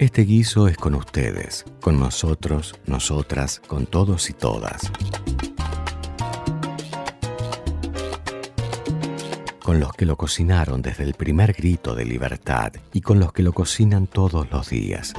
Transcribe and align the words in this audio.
Este 0.00 0.22
guiso 0.22 0.66
es 0.66 0.78
con 0.78 0.94
ustedes, 0.94 1.66
con 1.82 2.00
nosotros, 2.00 2.74
nosotras, 2.86 3.60
con 3.66 3.84
todos 3.84 4.30
y 4.30 4.32
todas. 4.32 4.90
Con 9.62 9.78
los 9.78 9.92
que 9.92 10.06
lo 10.06 10.16
cocinaron 10.16 10.80
desde 10.80 11.04
el 11.04 11.12
primer 11.12 11.52
grito 11.52 11.94
de 11.94 12.06
libertad 12.06 12.72
y 12.94 13.02
con 13.02 13.20
los 13.20 13.34
que 13.34 13.42
lo 13.42 13.52
cocinan 13.52 14.06
todos 14.06 14.50
los 14.50 14.70
días. 14.70 15.12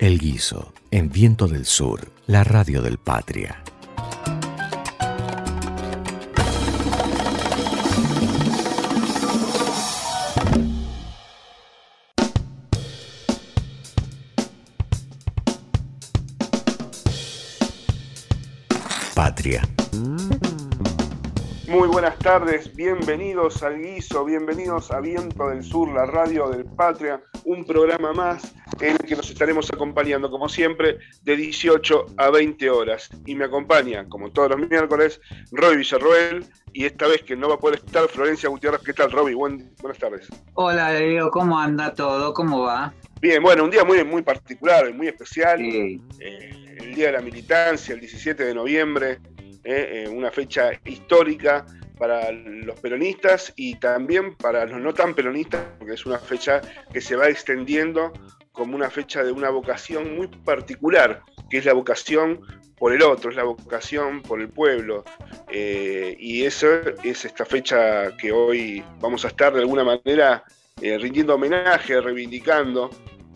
El 0.00 0.18
guiso, 0.18 0.72
en 0.90 1.08
Viento 1.08 1.46
del 1.46 1.66
Sur, 1.66 2.10
la 2.26 2.42
radio 2.42 2.82
del 2.82 2.98
Patria. 2.98 3.62
Patria. 19.40 19.62
Muy 21.66 21.88
buenas 21.88 22.18
tardes, 22.18 22.76
bienvenidos 22.76 23.62
al 23.62 23.80
Guiso, 23.80 24.22
bienvenidos 24.26 24.90
a 24.90 25.00
Viento 25.00 25.48
del 25.48 25.62
Sur, 25.62 25.94
la 25.94 26.04
radio 26.04 26.50
del 26.50 26.66
Patria, 26.66 27.22
un 27.46 27.64
programa 27.64 28.12
más 28.12 28.54
en 28.82 28.90
el 28.90 28.98
que 28.98 29.16
nos 29.16 29.30
estaremos 29.30 29.72
acompañando, 29.72 30.30
como 30.30 30.46
siempre, 30.46 30.98
de 31.22 31.36
18 31.36 32.06
a 32.18 32.28
20 32.28 32.68
horas. 32.68 33.08
Y 33.24 33.34
me 33.34 33.46
acompaña, 33.46 34.06
como 34.10 34.30
todos 34.30 34.50
los 34.50 34.68
miércoles, 34.68 35.22
Roy 35.52 35.78
Villarroel, 35.78 36.44
y 36.74 36.84
esta 36.84 37.06
vez 37.06 37.22
que 37.22 37.34
no 37.34 37.48
va 37.48 37.54
a 37.54 37.58
poder 37.58 37.78
estar 37.78 38.06
Florencia 38.08 38.50
Gutiérrez. 38.50 38.82
¿Qué 38.82 38.92
tal, 38.92 39.10
Roby? 39.10 39.32
buenas 39.32 39.98
tardes. 39.98 40.28
Hola, 40.52 40.92
Leo, 40.92 41.30
¿cómo 41.30 41.58
anda 41.58 41.94
todo? 41.94 42.34
¿Cómo 42.34 42.60
va? 42.60 42.92
Bien, 43.22 43.42
bueno, 43.42 43.64
un 43.64 43.70
día 43.70 43.84
muy, 43.84 44.04
muy 44.04 44.20
particular, 44.20 44.92
muy 44.92 45.08
especial. 45.08 45.60
Eh, 45.62 45.98
el 46.78 46.94
Día 46.94 47.06
de 47.06 47.12
la 47.12 47.20
Militancia, 47.20 47.94
el 47.94 48.00
17 48.00 48.44
de 48.44 48.54
noviembre, 48.54 49.18
eh, 49.64 50.04
eh, 50.04 50.08
una 50.08 50.30
fecha 50.30 50.70
histórica 50.84 51.66
para 51.98 52.32
los 52.32 52.80
peronistas 52.80 53.52
y 53.56 53.74
también 53.76 54.34
para 54.36 54.64
los 54.64 54.80
no 54.80 54.94
tan 54.94 55.14
peronistas, 55.14 55.62
porque 55.78 55.94
es 55.94 56.06
una 56.06 56.18
fecha 56.18 56.62
que 56.92 57.00
se 57.00 57.14
va 57.14 57.28
extendiendo 57.28 58.12
como 58.52 58.74
una 58.74 58.88
fecha 58.88 59.22
de 59.22 59.32
una 59.32 59.50
vocación 59.50 60.16
muy 60.16 60.28
particular, 60.28 61.22
que 61.50 61.58
es 61.58 61.66
la 61.66 61.74
vocación 61.74 62.40
por 62.78 62.94
el 62.94 63.02
otro, 63.02 63.30
es 63.30 63.36
la 63.36 63.44
vocación 63.44 64.22
por 64.22 64.40
el 64.40 64.48
pueblo. 64.48 65.04
Eh, 65.50 66.16
y 66.18 66.44
eso 66.44 66.68
es 67.04 67.24
esta 67.26 67.44
fecha 67.44 68.16
que 68.16 68.32
hoy 68.32 68.82
vamos 69.00 69.24
a 69.26 69.28
estar 69.28 69.52
de 69.52 69.60
alguna 69.60 69.84
manera 69.84 70.42
rindiendo 70.80 71.34
homenaje, 71.34 72.00
reivindicando 72.00 72.88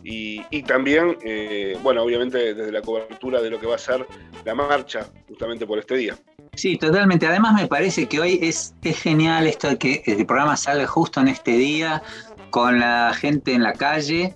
y, 0.06 0.62
también, 0.64 1.16
eh, 1.22 1.78
bueno, 1.82 2.02
obviamente 2.02 2.54
desde 2.54 2.70
la 2.70 2.82
cobertura 2.82 3.40
de 3.40 3.48
lo 3.48 3.58
que 3.58 3.66
va 3.66 3.76
a 3.76 3.78
ser 3.78 4.06
la 4.44 4.54
marcha 4.54 5.06
justamente 5.26 5.66
por 5.66 5.78
este 5.78 5.96
día. 5.96 6.14
Sí, 6.54 6.76
totalmente. 6.76 7.26
Además 7.26 7.54
me 7.54 7.66
parece 7.66 8.06
que 8.06 8.20
hoy 8.20 8.38
es, 8.42 8.74
genial 8.82 9.46
esto 9.46 9.68
de 9.68 9.78
que 9.78 10.02
el 10.06 10.26
programa 10.26 10.56
salga 10.58 10.86
justo 10.86 11.20
en 11.20 11.28
este 11.28 11.52
día, 11.52 12.02
con 12.50 12.80
la 12.80 13.14
gente 13.14 13.54
en 13.54 13.62
la 13.62 13.72
calle, 13.72 14.34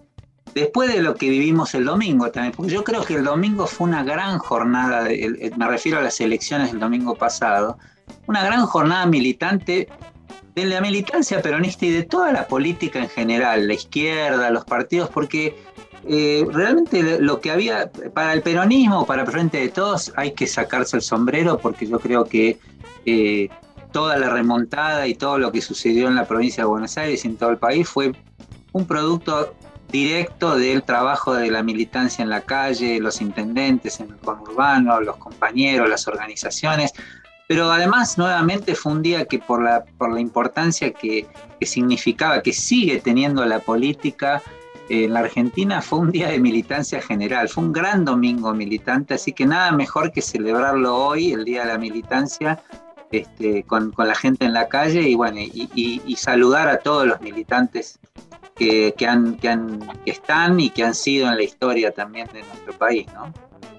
después 0.55 0.93
de 0.93 1.03
lo 1.03 1.15
que 1.15 1.29
vivimos 1.29 1.75
el 1.75 1.85
domingo 1.85 2.31
también, 2.31 2.55
porque 2.55 2.73
yo 2.73 2.83
creo 2.83 3.05
que 3.05 3.15
el 3.15 3.25
domingo 3.25 3.67
fue 3.67 3.89
una 3.89 4.03
gran 4.03 4.39
jornada, 4.39 5.07
me 5.57 5.69
refiero 5.69 5.99
a 5.99 6.03
las 6.03 6.19
elecciones 6.21 6.73
del 6.73 6.81
domingo 6.81 7.15
pasado, 7.15 7.79
una 8.27 8.43
gran 8.43 8.65
jornada 8.67 9.05
militante 9.07 9.89
de 10.59 10.67
la 10.67 10.81
militancia 10.81 11.41
peronista 11.41 11.87
y 11.87 11.91
de 11.91 12.03
toda 12.03 12.33
la 12.33 12.47
política 12.47 12.99
en 12.99 13.09
general, 13.09 13.69
la 13.69 13.75
izquierda, 13.75 14.51
los 14.51 14.65
partidos, 14.65 15.09
porque 15.11 15.57
eh, 16.09 16.47
realmente 16.51 17.21
lo 17.21 17.41
que 17.41 17.51
había 17.51 17.91
para 18.15 18.33
el 18.33 18.43
peronismo, 18.43 19.07
para 19.07 19.27
frente 19.27 19.59
de 19.59 19.69
todos, 19.69 20.13
hay 20.17 20.33
que 20.33 20.47
sacarse 20.47 20.97
el 20.97 21.03
sombrero 21.03 21.59
porque 21.59 21.87
yo 21.87 21.99
creo 21.99 22.25
que 22.25 22.59
eh, 23.07 23.49
toda 23.93 24.17
la 24.17 24.31
remontada 24.31 25.07
y 25.07 25.15
todo 25.15 25.39
lo 25.39 25.53
que 25.53 25.61
sucedió 25.61 26.09
en 26.09 26.15
la 26.15 26.27
provincia 26.27 26.65
de 26.65 26.69
Buenos 26.69 26.97
Aires 26.99 27.25
y 27.25 27.29
en 27.29 27.37
todo 27.37 27.51
el 27.51 27.59
país 27.59 27.89
fue 27.89 28.13
un 28.73 28.87
producto 28.87 29.55
directo 29.91 30.57
del 30.57 30.83
trabajo 30.83 31.35
de 31.35 31.51
la 31.51 31.63
militancia 31.63 32.23
en 32.23 32.29
la 32.29 32.43
calle, 32.43 33.01
los 33.01 33.21
intendentes 33.21 34.01
en 34.01 34.11
el 34.11 34.17
conurbano, 34.17 35.01
los 35.01 35.17
compañeros, 35.17 35.89
las 35.89 36.07
organizaciones, 36.07 36.93
pero 37.49 37.73
además 37.73 38.19
nuevamente 38.19 38.75
fue 38.75 38.93
un 38.93 39.03
día 39.03 39.25
que 39.25 39.39
por 39.39 39.63
la, 39.63 39.83
por 39.97 40.13
la 40.13 40.21
importancia 40.21 40.93
que, 40.93 41.27
significaba, 41.63 42.43
que 42.43 42.53
sigue 42.53 43.01
teniendo 43.01 43.45
la 43.47 43.59
política 43.59 44.43
en 44.91 45.15
la 45.15 45.21
Argentina, 45.21 45.81
fue 45.81 45.99
un 45.99 46.11
día 46.11 46.29
de 46.29 46.39
militancia 46.39 47.01
general, 47.01 47.49
fue 47.49 47.65
un 47.65 47.73
gran 47.73 48.05
domingo 48.05 48.53
militante, 48.53 49.15
así 49.15 49.33
que 49.33 49.47
nada 49.47 49.73
mejor 49.73 50.13
que 50.13 50.21
celebrarlo 50.21 50.95
hoy, 50.95 51.33
el 51.33 51.45
Día 51.47 51.63
de 51.63 51.73
la 51.73 51.79
Militancia, 51.79 52.61
este, 53.11 53.63
con, 53.63 53.95
la 53.97 54.15
gente 54.15 54.45
en 54.45 54.53
la 54.53 54.69
calle 54.69 55.09
y 55.09 55.15
bueno, 55.15 55.41
y, 55.41 56.17
saludar 56.17 56.69
a 56.69 56.79
todos 56.79 57.07
los 57.07 57.19
militantes 57.23 57.99
que, 58.57 58.95
han, 59.09 59.37
que, 59.37 59.49
han, 59.49 59.81
que 60.05 60.11
están 60.11 60.61
y 60.61 60.69
que 60.69 60.85
han 60.85 60.95
sido 60.95 61.29
en 61.29 61.37
la 61.37 61.43
historia 61.45 61.93
también 61.93 62.29
de 62.31 62.43
nuestro 62.43 62.75
país, 62.75 63.07
¿no? 63.15 63.33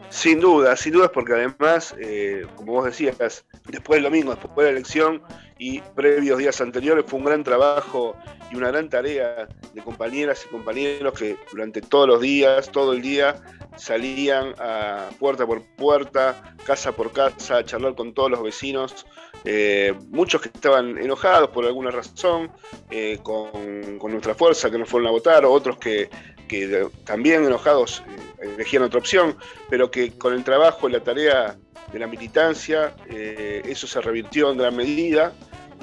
Sin 0.10 0.40
duda, 0.40 0.76
sin 0.76 0.94
duda, 0.94 1.12
porque 1.12 1.34
además, 1.34 1.96
eh, 2.00 2.46
como 2.56 2.74
vos 2.74 2.86
decías, 2.86 3.46
después 3.68 3.98
del 3.98 4.04
domingo, 4.06 4.34
después 4.34 4.66
de 4.66 4.72
la 4.72 4.78
elección 4.78 5.22
y 5.60 5.82
previos 5.82 6.40
días 6.40 6.60
anteriores, 6.62 7.06
fue 7.08 7.20
un 7.20 7.26
gran 7.26 7.44
trabajo 7.44 8.18
y 8.52 8.56
una 8.56 8.70
gran 8.70 8.90
tarea 8.90 9.48
de 9.74 9.82
compañeras 9.84 10.44
y 10.46 10.50
compañeros 10.50 11.14
que 11.14 11.38
durante 11.52 11.82
todos 11.82 12.08
los 12.08 12.22
días, 12.22 12.72
todo 12.72 12.94
el 12.94 13.04
día, 13.04 13.36
salían 13.78 14.56
a 14.58 15.10
puerta 15.20 15.46
por 15.46 15.64
puerta, 15.76 16.56
casa 16.66 16.92
por 16.92 17.12
casa, 17.12 17.58
a 17.58 17.64
charlar 17.64 17.94
con 17.94 18.14
todos 18.14 18.32
los 18.32 18.42
vecinos. 18.42 19.06
Eh, 19.46 19.94
muchos 20.10 20.42
que 20.42 20.50
estaban 20.50 20.98
enojados 20.98 21.52
por 21.52 21.66
alguna 21.66 21.92
razón 21.92 22.52
eh, 22.90 23.20
con, 23.22 24.00
nuestra 24.12 24.34
fuerza, 24.34 24.72
que 24.72 24.78
no 24.80 24.86
fueron 24.86 25.08
a 25.08 25.12
votar, 25.12 25.46
otros 25.46 25.78
que, 25.78 26.10
también 27.06 27.46
enojados 27.46 28.04
elegían 28.42 28.84
otra 28.84 29.00
opción, 29.00 29.36
pero 29.70 29.92
que 29.92 30.12
con 30.12 30.34
el 30.34 30.44
trabajo 30.44 30.90
y 30.90 30.94
la 30.94 31.02
tarea 31.02 31.58
de 31.92 32.00
la 32.00 32.08
militancia, 32.08 32.96
eh, 33.10 33.62
eso 33.66 33.88
se 33.88 34.02
revirtió 34.02 34.52
en 34.52 34.58
gran 34.58 34.76
medida. 34.76 35.34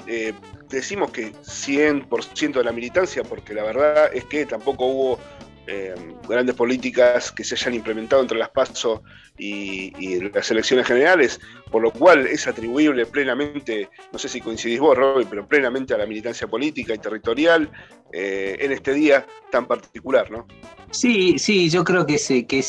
Eh, 0.07 0.33
decimos 0.69 1.11
que 1.11 1.33
100% 1.33 2.59
de 2.59 2.63
la 2.63 2.71
militancia, 2.71 3.23
porque 3.23 3.53
la 3.53 3.63
verdad 3.63 4.09
es 4.13 4.25
que 4.25 4.45
tampoco 4.45 4.85
hubo 4.85 5.19
eh, 5.67 5.93
grandes 6.27 6.55
políticas 6.55 7.31
que 7.31 7.43
se 7.43 7.55
hayan 7.55 7.75
implementado 7.75 8.21
entre 8.21 8.37
las 8.37 8.49
PASO 8.49 9.03
y, 9.37 9.91
las 10.33 10.49
elecciones 10.49 10.87
generales, 10.87 11.39
por 11.69 11.83
lo 11.83 11.91
cual 11.91 12.25
es 12.25 12.47
atribuible 12.47 13.05
plenamente, 13.05 13.89
no 14.11 14.17
sé 14.17 14.29
si 14.29 14.41
coincidís 14.41 14.79
vos, 14.79 14.97
Robbie, 14.97 15.27
pero 15.29 15.47
plenamente 15.47 15.93
a 15.93 15.97
la 15.97 16.05
militancia 16.05 16.47
política 16.47 16.95
y 16.95 16.97
territorial 16.97 17.69
en 18.11 18.71
este 18.71 18.93
día 18.93 19.27
tan 19.51 19.67
particular, 19.67 20.31
¿no? 20.31 20.47
Sí, 20.91 21.37
sí, 21.37 21.69
yo 21.69 21.83
creo 21.83 22.05
que, 22.05 22.15
ese, 22.15 22.45
que, 22.45 22.63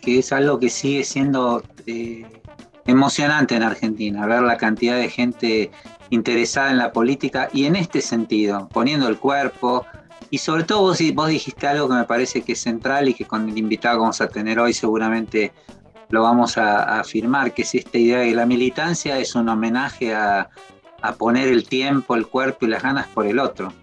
que 0.00 0.18
es 0.18 0.32
algo 0.32 0.60
que 0.60 0.70
sigue 0.70 1.04
siendo 1.04 1.62
eh, 1.86 2.24
emocionante 2.86 3.56
en 3.56 3.62
Argentina, 3.62 4.26
ver 4.26 4.42
la 4.42 4.56
cantidad 4.56 4.96
de 4.96 5.08
gente 5.08 5.70
interesada 6.10 6.70
en 6.70 6.78
la 6.78 6.92
política 6.92 7.48
y 7.52 7.64
en 7.66 7.76
este 7.76 8.00
sentido, 8.00 8.68
poniendo 8.72 9.08
el 9.08 9.18
cuerpo. 9.18 9.86
Y 10.32 10.38
sobre 10.38 10.64
todo 10.64 10.80
vos, 10.80 10.98
vos 11.12 11.28
dijiste 11.28 11.66
algo 11.66 11.90
que 11.90 11.94
me 11.94 12.04
parece 12.04 12.40
que 12.40 12.52
es 12.52 12.60
central 12.62 13.06
y 13.06 13.12
que 13.12 13.26
con 13.26 13.50
el 13.50 13.58
invitado 13.58 13.96
que 13.96 14.00
vamos 14.00 14.20
a 14.22 14.28
tener 14.28 14.58
hoy 14.58 14.72
seguramente 14.72 15.52
lo 16.08 16.22
vamos 16.22 16.56
a, 16.56 17.00
afirmar, 17.00 17.52
que 17.52 17.60
es 17.60 17.74
esta 17.74 17.98
idea 17.98 18.20
de 18.20 18.30
que 18.30 18.34
la 18.34 18.46
militancia 18.46 19.18
es 19.18 19.34
un 19.34 19.50
homenaje 19.50 20.14
a, 20.14 20.48
a 21.02 21.12
poner 21.16 21.48
el 21.48 21.68
tiempo, 21.68 22.14
el 22.14 22.26
cuerpo 22.26 22.64
y 22.64 22.70
las 22.70 22.82
ganas 22.82 23.08
por 23.08 23.26
el 23.26 23.38
otro, 23.38 23.74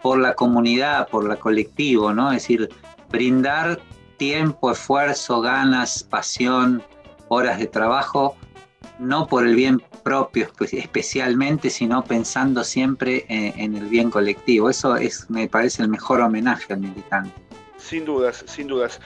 por 0.00 0.20
la 0.20 0.34
comunidad, 0.34 1.08
por 1.08 1.26
la 1.26 1.40
colectivo, 1.40 2.12
¿no? 2.14 2.30
Es 2.30 2.42
decir, 2.42 2.68
brindar 3.10 3.80
tiempo, 4.16 4.70
esfuerzo, 4.70 5.40
ganas, 5.40 6.04
pasión, 6.04 6.84
horas 7.26 7.58
de 7.58 7.66
trabajo, 7.66 8.36
no 8.98 9.26
por 9.26 9.46
el 9.46 9.54
bien 9.54 9.82
propio 10.02 10.48
especialmente, 10.72 11.70
sino 11.70 12.04
pensando 12.04 12.64
siempre 12.64 13.24
en, 13.28 13.76
el 13.76 13.86
bien 13.86 14.10
colectivo. 14.10 14.70
Eso 14.70 14.96
es, 14.96 15.28
me 15.30 15.48
parece, 15.48 15.82
el 15.82 15.88
mejor 15.88 16.20
homenaje 16.20 16.72
al 16.72 16.80
militante. 16.80 17.32
Sin 17.78 18.04
dudas, 18.04 18.44
sin 18.46 18.68
dudas. 18.68 19.00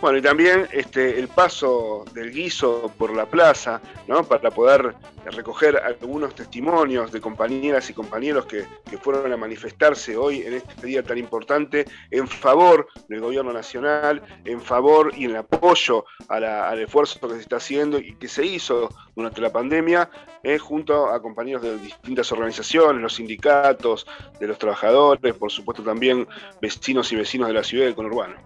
Bueno, 0.00 0.16
y 0.16 0.22
también 0.22 0.66
este, 0.72 1.18
el 1.18 1.28
paso 1.28 2.06
del 2.14 2.32
guiso 2.32 2.90
por 2.96 3.14
la 3.14 3.26
plaza, 3.26 3.82
¿no? 4.08 4.24
Para 4.24 4.50
poder 4.50 4.94
recoger 5.26 5.76
algunos 5.76 6.34
testimonios 6.34 7.12
de 7.12 7.20
compañeras 7.20 7.90
y 7.90 7.92
compañeros 7.92 8.46
que, 8.46 8.64
fueron 9.02 9.30
a 9.30 9.36
manifestarse 9.36 10.16
hoy 10.16 10.40
en 10.40 10.54
este 10.54 10.86
día 10.86 11.02
tan 11.02 11.18
importante 11.18 11.84
en 12.10 12.26
favor 12.26 12.86
del 13.08 13.20
gobierno 13.20 13.52
nacional, 13.52 14.22
en 14.46 14.60
favor 14.62 15.12
y 15.14 15.26
en 15.26 15.36
apoyo 15.36 16.06
al 16.28 16.78
esfuerzo 16.78 17.20
que 17.20 17.34
se 17.34 17.40
está 17.40 17.56
haciendo 17.56 17.98
y 17.98 18.14
que 18.14 18.28
se 18.28 18.44
hizo 18.44 18.88
durante 19.14 19.42
la 19.42 19.52
pandemia, 19.52 20.10
eh, 20.42 20.58
junto 20.58 21.08
a 21.08 21.20
compañeros 21.20 21.62
de 21.62 21.76
distintas 21.78 22.32
organizaciones, 22.32 23.02
los 23.02 23.14
sindicatos, 23.14 24.06
de 24.38 24.46
los 24.46 24.58
trabajadores, 24.58 25.34
por 25.34 25.50
supuesto 25.50 25.82
también 25.82 26.26
vecinos 26.62 27.12
y 27.12 27.16
vecinos 27.16 27.48
de 27.48 27.54
la 27.54 27.64
ciudad 27.64 27.84
del 27.84 27.94
conurbano. 27.94 28.36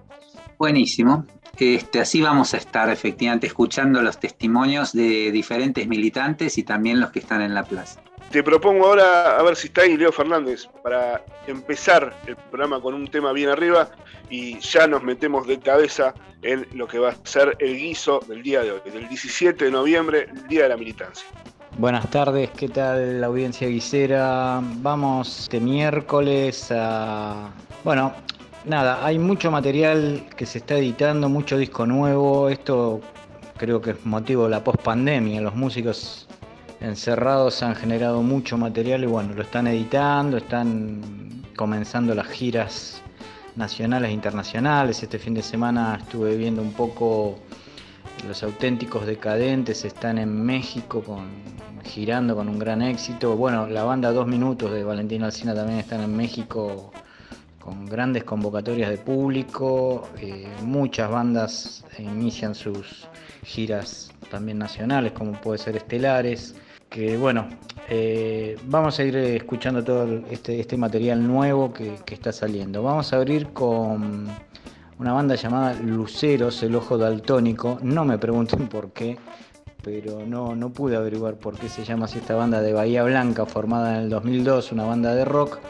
Buenísimo. 0.59 1.27
Este, 1.59 2.01
así 2.01 2.21
vamos 2.21 2.55
a 2.55 2.56
estar 2.56 2.89
efectivamente 2.91 3.47
escuchando 3.47 4.03
los 4.03 4.19
testimonios 4.19 4.93
de 4.93 5.31
diferentes 5.31 5.87
militantes 5.87 6.59
y 6.59 6.65
también 6.65 7.01
los 7.01 7.11
que 7.11 7.21
están 7.21 7.43
en 7.43 7.55
la 7.55 7.62
plaza. 7.65 8.01
Te 8.31 8.43
propongo 8.43 8.87
ahora, 8.87 9.39
a 9.39 9.43
ver 9.43 9.55
si 9.55 9.69
está 9.69 9.83
ahí 9.83 9.97
Leo 9.97 10.11
Fernández, 10.11 10.67
para 10.83 11.25
empezar 11.47 12.12
el 12.27 12.35
programa 12.37 12.81
con 12.81 12.95
un 12.95 13.06
tema 13.06 13.33
bien 13.33 13.49
arriba 13.51 13.91
y 14.29 14.59
ya 14.59 14.87
nos 14.89 15.03
metemos 15.05 15.47
de 15.47 15.61
cabeza 15.61 16.15
en 16.43 16.67
lo 16.73 16.89
que 16.89 16.99
va 16.99 17.11
a 17.11 17.17
ser 17.23 17.57
el 17.61 17.77
guiso 17.77 18.21
del 18.27 18.43
día 18.43 18.62
de 18.62 18.73
hoy, 18.73 18.81
del 18.85 19.09
17 19.09 19.65
de 19.65 19.71
noviembre, 19.71 20.29
el 20.31 20.49
Día 20.49 20.65
de 20.65 20.71
la 20.71 20.77
Militancia. 20.77 21.27
Buenas 21.79 22.09
tardes, 22.11 22.50
¿qué 22.50 22.69
tal 22.69 23.21
la 23.21 23.27
audiencia 23.27 23.69
guisera? 23.69 24.61
Vamos 24.62 25.41
este 25.43 25.61
miércoles 25.61 26.69
a... 26.71 27.50
Bueno, 27.83 28.15
nada, 28.64 29.05
hay 29.05 29.19
mucho 29.19 29.50
material 29.50 30.26
que 30.37 30.46
se 30.46 30.58
está 30.58 30.76
editando, 30.76 31.28
mucho 31.28 31.58
disco 31.58 31.87
nuevo. 31.87 32.49
Esto 32.49 33.00
creo 33.56 33.81
que 33.81 33.90
es 33.93 34.06
motivo 34.06 34.44
de 34.44 34.50
la 34.50 34.64
post-pandemia. 34.64 35.40
Los 35.40 35.55
músicos 35.55 36.26
encerrados 36.81 37.62
han 37.62 37.75
generado 37.75 38.22
mucho 38.22 38.56
material 38.58 39.05
y 39.05 39.06
bueno, 39.06 39.34
lo 39.34 39.43
están 39.43 39.66
editando, 39.66 40.37
están 40.37 41.44
comenzando 41.56 42.14
las 42.14 42.26
giras 42.28 43.02
nacionales 43.56 44.11
e 44.11 44.12
internacionales. 44.12 45.02
Este 45.02 45.19
fin 45.19 45.34
de 45.34 45.43
semana 45.43 45.99
estuve 46.00 46.37
viendo 46.37 46.62
un 46.62 46.72
poco 46.72 47.38
los 48.26 48.43
auténticos 48.43 49.06
decadentes 49.06 49.84
están 49.84 50.19
en 50.19 50.44
México 50.44 51.02
con, 51.02 51.26
girando 51.84 52.34
con 52.34 52.49
un 52.49 52.58
gran 52.58 52.81
éxito. 52.81 53.37
Bueno, 53.37 53.66
la 53.66 53.84
banda 53.84 54.12
Dos 54.12 54.26
Minutos 54.26 54.72
de 54.72 54.82
Valentín 54.82 55.22
Alcina 55.22 55.55
también 55.55 55.78
están 55.81 56.00
en 56.00 56.16
México 56.16 56.93
con 57.64 57.87
grandes 57.87 58.25
convocatorias 58.25 58.90
de 58.90 58.99
público, 58.99 60.06
eh, 60.20 60.46
muchas 60.62 61.11
bandas 61.11 61.84
inician 61.99 62.55
sus 62.55 63.08
giras 63.43 64.12
también 64.31 64.58
nacionales, 64.58 65.12
como 65.12 65.32
puede 65.32 65.56
ser 65.56 65.75
Estelares, 65.76 66.55
que 66.90 67.16
bueno, 67.16 67.49
eh, 67.88 68.58
vamos 68.66 68.99
a 68.99 69.05
ir 69.05 69.16
escuchando 69.16 69.82
todo 69.82 70.06
este, 70.31 70.61
este 70.61 70.76
material 70.76 71.26
nuevo 71.26 71.72
que, 71.72 71.96
está 72.12 72.32
saliendo. 72.32 72.82
Vamos 72.82 73.14
a 73.14 73.16
abrir 73.16 73.49
con 73.55 74.26
una 74.99 75.12
banda 75.14 75.34
llamada 75.34 75.72
Luceros, 75.72 76.62
el 76.62 76.76
ojo 76.76 76.99
daltónico, 76.99 77.78
no 77.82 78.05
me 78.05 78.19
pregunten 78.19 78.69
por 78.69 78.93
qué, 78.93 79.16
pero 79.82 80.26
no, 80.26 80.55
no 80.55 80.70
pude 80.70 80.96
averiguar 80.96 81.37
por 81.37 81.58
qué 81.58 81.70
se 81.70 81.82
llama 81.82 82.05
así 82.05 82.19
esta 82.19 82.34
banda 82.34 82.61
de 82.61 82.75
Bahía 82.75 83.05
Blanca, 83.05 83.46
formada 83.46 83.96
en 83.96 84.05
el 84.05 84.11
2002, 84.11 84.70
una 84.72 84.84
banda 84.84 85.14
de 85.14 85.25
rock 85.25 85.61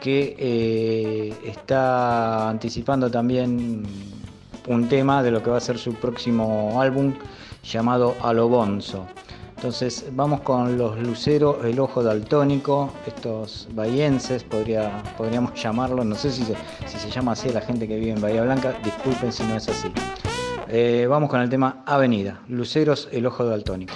que 0.00 0.34
eh, 0.38 1.34
está 1.44 2.48
anticipando 2.48 3.10
también 3.10 3.82
un 4.66 4.88
tema 4.88 5.22
de 5.22 5.30
lo 5.30 5.42
que 5.42 5.50
va 5.50 5.58
a 5.58 5.60
ser 5.60 5.78
su 5.78 5.94
próximo 5.94 6.80
álbum 6.80 7.14
llamado 7.62 8.16
Alobonzo. 8.22 9.06
Entonces 9.56 10.06
vamos 10.12 10.40
con 10.40 10.78
los 10.78 10.98
luceros, 10.98 11.62
el 11.66 11.78
ojo 11.80 12.02
daltónico, 12.02 12.90
estos 13.06 13.68
bahienses, 13.72 14.42
podría, 14.42 15.02
podríamos 15.18 15.52
llamarlos, 15.54 16.06
no 16.06 16.14
sé 16.14 16.32
si 16.32 16.44
se, 16.44 17.10
llama 17.10 17.32
así 17.32 17.50
la 17.50 17.60
gente 17.60 17.86
que 17.86 17.96
vive 17.98 18.12
en 18.12 18.22
Bahía 18.22 18.42
Blanca, 18.42 18.74
disculpen 18.82 19.30
si 19.30 19.42
no 19.42 19.56
es 19.56 19.68
así. 19.68 19.92
Eh, 20.68 21.06
vamos 21.10 21.28
con 21.28 21.42
el 21.42 21.50
tema 21.50 21.82
Avenida, 21.84 22.40
Luceros, 22.48 23.08
el 23.12 23.26
ojo 23.26 23.44
daltónico. 23.44 23.92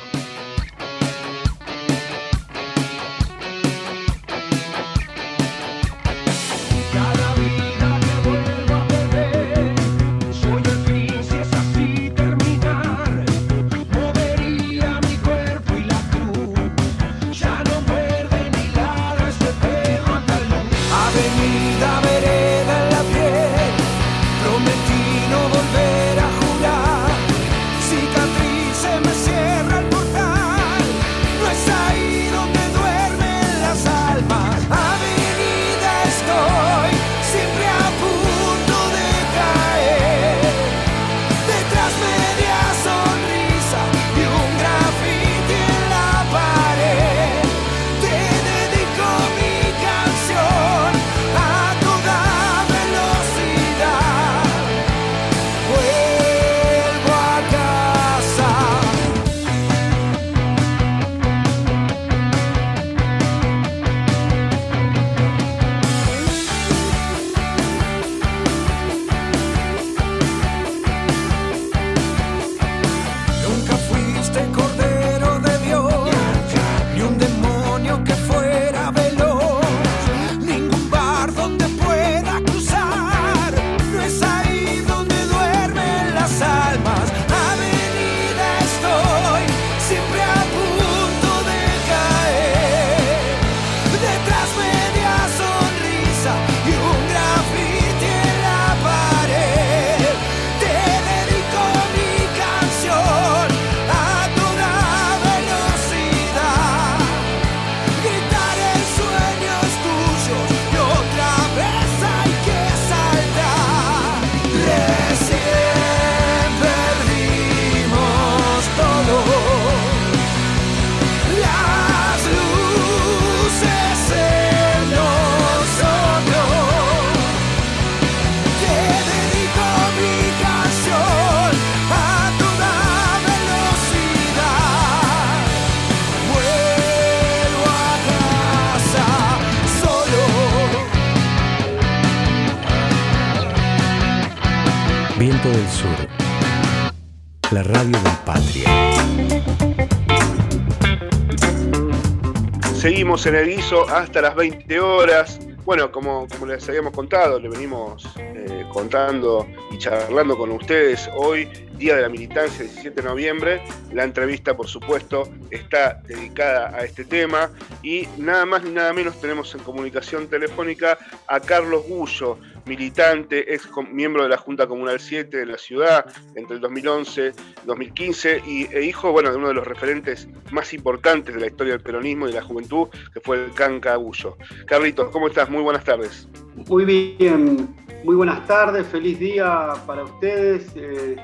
En 153.04 153.34
el 153.34 153.46
guiso 153.46 153.86
hasta 153.90 154.22
las 154.22 154.34
20 154.34 154.80
horas. 154.80 155.38
Bueno, 155.66 155.92
como, 155.92 156.26
les 156.46 156.66
habíamos 156.70 156.94
contado, 156.94 157.38
le 157.38 157.50
venimos 157.50 158.08
eh, 158.16 158.64
contando 158.72 159.46
y 159.70 159.76
charlando 159.76 160.38
con 160.38 160.50
ustedes 160.50 161.10
hoy, 161.14 161.46
Día 161.76 161.96
de 161.96 162.02
la 162.02 162.08
Militancia, 162.08 162.64
17 162.64 163.02
de 163.02 163.06
noviembre. 163.06 163.62
La 163.92 164.04
entrevista, 164.04 164.56
por 164.56 164.68
supuesto, 164.68 165.28
está 165.50 166.00
dedicada 166.06 166.74
a 166.74 166.84
este 166.84 167.04
tema 167.04 167.50
y 167.82 168.08
nada 168.16 168.46
más 168.46 168.64
ni 168.64 168.70
nada 168.70 168.94
menos 168.94 169.20
tenemos 169.20 169.54
en 169.54 169.60
comunicación 169.60 170.26
telefónica 170.26 170.96
a 171.28 171.40
Carlos 171.40 171.84
Gullo, 171.86 172.38
militante, 172.66 173.54
ex 173.54 173.68
miembro 173.92 174.22
de 174.22 174.28
la 174.28 174.36
Junta 174.36 174.66
Comunal 174.66 175.00
7 175.00 175.36
de 175.36 175.46
la 175.46 175.58
ciudad 175.58 176.06
entre 176.34 176.56
el 176.56 176.60
2011 176.60 177.32
y 177.62 177.66
2015 177.66 178.42
y 178.46 178.66
e 178.74 178.84
hijo 178.84 179.12
bueno, 179.12 179.30
de 179.30 179.36
uno 179.36 179.48
de 179.48 179.54
los 179.54 179.66
referentes 179.66 180.28
más 180.50 180.72
importantes 180.72 181.34
de 181.34 181.40
la 181.40 181.46
historia 181.46 181.74
del 181.74 181.82
peronismo 181.82 182.26
y 182.26 182.30
de 182.30 182.36
la 182.36 182.42
juventud, 182.42 182.88
que 183.12 183.20
fue 183.20 183.44
el 183.44 183.52
Canca 183.52 183.96
Gullo. 183.96 184.36
Carlitos, 184.66 185.10
¿cómo 185.10 185.28
estás? 185.28 185.50
Muy 185.50 185.62
buenas 185.62 185.84
tardes. 185.84 186.28
Muy 186.68 186.84
bien, 186.84 187.74
muy 188.04 188.16
buenas 188.16 188.46
tardes, 188.46 188.86
feliz 188.86 189.18
día 189.18 189.72
para 189.86 190.04
ustedes. 190.04 190.70
Eh, 190.76 191.16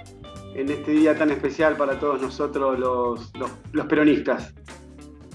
en 0.54 0.68
este 0.68 0.92
día 0.92 1.16
tan 1.16 1.30
especial 1.30 1.76
para 1.76 1.98
todos 1.98 2.20
nosotros 2.20 2.78
los, 2.78 3.32
los, 3.72 3.86
peronistas. 3.86 4.52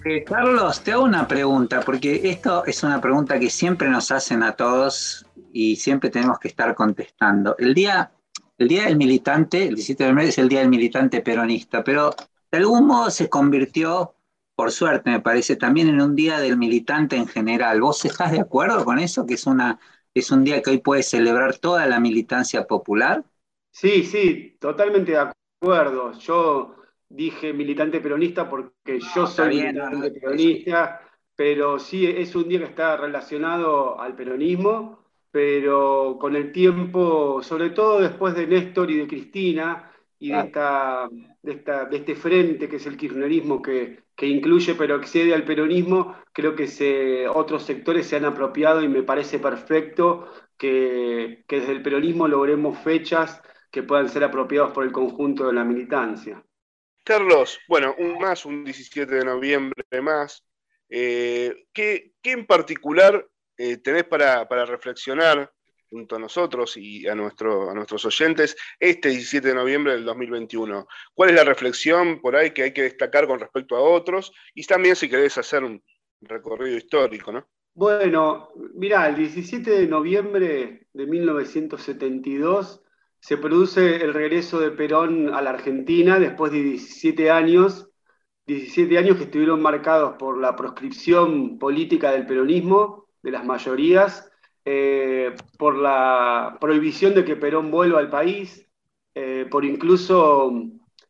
Eh, 0.04 0.24
Carlos, 0.24 0.82
te 0.82 0.92
hago 0.92 1.04
una 1.04 1.28
pregunta, 1.28 1.82
porque 1.82 2.22
esto 2.30 2.64
es 2.66 2.84
una 2.84 3.02
pregunta 3.02 3.40
que 3.40 3.50
siempre 3.50 3.90
nos 3.90 4.12
hacen 4.12 4.44
a 4.44 4.52
todos 4.52 5.26
y 5.56 5.78
siempre 5.78 6.10
tenemos 6.10 6.38
que 6.38 6.50
estar 6.50 6.76
contestando. 6.76 7.56
El 7.58 7.74
día, 7.74 8.12
el 8.58 8.68
día 8.68 8.84
del 8.84 8.98
militante, 8.98 9.64
el 9.64 9.76
17 9.76 10.04
de 10.04 10.10
noviembre 10.10 10.28
es 10.28 10.38
el 10.38 10.50
día 10.50 10.60
del 10.60 10.68
militante 10.68 11.22
peronista, 11.22 11.82
pero 11.82 12.14
de 12.52 12.58
algún 12.58 12.86
modo 12.86 13.10
se 13.10 13.30
convirtió, 13.30 14.16
por 14.54 14.74
suerte 14.74 15.12
me 15.12 15.22
parece, 15.22 15.56
también 15.56 15.88
en 15.88 16.02
un 16.02 16.14
día 16.14 16.40
del 16.40 16.58
militante 16.58 17.16
en 17.16 17.26
general. 17.26 17.80
¿Vos 17.80 18.04
estás 18.04 18.34
de 18.34 18.42
acuerdo 18.42 18.84
con 18.84 19.00
eso? 19.00 19.26
Que 19.26 19.36
es, 19.36 19.48
una, 19.48 19.80
es 20.14 20.30
un 20.30 20.44
día 20.44 20.62
que 20.62 20.72
hoy 20.72 20.80
puede 20.80 21.04
celebrar 21.04 21.58
toda 21.58 21.86
la 21.86 22.02
militancia 22.02 22.68
popular. 22.68 23.24
Sí, 23.72 24.04
sí, 24.04 24.58
totalmente 24.60 25.14
de 25.14 25.32
acuerdo. 25.62 26.12
Yo 26.20 26.76
dije 27.08 27.54
militante 27.54 28.02
peronista 28.02 28.50
porque 28.50 29.00
yo 29.16 29.26
soy 29.26 29.56
militante 29.56 30.12
peronista, 30.12 31.00
pero 31.34 31.80
sí 31.80 32.06
es 32.06 32.36
un 32.36 32.50
día 32.50 32.60
que 32.60 32.66
está 32.66 32.98
relacionado 32.98 34.02
al 34.02 34.18
peronismo 34.18 35.05
pero 35.36 36.18
con 36.18 36.34
el 36.38 36.54
tiempo, 36.54 37.44
sobre 37.44 37.72
todo 37.72 38.00
después 38.00 38.34
de 38.36 38.48
Néstor 38.48 38.89
y 38.89 39.00
de 39.00 39.06
Cristina, 39.06 39.92
y 40.18 40.32
de, 40.32 40.39
esta, 40.39 41.10
de, 41.44 41.98
este 41.98 42.15
frente 42.15 42.70
que 42.70 42.77
es 42.77 42.86
el 42.86 42.96
kirchnerismo, 42.96 43.62
que, 43.62 44.01
incluye 44.22 44.75
pero 44.75 44.96
excede 44.96 45.34
al 45.34 45.44
peronismo, 45.44 46.15
creo 46.32 46.56
que 46.56 46.68
se, 46.68 47.27
otros 47.27 47.63
sectores 47.63 48.08
se 48.08 48.15
han 48.15 48.24
apropiado 48.24 48.82
y 48.82 48.88
me 48.88 49.04
parece 49.04 49.38
perfecto 49.39 50.32
que, 50.58 51.44
desde 51.50 51.74
el 51.74 51.82
peronismo 51.82 52.30
logremos 52.30 52.80
fechas 52.80 53.42
que 53.70 53.84
puedan 53.84 54.08
ser 54.08 54.24
apropiadas 54.24 54.72
por 54.72 54.86
el 54.86 54.94
conjunto 54.94 55.48
de 55.48 55.54
la 55.54 55.65
militancia. 55.65 56.42
Carlos, 57.04 57.60
bueno, 57.68 57.94
un 57.98 58.20
más, 58.20 58.46
un 58.46 58.63
17 58.63 59.13
de 59.13 59.25
noviembre 59.25 59.84
más. 60.01 60.46
Eh, 60.88 61.65
¿qué, 61.74 62.13
¿Qué 62.22 62.32
en 62.32 62.46
particular 62.46 63.27
eh, 63.58 63.78
tenés 63.78 64.04
para, 64.06 64.46
reflexionar 64.66 65.52
junto 65.90 66.16
a 66.16 66.20
nosotros 66.20 66.78
y 66.78 67.08
a, 67.08 67.16
nuestro, 67.16 67.70
a 67.70 67.74
nuestros 67.74 68.04
oyentes 68.06 68.58
este 68.80 69.10
17 69.10 69.48
de 69.48 69.54
noviembre 69.54 69.94
del 69.94 70.06
2021. 70.06 70.88
¿Cuál 71.14 71.30
es 71.30 71.36
la 71.36 71.44
reflexión 71.44 72.20
por 72.22 72.36
ahí 72.36 72.52
que 72.52 72.64
hay 72.64 72.74
que 72.74 72.84
destacar 72.84 73.28
con 73.28 73.40
respecto 73.40 73.76
a 73.76 73.82
otros? 73.82 74.32
Y 74.54 74.64
también 74.66 74.96
si 74.96 75.10
querés 75.10 75.38
hacer 75.38 75.64
un 75.64 75.82
recorrido 76.22 76.78
histórico, 76.78 77.32
¿no? 77.32 77.48
Bueno, 77.74 78.50
mirá, 78.74 79.08
el 79.10 79.16
17 79.16 79.70
de 79.70 79.88
noviembre 79.88 80.88
de 80.94 81.06
1972 81.06 82.82
se 83.20 83.38
produce 83.38 83.98
el 83.98 84.14
regreso 84.14 84.60
de 84.60 84.72
Perón 84.72 85.34
a 85.34 85.42
la 85.42 85.50
Argentina 85.50 86.20
después 86.20 86.52
de 86.52 86.64
17 86.64 87.32
años, 87.32 87.90
17 88.46 88.98
años 88.98 89.18
que 89.18 89.24
estuvieron 89.24 89.62
marcados 89.62 90.16
por 90.18 90.40
la 90.40 90.56
proscripción 90.56 91.58
política 91.60 92.12
del 92.12 92.26
peronismo, 92.26 93.05
de 93.25 93.32
las 93.32 93.44
mayorías, 93.44 94.32
eh, 94.63 95.36
por 95.58 95.75
la 95.75 96.58
prohibición 96.62 97.13
de 97.15 97.25
que 97.25 97.36
Perón 97.36 97.72
vuelva 97.72 98.00
al 98.00 98.10
país, 98.10 98.70
eh, 99.15 99.48
por 99.50 99.65
incluso 99.65 100.53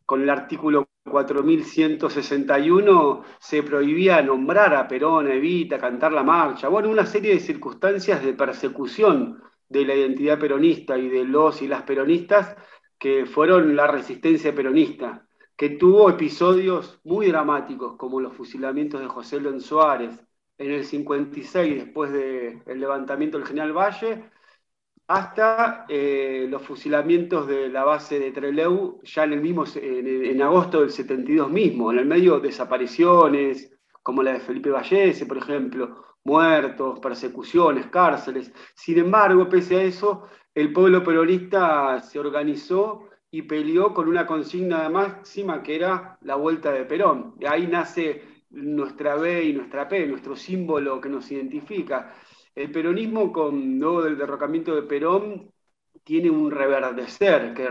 con 0.06 0.22
el 0.22 0.30
artículo 0.30 0.88
4161 1.04 3.24
se 3.38 3.64
prohibía 3.64 4.22
nombrar 4.22 4.74
a 4.76 4.88
Perón, 4.88 5.28
a 5.28 5.34
Evita, 5.34 5.78
cantar 5.78 6.14
la 6.14 6.24
marcha, 6.24 6.70
bueno, 6.70 6.90
una 6.90 7.06
serie 7.06 7.34
de 7.34 7.42
circunstancias 7.42 8.24
de 8.24 8.34
persecución 8.34 9.42
de 9.68 9.86
la 9.86 9.94
identidad 9.94 10.40
peronista 10.40 10.98
y 10.98 11.10
de 11.10 11.26
los 11.26 11.62
y 11.62 11.68
las 11.68 11.84
peronistas 11.84 12.56
que 12.98 13.26
fueron 13.26 13.76
la 13.76 13.88
resistencia 13.88 14.56
peronista, 14.56 15.28
que 15.58 15.72
tuvo 15.72 16.10
episodios 16.10 17.02
muy 17.04 17.28
dramáticos 17.28 17.98
como 17.98 18.22
los 18.22 18.34
fusilamientos 18.34 19.02
de 19.02 19.08
José 19.08 19.42
León 19.42 19.60
Suárez, 19.60 20.25
en 20.58 20.72
el 20.72 20.86
56, 20.86 21.86
después 21.86 22.12
del 22.12 22.80
levantamiento 22.80 23.38
del 23.38 23.48
general 23.48 23.74
Valle, 23.74 24.30
hasta 25.08 25.86
eh, 25.88 26.48
los 26.50 26.62
fusilamientos 26.64 27.48
de 27.48 27.70
la 27.70 27.84
base 27.84 28.20
de 28.20 28.32
Trelew, 28.32 29.02
ya 29.04 29.24
en, 29.24 29.34
el 29.34 29.42
mismo, 29.42 29.66
en, 29.76 30.42
agosto 30.42 30.82
del 30.82 30.90
72 30.90 31.50
mismo, 31.52 31.92
en 31.92 32.00
el 32.00 32.06
medio 32.06 32.40
desapariciones, 32.40 33.72
como 34.02 34.24
la 34.24 34.34
de 34.34 34.40
Felipe 34.40 34.72
Vallese, 34.72 35.26
por 35.26 35.38
ejemplo, 35.38 36.18
muertos, 36.24 37.00
persecuciones, 37.00 37.88
cárceles. 37.88 38.52
Sin 38.74 38.98
embargo, 38.98 39.48
pese 39.48 39.78
a 39.78 39.84
eso, 39.84 40.28
el 40.54 40.74
pueblo 40.74 41.04
peronista 41.04 42.02
se 42.02 42.20
organizó 42.20 43.10
y 43.30 43.44
peleó 43.44 43.94
con 43.94 44.08
una 44.08 44.26
consigna 44.26 44.90
máxima 44.90 45.62
que 45.62 45.76
era 45.76 46.18
la 46.22 46.36
vuelta 46.36 46.72
de 46.72 46.86
Perón. 46.86 47.34
De 47.38 47.48
ahí 47.48 47.68
nace 47.68 48.35
nuestra 48.56 49.16
B 49.16 49.46
y 49.46 49.54
nuestra 49.54 49.88
P, 49.88 50.08
nuestro 50.08 50.36
símbolo 50.36 51.00
que 51.00 51.10
nos 51.10 51.30
identifica. 51.32 52.14
El 52.54 52.72
peronismo, 52.72 53.32
con, 53.32 53.80
luego 53.80 54.04
del 54.04 54.18
derrocamiento 54.18 54.74
de 54.74 54.84
Perón, 54.84 55.52
tiene 56.04 56.30
un 56.30 56.52
reverdecer 56.52 57.54
que 57.54 57.68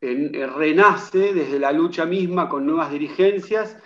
eh, 0.00 0.46
renace 0.46 1.32
desde 1.32 1.58
la 1.58 1.72
lucha 1.72 2.06
misma 2.06 2.48
con 2.48 2.66
nuevas 2.66 2.90
dirigencias 2.90 3.76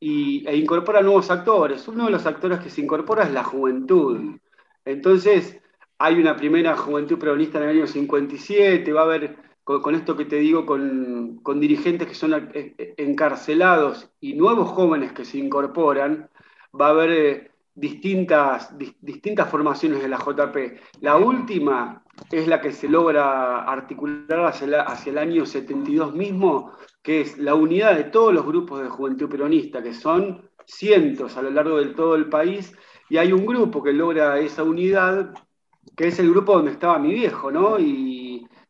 y, 0.00 0.46
e 0.48 0.56
incorpora 0.56 1.02
nuevos 1.02 1.30
actores. 1.30 1.86
Uno 1.88 2.06
de 2.06 2.10
los 2.10 2.26
actores 2.26 2.60
que 2.60 2.70
se 2.70 2.80
incorpora 2.80 3.24
es 3.24 3.32
la 3.32 3.44
juventud. 3.44 4.38
Entonces, 4.84 5.60
hay 5.98 6.14
una 6.14 6.36
primera 6.36 6.76
juventud 6.76 7.18
peronista 7.18 7.58
en 7.58 7.64
el 7.64 7.76
año 7.76 7.86
57, 7.86 8.92
va 8.92 9.02
a 9.02 9.04
haber 9.04 9.47
con, 9.68 9.94
esto 9.94 10.16
que 10.16 10.24
te 10.24 10.36
digo, 10.36 10.64
con, 10.64 11.60
dirigentes 11.60 12.08
que 12.08 12.14
son 12.14 12.50
eh, 12.54 12.94
encarcelados 12.96 14.10
y 14.18 14.32
nuevos 14.32 14.70
jóvenes 14.70 15.12
que 15.12 15.26
se 15.26 15.36
incorporan, 15.36 16.30
va 16.78 16.86
a 16.86 16.90
haber 16.90 17.10
eh, 17.10 17.50
distintas, 17.74 18.70
formaciones 19.50 20.00
de 20.00 20.08
la 20.08 20.16
JP. 20.16 20.56
La 21.02 21.18
última 21.18 22.02
es 22.30 22.48
la 22.48 22.62
que 22.62 22.72
se 22.72 22.88
logra 22.88 23.64
articular 23.64 24.46
hacia, 24.46 25.10
el 25.10 25.18
año 25.18 25.44
72 25.44 26.14
mismo, 26.14 26.72
que 27.02 27.20
es 27.20 27.36
la 27.36 27.54
unidad 27.54 27.94
de 27.94 28.04
todos 28.04 28.32
los 28.32 28.46
grupos 28.46 28.82
de 28.82 28.88
juventud 28.88 29.28
peronista, 29.28 29.82
que 29.82 29.92
son 29.92 30.48
cientos 30.64 31.36
a 31.36 31.42
lo 31.42 31.50
largo 31.50 31.76
de 31.76 31.92
todo 31.92 32.14
el 32.14 32.30
país, 32.30 32.74
y 33.10 33.18
hay 33.18 33.32
un 33.32 33.44
grupo 33.44 33.82
que 33.82 33.92
logra 33.92 34.38
esa 34.38 34.62
unidad, 34.62 35.34
que 35.94 36.08
es 36.08 36.18
el 36.18 36.30
grupo 36.30 36.54
donde 36.54 36.72
estaba 36.72 36.98
mi 36.98 37.12
viejo, 37.12 37.50
¿no? 37.50 37.78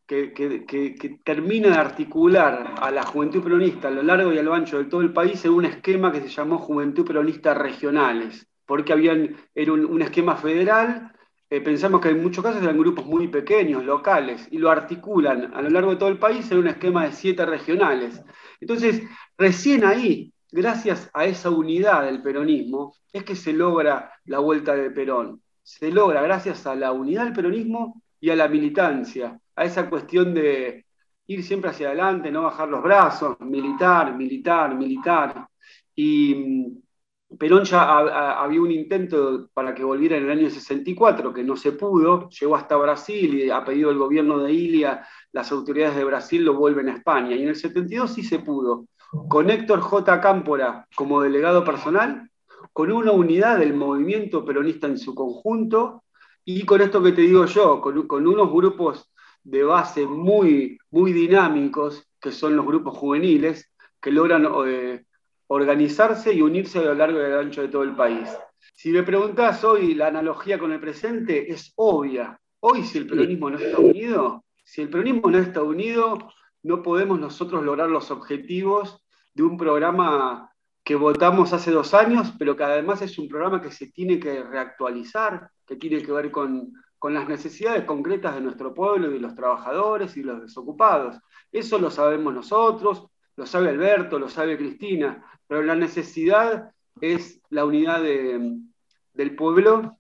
Que, 0.09 1.21
termina 1.23 1.69
de 1.69 1.77
articular 1.77 2.75
a 2.81 2.91
la 2.91 3.03
juventud 3.03 3.43
peronista 3.43 3.89
a 3.89 3.91
lo 3.91 4.03
largo 4.03 4.33
y 4.33 4.39
a 4.39 4.43
lo 4.43 4.55
ancho 4.55 4.79
de 4.79 4.87
todo 4.87 5.03
el 5.03 5.13
país 5.13 5.45
en 5.45 5.53
un 5.53 5.67
esquema 5.67 6.11
que 6.11 6.23
se 6.23 6.29
llamó 6.29 6.59
Juventud 6.59 7.07
Peronista 7.07 7.53
Regionales, 7.53 8.49
porque 8.65 8.95
habían, 8.95 9.37
era 9.55 9.73
un, 9.75 10.01
esquema 10.01 10.37
federal, 10.37 11.13
eh, 11.51 11.61
pensamos 11.61 12.01
que 12.01 12.09
en 12.09 12.23
muchos 12.23 12.43
casos 12.43 12.63
eran 12.63 12.79
grupos 12.79 13.05
muy 13.05 13.29
pequeños, 13.29 13.85
locales, 13.85 14.49
y 14.51 14.57
lo 14.57 14.71
articulan 14.71 15.53
a 15.55 15.61
lo 15.61 15.69
largo 15.69 15.91
de 15.91 15.97
todo 15.97 16.09
el 16.09 16.19
país 16.19 16.51
en 16.51 16.59
un 16.59 16.69
esquema 16.69 17.05
de 17.05 17.13
siete 17.13 17.45
regionales. 17.45 18.23
Entonces, 18.63 19.03
recién 19.37 19.85
ahí, 19.85 20.33
gracias 20.51 21.11
a 21.13 21.27
esa 21.27 21.51
unidad 21.51 22.05
del 22.05 22.23
peronismo, 22.23 22.95
es 23.13 23.25
que 23.25 23.37
se 23.37 23.53
logra 23.53 24.11
la 24.25 24.39
vuelta 24.39 24.75
de 24.75 24.91
Perón. 24.91 25.43
Se 25.63 25.91
logra 25.91 26.23
gracias 26.23 26.67
a 26.67 26.75
la 26.75 26.93
unidad 26.93 27.25
del 27.25 27.35
peronismo 27.35 28.01
y 28.21 28.31
a 28.31 28.37
la 28.37 28.49
militancia, 28.49 29.39
a 29.59 29.65
esa 29.65 29.91
cuestión 29.91 30.35
de 30.35 30.87
ir 31.27 31.45
siempre 31.45 31.71
hacia 31.71 31.89
adelante, 31.89 32.31
no 32.31 32.45
bajar 32.45 32.69
los 32.69 32.83
brazos, 32.83 33.39
militar, 33.41 34.17
militar, 34.17 34.75
militar. 34.75 35.47
Y 35.95 36.35
mm, 36.35 37.37
Perón 37.37 37.65
ya 37.65 38.41
había 38.43 38.61
un 38.61 38.71
intento 38.71 39.51
para 39.53 39.75
que 39.75 39.85
volviera 39.85 40.17
en 40.17 40.25
el 40.25 40.31
año 40.31 40.49
64, 40.49 41.35
que 41.35 41.45
no 41.45 41.57
se 41.57 41.73
pudo, 41.73 42.31
llegó 42.31 42.57
hasta 42.57 42.77
Brasil 42.77 43.35
y 43.35 43.51
ha 43.51 43.65
pedido 43.65 43.91
el 43.91 43.99
gobierno 43.99 44.39
de 44.39 44.53
Ilia, 44.53 45.07
las 45.33 45.53
autoridades 45.53 45.97
de 45.97 46.05
Brasil 46.05 46.45
lo 46.45 46.55
vuelven 46.55 46.89
a 46.89 46.95
España. 46.95 47.37
Y 47.37 47.43
en 47.43 47.49
el 47.49 47.57
72 47.57 48.15
sí 48.15 48.23
se 48.23 48.39
pudo, 48.39 48.87
con 49.29 49.51
Héctor 49.51 49.81
J. 49.81 50.21
Cámpora 50.21 50.87
como 50.95 51.21
delegado 51.21 51.65
personal, 51.65 52.31
con 52.73 52.93
una 52.93 53.13
unidad 53.13 53.59
del 53.59 53.75
movimiento 53.75 54.45
peronista 54.45 54.87
en 54.87 54.99
su 54.99 55.15
conjunto 55.15 56.05
y 56.45 56.65
con 56.65 56.81
esto 56.81 57.03
que 57.03 57.13
te 57.13 57.21
digo 57.21 57.45
yo, 57.45 57.81
con, 57.81 58.27
unos 58.27 58.51
grupos 58.51 59.11
de 59.49 59.65
base 59.65 60.07
muy, 60.07 60.79
muy 60.91 61.13
dinámicos, 61.15 62.07
que 62.21 62.33
son 62.33 62.55
los 62.55 62.67
grupos 62.67 62.99
juveniles, 62.99 63.73
que 64.01 64.11
logran 64.11 64.47
eh, 64.67 65.05
organizarse 65.47 66.35
y 66.35 66.43
unirse 66.43 66.81
a 66.81 66.83
lo 66.83 66.95
largo 66.95 67.19
y 67.19 67.25
a 67.25 67.29
lo 67.29 67.41
ancho 67.41 67.63
de 67.63 67.69
todo 67.69 67.83
el 67.83 67.97
país. 67.97 68.29
Si 68.75 68.91
me 68.91 69.03
preguntás 69.03 69.65
hoy 69.65 69.95
la 69.95 70.09
analogía 70.09 70.59
con 70.59 70.73
el 70.73 70.81
presente, 70.81 71.51
es 71.51 71.73
obvia. 71.77 72.39
Hoy 72.61 72.85
si 72.85 72.99
el 72.99 73.07
peronismo 73.07 73.49
no 73.49 73.59
está 73.59 73.79
unido, 73.79 74.45
si 74.65 74.83
el 74.83 74.91
peronismo 74.91 75.31
no 75.31 75.39
está 75.39 75.63
unido, 75.63 76.19
no 76.63 76.83
podemos 76.83 77.19
nosotros 77.19 77.65
lograr 77.65 77.89
los 77.89 78.11
objetivos 78.11 79.03
de 79.33 79.45
un 79.45 79.57
programa 79.57 80.53
que 80.85 80.95
votamos 80.95 81.55
hace 81.55 81.71
dos 81.71 81.95
años, 81.95 82.35
pero 82.39 82.55
que 82.55 82.65
además 82.65 83.01
es 83.01 83.19
un 83.19 83.29
programa 83.29 83.63
que 83.63 83.71
se 83.71 83.87
tiene 83.87 84.21
que 84.21 84.43
reactualizar, 84.43 85.51
que 85.67 85.77
tiene 85.77 86.03
que 86.03 86.13
ver 86.13 86.31
con, 86.31 86.73
las 87.15 87.29
necesidades 87.29 87.85
concretas 87.85 88.35
de 88.35 88.41
nuestro 88.41 88.75
pueblo 88.75 89.09
y 89.09 89.15
de 89.15 89.21
los 89.21 89.35
trabajadores 89.35 90.17
y 90.17 90.23
los 90.23 90.43
desocupados. 90.43 91.17
Eso 91.53 91.79
lo 91.79 91.91
sabemos 91.91 92.35
nosotros, 92.35 93.07
lo 93.37 93.47
sabe 93.47 93.69
Alberto, 93.69 94.19
lo 94.19 94.29
sabe 94.29 94.59
Cristina, 94.59 95.25
pero 95.47 95.63
la 95.63 95.77
necesidad 95.77 96.73
es 97.01 97.41
la 97.51 97.65
unidad 97.65 98.03
del 98.03 99.37
pueblo 99.37 99.99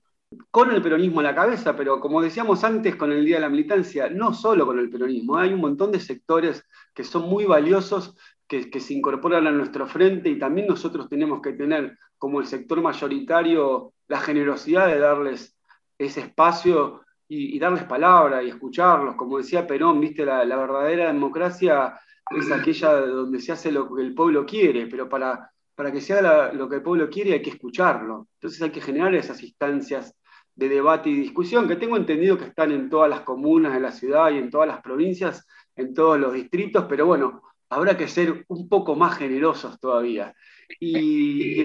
con 0.50 0.70
el 0.70 0.82
peronismo 0.82 1.20
a 1.20 1.22
la 1.22 1.34
cabeza, 1.34 1.74
pero 1.74 2.00
como 2.00 2.20
decíamos 2.20 2.62
antes 2.64 2.96
con 2.96 3.12
el 3.12 3.24
Día 3.24 3.36
de 3.36 3.42
la 3.42 3.48
Militancia, 3.48 4.10
no 4.10 4.34
solo 4.34 4.66
con 4.66 4.78
el 4.78 4.90
peronismo, 4.90 5.36
hay 5.36 5.52
un 5.52 5.60
montón 5.60 5.90
de 5.90 6.00
sectores 6.00 6.64
que 6.94 7.04
son 7.04 7.28
muy 7.28 7.44
valiosos 7.44 8.16
que, 8.46 8.80
se 8.80 8.94
incorporan 8.94 9.46
a 9.46 9.52
nuestro 9.52 9.86
frente 9.86 10.30
y 10.30 10.38
también 10.38 10.66
nosotros 10.66 11.08
tenemos 11.08 11.40
que 11.42 11.52
tener 11.52 11.98
como 12.16 12.40
el 12.40 12.46
sector 12.46 12.80
mayoritario 12.80 13.92
la 14.08 14.20
generosidad 14.20 14.86
de 14.88 14.98
darles 14.98 15.57
ese 15.98 16.20
espacio 16.20 17.02
y, 17.28 17.58
darles 17.58 17.84
palabra 17.84 18.42
y 18.42 18.48
escucharlos. 18.48 19.16
Como 19.16 19.38
decía 19.38 19.66
Perón, 19.66 20.00
viste, 20.00 20.24
la, 20.24 20.44
verdadera 20.44 21.12
democracia 21.12 21.98
es 22.30 22.50
aquella 22.50 22.92
donde 22.94 23.40
se 23.40 23.52
hace 23.52 23.72
lo 23.72 23.94
que 23.94 24.02
el 24.02 24.14
pueblo 24.14 24.46
quiere, 24.46 24.86
pero 24.86 25.08
para, 25.08 25.50
para 25.74 25.92
que 25.92 26.00
se 26.00 26.14
haga 26.14 26.52
lo 26.52 26.68
que 26.68 26.76
el 26.76 26.82
pueblo 26.82 27.08
quiere 27.10 27.34
hay 27.34 27.42
que 27.42 27.50
escucharlo. 27.50 28.28
Entonces 28.34 28.62
hay 28.62 28.70
que 28.70 28.80
generar 28.80 29.14
esas 29.14 29.42
instancias 29.42 30.14
de 30.54 30.68
debate 30.68 31.08
y 31.08 31.14
discusión 31.14 31.68
que 31.68 31.76
tengo 31.76 31.96
entendido 31.96 32.36
que 32.36 32.46
están 32.46 32.72
en 32.72 32.90
todas 32.90 33.08
las 33.08 33.20
comunas 33.20 33.74
de 33.74 33.80
la 33.80 33.92
ciudad 33.92 34.30
y 34.30 34.38
en 34.38 34.50
todas 34.50 34.66
las 34.66 34.82
provincias, 34.82 35.46
en 35.76 35.94
todos 35.94 36.18
los 36.18 36.32
distritos, 36.32 36.86
pero 36.88 37.06
bueno, 37.06 37.42
habrá 37.70 37.96
que 37.96 38.08
ser 38.08 38.44
un 38.48 38.68
poco 38.68 38.96
más 38.96 39.16
generosos 39.16 39.78
todavía. 39.78 40.34
Y 40.80 41.60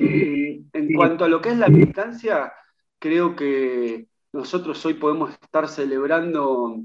en, 0.71 0.93
cuanto 0.95 1.25
a 1.25 1.27
lo 1.27 1.41
que 1.41 1.49
es 1.49 1.57
la 1.57 1.69
militancia, 1.69 2.53
creo 2.99 3.35
que 3.35 4.07
nosotros 4.33 4.83
hoy 4.85 4.95
podemos 4.95 5.31
estar 5.31 5.67
celebrando 5.67 6.75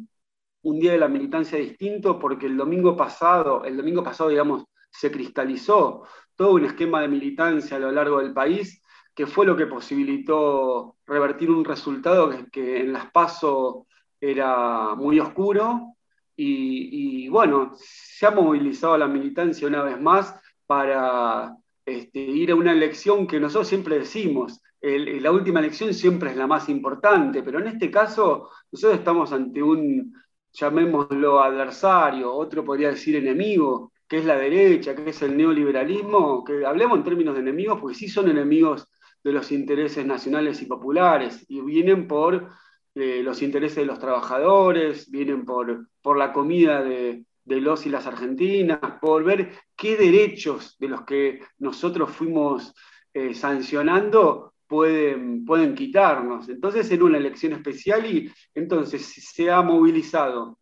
un 0.63 0.79
día 0.81 0.93
de 0.93 0.99
la 0.99 1.09
militancia 1.09 1.59
distinto 1.59 2.19
porque 2.19 2.47
el 2.47 2.57
domingo 2.57 2.97
pasado, 2.97 3.65
el 3.65 3.77
domingo 3.77 4.05
pasado, 4.05 4.31
digamos, 4.31 4.65
se 4.91 5.11
cristalizó 5.11 6.05
todo 6.37 6.53
un 6.53 6.67
esquema 6.67 7.01
de 7.01 7.09
militancia 7.09 7.77
a 7.77 7.81
lo 7.81 7.91
largo 7.91 8.19
del 8.21 8.33
país 8.33 8.83
que 9.15 9.27
fue 9.27 9.47
lo 9.47 9.57
que 9.57 9.67
posibilitó 9.67 10.97
revertir 11.07 11.51
un 11.51 11.65
resultado 11.65 12.31
que, 12.53 12.81
en 12.83 12.93
las 12.93 13.11
PASO 13.11 13.87
era 14.21 14.95
muy 14.95 15.19
oscuro 15.19 15.95
y, 16.37 17.29
bueno, 17.29 17.73
se 17.75 18.27
ha 18.27 18.31
movilizado 18.31 18.97
la 18.97 19.09
militancia 19.09 19.67
una 19.67 19.83
vez 19.83 20.01
más 20.01 20.33
para 20.67 21.57
este, 21.89 22.21
ir 22.21 22.51
a 22.51 22.55
una 22.55 22.73
elección 22.73 23.27
que 23.27 23.41
nosotros 23.41 23.69
siempre 23.69 23.99
decimos, 23.99 24.61
la 24.81 25.33
última 25.33 25.61
elección 25.61 25.93
siempre 25.93 26.31
es 26.31 26.37
la 26.37 26.47
más 26.47 26.69
importante, 26.69 27.43
pero 27.43 27.59
en 27.59 27.67
este 27.67 27.91
caso 27.91 28.49
nosotros 28.71 28.99
estamos 28.99 29.33
ante 29.33 29.63
un, 29.63 30.15
llamémoslo 30.53 31.41
adversario, 31.41 32.33
otro 32.33 32.65
podría 32.65 32.91
decir 32.91 33.17
enemigo, 33.17 33.93
que 34.07 34.19
es 34.19 34.25
la 34.25 34.37
derecha, 34.37 34.95
que 34.95 35.11
es 35.11 35.23
el 35.23 35.37
neoliberalismo, 35.37 36.45
que 36.45 36.65
hablemos 36.65 36.99
en 36.99 37.05
términos 37.05 37.35
de 37.35 37.41
enemigos, 37.41 37.81
porque 37.81 37.97
sí 37.97 38.09
son 38.09 38.29
enemigos 38.31 38.89
de 39.23 39.33
los 39.33 39.53
intereses 39.53 40.07
nacionales 40.07 40.63
y 40.63 40.67
populares, 40.67 41.45
y 41.49 41.61
vienen 41.61 42.07
por 42.07 42.49
los 42.95 43.43
intereses 43.43 43.77
de 43.77 43.85
los 43.85 43.99
trabajadores, 43.99 45.11
vienen 45.11 45.45
por, 45.45 45.89
por 46.03 46.17
la 46.17 46.33
comida 46.33 46.83
de, 46.83 47.25
los 47.45 47.87
y 47.87 47.91
las 47.91 48.07
argentinas, 48.07 48.81
por 49.01 49.25
ver 49.25 49.53
qué 49.79 49.97
derechos 49.97 50.77
de 50.79 50.89
los 50.89 51.03
que 51.05 51.41
nosotros 51.59 52.11
fuimos 52.11 52.75
eh, 53.15 53.33
sancionando 53.33 54.55
pueden, 54.67 55.45
pueden 55.45 55.75
quitarnos. 55.75 56.49
Entonces, 56.49 56.91
en 56.91 57.03
una 57.03 57.17
elección 57.17 57.53
especial 57.53 58.05
y 58.05 58.31
entonces 58.55 59.07
se 59.07 59.51
ha 59.51 59.63
movilizado 59.63 60.59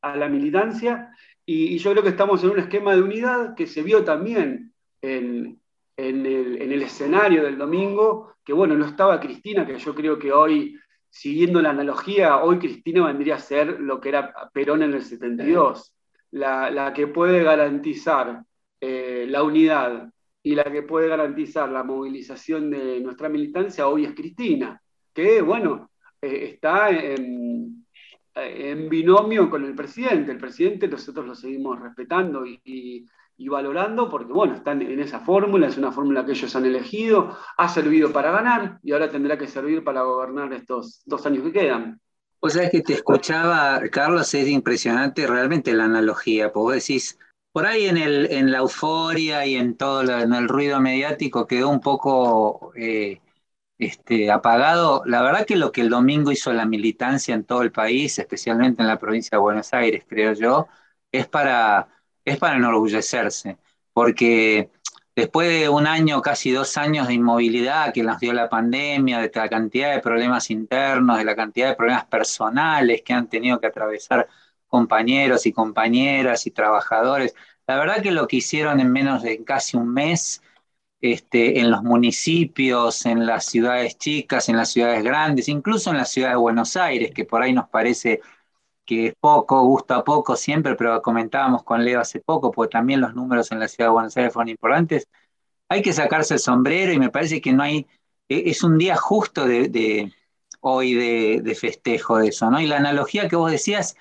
a 0.00 0.16
la 0.16 0.28
militancia 0.28 1.10
y, 1.44 1.76
yo 1.78 1.90
creo 1.90 2.02
que 2.02 2.10
estamos 2.10 2.42
en 2.44 2.50
un 2.50 2.60
esquema 2.60 2.94
de 2.94 3.02
unidad 3.02 3.54
que 3.54 3.66
se 3.66 3.82
vio 3.82 4.04
también 4.04 4.72
en 5.02 5.60
el 5.96 6.82
escenario 6.82 7.44
del 7.44 7.58
domingo, 7.58 8.34
que 8.44 8.52
bueno, 8.52 8.76
no 8.76 8.86
estaba 8.86 9.20
Cristina, 9.20 9.66
que 9.66 9.78
yo 9.78 9.94
creo 9.94 10.18
que 10.18 10.32
hoy 10.32 10.78
siguiendo 11.16 11.62
la 11.62 11.70
analogía, 11.70 12.42
hoy 12.42 12.58
Cristina 12.58 13.06
vendría 13.06 13.36
a 13.36 13.40
ser 13.40 13.80
lo 13.80 14.00
que 14.00 14.10
era 14.10 14.34
Perón 14.52 14.82
en 14.82 14.92
el 14.92 15.02
72, 15.02 15.95
la, 16.32 16.92
que 16.94 17.06
puede 17.06 17.42
garantizar 17.42 18.42
eh, 18.80 19.26
la 19.28 19.42
unidad 19.42 20.10
y 20.42 20.54
la 20.54 20.64
que 20.64 20.82
puede 20.82 21.08
garantizar 21.08 21.70
la 21.70 21.82
movilización 21.82 22.70
de 22.70 23.00
nuestra 23.00 23.28
militancia, 23.28 23.88
hoy 23.88 24.04
es 24.04 24.14
Cristina, 24.14 24.80
que 25.12 25.42
bueno, 25.42 25.90
eh, 26.20 26.50
está 26.52 26.90
en, 26.90 27.84
binomio 28.88 29.48
con 29.48 29.64
el 29.64 29.74
presidente. 29.74 30.30
El 30.30 30.38
presidente 30.38 30.88
nosotros 30.88 31.26
lo 31.26 31.34
seguimos 31.34 31.80
respetando 31.80 32.44
y 32.46 33.06
y 33.38 33.48
valorando, 33.48 34.08
porque 34.08 34.32
bueno, 34.32 34.54
están 34.54 34.82
en 34.82 34.98
esa 35.00 35.20
fórmula, 35.20 35.66
es 35.66 35.76
una 35.76 35.92
fórmula 35.92 36.24
que 36.24 36.32
ellos 36.32 36.54
han 36.56 36.64
elegido, 36.64 37.36
ha 37.56 37.68
servido 37.68 38.12
para 38.12 38.30
ganar 38.30 38.78
y 38.82 38.92
ahora 38.92 39.10
tendrá 39.10 39.36
que 39.36 39.46
servir 39.46 39.84
para 39.84 40.02
gobernar 40.02 40.52
estos 40.52 41.02
dos 41.04 41.26
años 41.26 41.44
que 41.44 41.52
quedan. 41.52 42.00
Sabés 42.54 42.70
que 42.70 42.82
te 42.82 42.94
escuchaba, 42.94 43.80
Carlos, 43.90 44.32
es 44.34 44.48
impresionante 44.48 45.26
realmente 45.26 45.72
la 45.74 45.84
analogía, 45.84 46.52
porque 46.52 46.80
vos 46.80 47.16
por 47.52 47.66
ahí 47.66 47.86
en, 47.86 47.96
el, 47.96 48.26
en 48.32 48.52
la 48.52 48.58
euforia 48.58 49.46
y 49.46 49.56
en 49.56 49.76
todo 49.76 50.02
el 50.02 50.48
ruido 50.48 50.80
mediático 50.80 51.46
quedó 51.46 51.70
un 51.70 51.80
poco 51.80 52.72
eh, 52.76 53.20
este, 53.78 54.30
apagado. 54.30 55.02
La 55.06 55.22
verdad 55.22 55.46
que 55.46 55.56
lo 55.56 55.72
que 55.72 55.80
el 55.82 55.90
domingo 55.90 56.32
hizo 56.32 56.52
la 56.52 56.66
militancia 56.66 57.34
en 57.34 57.44
todo 57.44 57.62
el 57.62 57.72
país, 57.72 58.18
especialmente 58.18 58.82
en 58.82 58.88
la 58.88 58.98
provincia 58.98 59.36
de 59.36 59.42
Buenos 59.42 59.72
Aires, 59.72 60.04
creo 60.08 60.34
yo, 60.34 60.68
es 61.12 61.26
para 61.28 61.88
es 62.26 62.38
para 62.38 62.56
enorgullecerse, 62.56 63.58
porque 63.92 64.70
después 65.16 65.48
de 65.48 65.68
un 65.68 65.86
año, 65.86 66.22
casi 66.22 66.52
dos 66.52 66.76
años 66.76 67.08
de 67.08 67.14
inmovilidad 67.14 67.92
que 67.92 68.02
nos 68.02 68.20
dio 68.20 68.32
la 68.32 68.48
pandemia, 68.48 69.20
de 69.20 69.30
la 69.34 69.48
cantidad 69.48 69.94
de 69.94 70.00
problemas 70.00 70.50
internos, 70.50 71.18
de 71.18 71.24
la 71.24 71.34
cantidad 71.36 71.68
de 71.70 71.76
problemas 71.76 72.06
personales 72.06 73.02
que 73.02 73.12
han 73.14 73.28
tenido 73.28 73.60
que 73.60 73.66
atravesar 73.68 74.28
compañeros 74.68 75.46
y 75.46 75.52
compañeras 75.52 76.46
y 76.46 76.50
trabajadores, 76.50 77.34
la 77.66 77.76
verdad 77.78 78.02
que 78.02 78.10
lo 78.12 78.28
que 78.28 78.36
hicieron 78.36 78.80
en 78.80 78.92
menos 78.92 79.22
de 79.22 79.42
casi 79.44 79.76
un 79.76 79.92
mes, 79.92 80.42
este, 81.00 81.60
en 81.60 81.70
los 81.70 81.82
municipios, 81.82 83.06
en 83.06 83.26
las 83.26 83.46
ciudades 83.46 83.98
chicas, 83.98 84.48
en 84.48 84.56
las 84.56 84.70
ciudades 84.70 85.02
grandes, 85.04 85.48
incluso 85.48 85.90
en 85.90 85.98
la 85.98 86.04
ciudad 86.04 86.30
de 86.30 86.36
Buenos 86.36 86.76
Aires, 86.76 87.12
que 87.12 87.24
por 87.24 87.42
ahí 87.42 87.52
nos 87.52 87.68
parece 87.68 88.20
que 88.86 89.08
es 89.08 89.14
poco, 89.20 89.62
gusta 89.62 90.04
poco 90.04 90.36
siempre, 90.36 90.76
pero 90.76 91.02
comentábamos 91.02 91.64
con 91.64 91.84
Leo 91.84 92.00
hace 92.00 92.20
poco, 92.20 92.50
porque 92.52 92.72
también 92.72 93.00
los 93.00 93.14
números 93.14 93.52
en 93.52 93.60
la 93.60 93.68
ciudad 93.68 93.90
de 93.90 93.92
Buenos 93.92 94.16
Aires 94.16 94.32
fueron 94.32 94.48
importantes, 94.48 95.08
hay 95.68 95.82
que 95.82 95.92
sacarse 95.92 96.34
el 96.34 96.40
sombrero 96.40 96.92
y 96.92 96.98
me 96.98 97.10
parece 97.10 97.40
que 97.40 97.52
no 97.52 97.62
hay, 97.62 97.86
e, 98.28 98.50
es 98.50 98.62
un 98.62 98.78
día 98.78 98.96
justo 98.96 99.46
de, 99.46 100.12
hoy 100.60 100.94
de, 100.94 101.54
festejo 101.54 102.18
de 102.18 102.28
eso, 102.28 102.50
¿no? 102.50 102.60
Y 102.60 102.66
la 102.66 102.76
analogía 102.78 103.28
que 103.28 103.36
vos 103.36 103.50
decías 103.50 103.96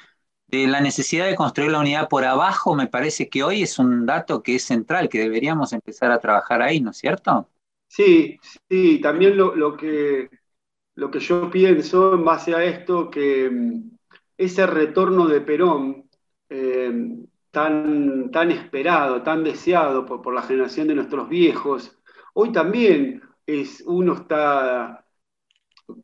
de 0.47 0.67
la 0.67 0.79
necesidad 0.79 1.25
de 1.25 1.35
construir 1.35 1.71
la 1.71 1.79
unidad 1.79 2.07
por 2.07 2.23
abajo, 2.23 2.75
me 2.75 2.87
parece 2.87 3.29
que 3.29 3.43
hoy 3.43 3.63
es 3.63 3.79
un 3.79 4.05
dato 4.05 4.43
que 4.43 4.55
es 4.55 4.63
central, 4.63 5.09
que 5.09 5.19
deberíamos 5.19 5.73
empezar 5.73 6.11
a 6.11 6.19
trabajar 6.19 6.61
ahí, 6.61 6.81
¿no 6.81 6.91
es 6.91 6.97
cierto? 6.97 7.49
Sí, 7.87 8.39
sí, 8.69 8.99
también 9.01 9.37
lo, 9.37 9.75
que, 9.75 10.29
lo 10.95 11.09
que 11.09 11.19
yo 11.19 11.49
pienso 11.49 12.13
en 12.13 12.25
base 12.25 12.53
a 12.53 12.63
esto, 12.63 13.09
que 13.09 13.49
ese 14.37 14.67
retorno 14.67 15.27
de 15.27 15.41
Perón 15.41 16.09
eh, 16.49 16.91
tan, 17.51 18.31
tan 18.31 18.51
esperado, 18.51 19.23
tan 19.23 19.43
deseado 19.43 20.05
por, 20.05 20.33
la 20.33 20.41
generación 20.41 20.87
de 20.87 20.95
nuestros 20.95 21.29
viejos, 21.29 21.97
hoy 22.33 22.51
también 22.51 23.21
es, 23.45 23.83
uno 23.85 24.13
está 24.13 25.05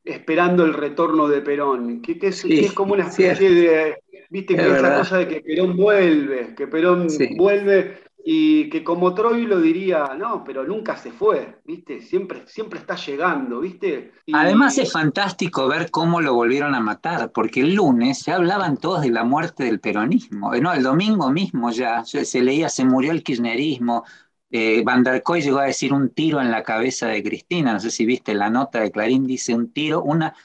esperando 0.03 0.63
el 0.63 0.73
retorno 0.73 1.27
de 1.27 1.41
Perón, 1.41 2.01
que, 2.01 2.17
es, 2.21 2.71
como 2.73 2.93
una 2.93 3.07
especie 3.07 3.49
de, 3.49 3.97
viste, 4.29 4.55
que 4.55 4.61
esa 4.61 4.97
cosa 4.97 5.17
de 5.17 5.27
que 5.27 5.41
Perón 5.41 5.75
vuelve, 5.75 6.55
que 6.55 6.67
Perón 6.67 7.07
vuelve, 7.35 7.99
y 8.23 8.69
que 8.69 8.83
como 8.83 9.13
Troilo 9.13 9.59
diría, 9.59 10.13
no, 10.17 10.43
pero 10.43 10.63
nunca 10.63 10.95
se 10.95 11.11
fue, 11.11 11.59
¿viste? 11.65 12.01
Siempre, 12.01 12.43
siempre 12.45 12.79
está 12.79 12.95
llegando, 12.95 13.59
¿viste? 13.59 14.11
Además 14.31 14.77
es 14.77 14.91
fantástico 14.91 15.67
ver 15.67 15.89
cómo 15.89 16.21
lo 16.21 16.33
volvieron 16.33 16.75
a 16.75 16.79
matar, 16.79 17.31
porque 17.31 17.61
el 17.61 17.75
lunes 17.75 18.19
se 18.19 18.31
hablaban 18.31 18.77
todos 18.77 19.01
de 19.01 19.09
la 19.09 19.23
muerte 19.23 19.63
del 19.63 19.79
peronismo, 19.79 20.53
no, 20.55 20.73
el 20.73 20.83
domingo 20.83 21.31
mismo 21.31 21.71
ya 21.71 22.03
se 22.03 22.41
leía, 22.41 22.69
se 22.69 22.85
murió 22.85 23.11
el 23.11 23.23
kirchnerismo, 23.23 24.03
eh, 24.51 24.83
Van 24.83 25.03
der 25.03 25.23
Koy 25.23 25.41
llegó 25.41 25.59
a 25.59 25.65
decir 25.65 25.93
un 25.93 26.09
tiro 26.09 26.41
en 26.41 26.51
la 26.51 26.61
cabeza 26.61 27.07
de 27.07 27.23
Cristina, 27.23 27.73
no 27.73 27.79
sé 27.79 27.89
si 27.89 28.05
viste 28.05 28.33
la 28.33 28.49
nota 28.49 28.81
de 28.81 28.91
Clarín, 28.91 29.25
dice 29.25 29.55
un 29.55 29.71
tiro, 29.71 30.03
una, 30.03 30.35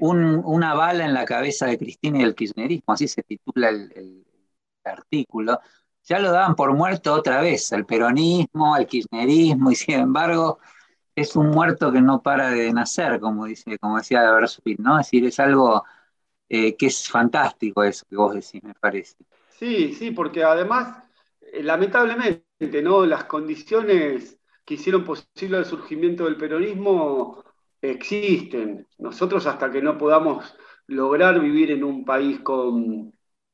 una 0.00 0.74
bala 0.74 1.04
en 1.04 1.12
la 1.12 1.24
cabeza 1.24 1.66
de 1.66 1.76
Cristina 1.76 2.20
y 2.20 2.22
el 2.22 2.34
kirchnerismo, 2.34 2.94
así 2.94 3.08
se 3.08 3.22
titula 3.22 3.68
el 3.68 4.24
artículo 4.84 5.60
ya 6.08 6.18
lo 6.18 6.32
daban 6.32 6.56
por 6.56 6.72
muerto 6.74 7.12
otra 7.14 7.40
vez, 7.40 7.70
el 7.72 7.84
peronismo, 7.84 8.76
el 8.76 8.86
kirchnerismo, 8.86 9.70
y 9.70 9.74
sin 9.74 10.00
embargo 10.00 10.58
es 11.14 11.36
un 11.36 11.50
muerto 11.50 11.92
que 11.92 12.00
no 12.00 12.22
para 12.22 12.50
de 12.50 12.72
nacer, 12.72 13.20
como, 13.20 13.44
dice, 13.44 13.78
como 13.78 13.98
decía 13.98 14.30
Bersuit, 14.32 14.78
¿no? 14.78 14.98
Es 14.98 15.06
decir, 15.06 15.26
es 15.26 15.38
algo 15.40 15.84
eh, 16.48 16.76
que 16.76 16.86
es 16.86 17.08
fantástico 17.08 17.82
eso 17.82 18.06
que 18.08 18.16
vos 18.16 18.34
decís, 18.34 18.62
me 18.62 18.74
parece. 18.74 19.16
Sí, 19.50 19.92
sí, 19.94 20.12
porque 20.12 20.44
además, 20.44 21.02
eh, 21.52 21.62
lamentablemente, 21.62 22.82
¿no? 22.82 23.04
Las 23.04 23.24
condiciones 23.24 24.38
que 24.64 24.74
hicieron 24.74 25.04
posible 25.04 25.58
el 25.58 25.64
surgimiento 25.64 26.24
del 26.24 26.36
peronismo 26.36 27.42
existen. 27.82 28.86
Nosotros 28.98 29.46
hasta 29.46 29.70
que 29.70 29.82
no 29.82 29.98
podamos 29.98 30.56
lograr 30.86 31.40
vivir 31.40 31.70
en 31.72 31.84
un 31.84 32.04
país 32.04 32.40
con 32.40 33.12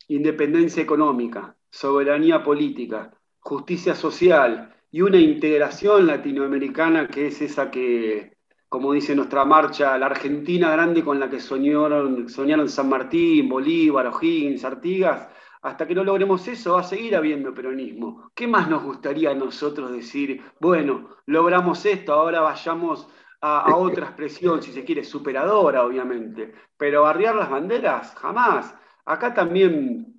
independencia 0.09 0.83
económica, 0.83 1.57
soberanía 1.75 2.45
política, 2.45 3.11
justicia 3.41 3.97
social 3.97 4.73
y 4.93 5.03
una 5.03 5.19
integración 5.19 6.07
latinoamericana 6.07 7.09
que 7.09 7.27
es 7.27 7.43
esa 7.43 7.69
que, 7.69 8.37
como 8.69 8.93
dice 8.93 9.17
nuestra 9.17 9.45
marcha, 9.45 9.99
la 9.99 10.07
Argentina 10.07 10.71
grande 10.71 11.03
con 11.03 11.19
la 11.19 11.29
que 11.29 11.41
soñaron, 11.41 12.29
soñaron 12.29 12.69
San 12.69 12.89
Martín, 12.89 13.49
Bolívar, 13.49 14.07
O'Higgins, 14.07 14.65
Artigas, 14.65 15.29
hasta 15.63 15.85
que 15.85 15.97
no 15.97 16.05
logremos 16.05 16.47
eso 16.47 16.75
va 16.75 16.81
a 16.81 16.85
seguir 16.85 17.17
habiendo 17.17 17.53
peronismo. 17.53 18.31
¿Qué 18.37 18.47
más 18.47 18.71
nos 18.71 18.85
gustaría 18.85 19.31
a 19.31 19.35
nosotros 19.35 19.91
decir, 19.91 20.41
bueno, 20.61 21.09
logramos 21.27 21.85
esto, 21.87 22.13
ahora 22.13 22.41
vayamos 22.41 23.09
a, 23.41 23.75
otra 23.77 24.07
expresión, 24.07 24.63
si 24.63 24.71
se 24.71 24.85
quiere, 24.85 25.03
superadora, 25.03 25.85
obviamente, 25.85 26.55
pero 26.77 27.05
arriar 27.05 27.35
las 27.35 27.51
banderas, 27.51 28.15
jamás. 28.15 28.77
Acá 29.07 29.35
también 29.35 30.14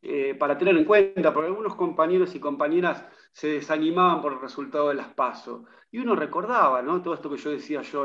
eh, 0.00 0.34
para 0.34 0.56
tener 0.56 0.76
en 0.76 0.84
cuenta, 0.84 1.34
porque 1.34 1.48
algunos 1.48 1.74
compañeros 1.74 2.34
y 2.34 2.40
compañeras 2.40 3.04
se 3.32 3.48
desanimaban 3.48 4.22
por 4.22 4.32
el 4.32 4.40
resultado 4.40 4.88
de 4.88 4.94
las 4.94 5.08
PASO. 5.08 5.64
Y 5.90 5.98
uno 5.98 6.14
recordaba, 6.14 6.82
¿no? 6.82 7.02
Todo 7.02 7.14
esto 7.14 7.30
que 7.30 7.36
yo 7.36 7.50
decía 7.50 7.82
yo, 7.82 8.04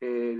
eh, 0.00 0.36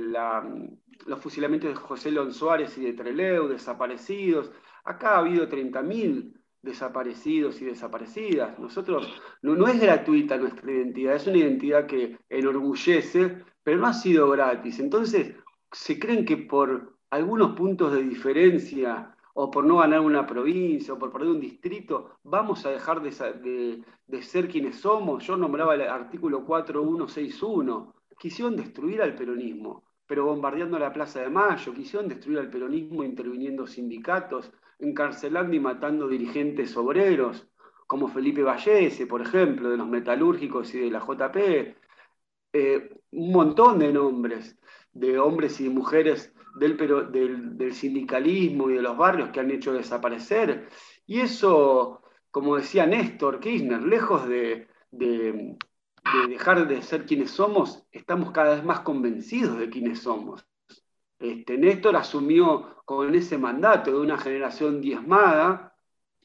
los 1.06 1.20
fusilamientos 1.20 1.70
de 1.70 1.76
José 1.76 2.10
León 2.10 2.32
Suárez 2.32 2.76
y 2.78 2.82
de 2.82 2.92
Treleu, 2.92 3.46
desaparecidos. 3.48 4.50
Acá 4.84 5.14
ha 5.14 5.18
habido 5.18 5.48
30.000 5.48 6.34
desaparecidos 6.60 7.60
y 7.62 7.66
desaparecidas. 7.66 8.58
Nosotros, 8.58 9.20
no, 9.42 9.54
no 9.54 9.68
es 9.68 9.80
gratuita 9.80 10.36
nuestra 10.36 10.72
identidad, 10.72 11.14
es 11.14 11.26
una 11.26 11.38
identidad 11.38 11.86
que 11.86 12.18
enorgullece, 12.28 13.44
pero 13.62 13.78
no 13.78 13.86
ha 13.86 13.92
sido 13.92 14.28
gratis. 14.30 14.80
Entonces, 14.80 15.36
se 15.70 15.98
creen 15.98 16.24
que 16.24 16.36
por 16.36 16.96
algunos 17.10 17.54
puntos 17.54 17.92
de 17.92 18.02
diferencia 18.02 19.13
o 19.34 19.50
por 19.50 19.64
no 19.64 19.78
ganar 19.78 20.00
una 20.00 20.26
provincia, 20.26 20.94
o 20.94 20.98
por 20.98 21.12
perder 21.12 21.30
un 21.30 21.40
distrito, 21.40 22.18
vamos 22.22 22.64
a 22.66 22.70
dejar 22.70 23.02
de, 23.02 23.82
ser 24.22 24.48
quienes 24.48 24.76
somos. 24.76 25.26
Yo 25.26 25.36
nombraba 25.36 25.74
el 25.74 25.82
artículo 25.82 26.44
4161. 26.44 27.94
Quisieron 28.18 28.56
destruir 28.56 29.02
al 29.02 29.14
peronismo, 29.16 29.82
pero 30.06 30.24
bombardeando 30.24 30.78
la 30.78 30.92
Plaza 30.92 31.20
de 31.20 31.30
Mayo, 31.30 31.74
quisieron 31.74 32.08
destruir 32.08 32.38
al 32.38 32.50
peronismo 32.50 33.02
interviniendo 33.02 33.66
sindicatos, 33.66 34.52
encarcelando 34.78 35.54
y 35.56 35.60
matando 35.60 36.06
dirigentes 36.06 36.76
obreros, 36.76 37.48
como 37.88 38.08
Felipe 38.08 38.42
Vallese, 38.42 39.06
por 39.06 39.20
ejemplo, 39.20 39.68
de 39.68 39.76
los 39.76 39.88
metalúrgicos 39.88 40.72
y 40.74 40.78
de 40.78 40.90
la 40.90 41.00
JP. 41.00 41.76
Eh, 42.52 43.00
un 43.10 43.32
montón 43.32 43.80
de 43.80 43.92
nombres 43.92 44.56
de 44.92 45.18
hombres 45.18 45.60
y 45.60 45.68
mujeres 45.68 46.33
del, 46.54 46.76
del, 47.56 47.74
sindicalismo 47.74 48.70
y 48.70 48.74
de 48.74 48.82
los 48.82 48.96
barrios 48.96 49.30
que 49.30 49.40
han 49.40 49.50
hecho 49.50 49.72
desaparecer. 49.72 50.68
Y 51.06 51.20
eso, 51.20 52.02
como 52.30 52.56
decía 52.56 52.86
Néstor 52.86 53.40
Kirchner, 53.40 53.82
lejos 53.82 54.28
de, 54.28 54.68
dejar 56.28 56.68
de 56.68 56.82
ser 56.82 57.06
quienes 57.06 57.30
somos, 57.30 57.86
estamos 57.92 58.30
cada 58.30 58.54
vez 58.54 58.64
más 58.64 58.80
convencidos 58.80 59.58
de 59.58 59.68
quienes 59.70 60.00
somos. 60.00 60.46
Este, 61.18 61.58
Néstor 61.58 61.96
asumió 61.96 62.82
con 62.84 63.14
ese 63.14 63.38
mandato 63.38 63.90
de 63.90 63.98
una 63.98 64.18
generación 64.18 64.80
diezmada 64.80 65.74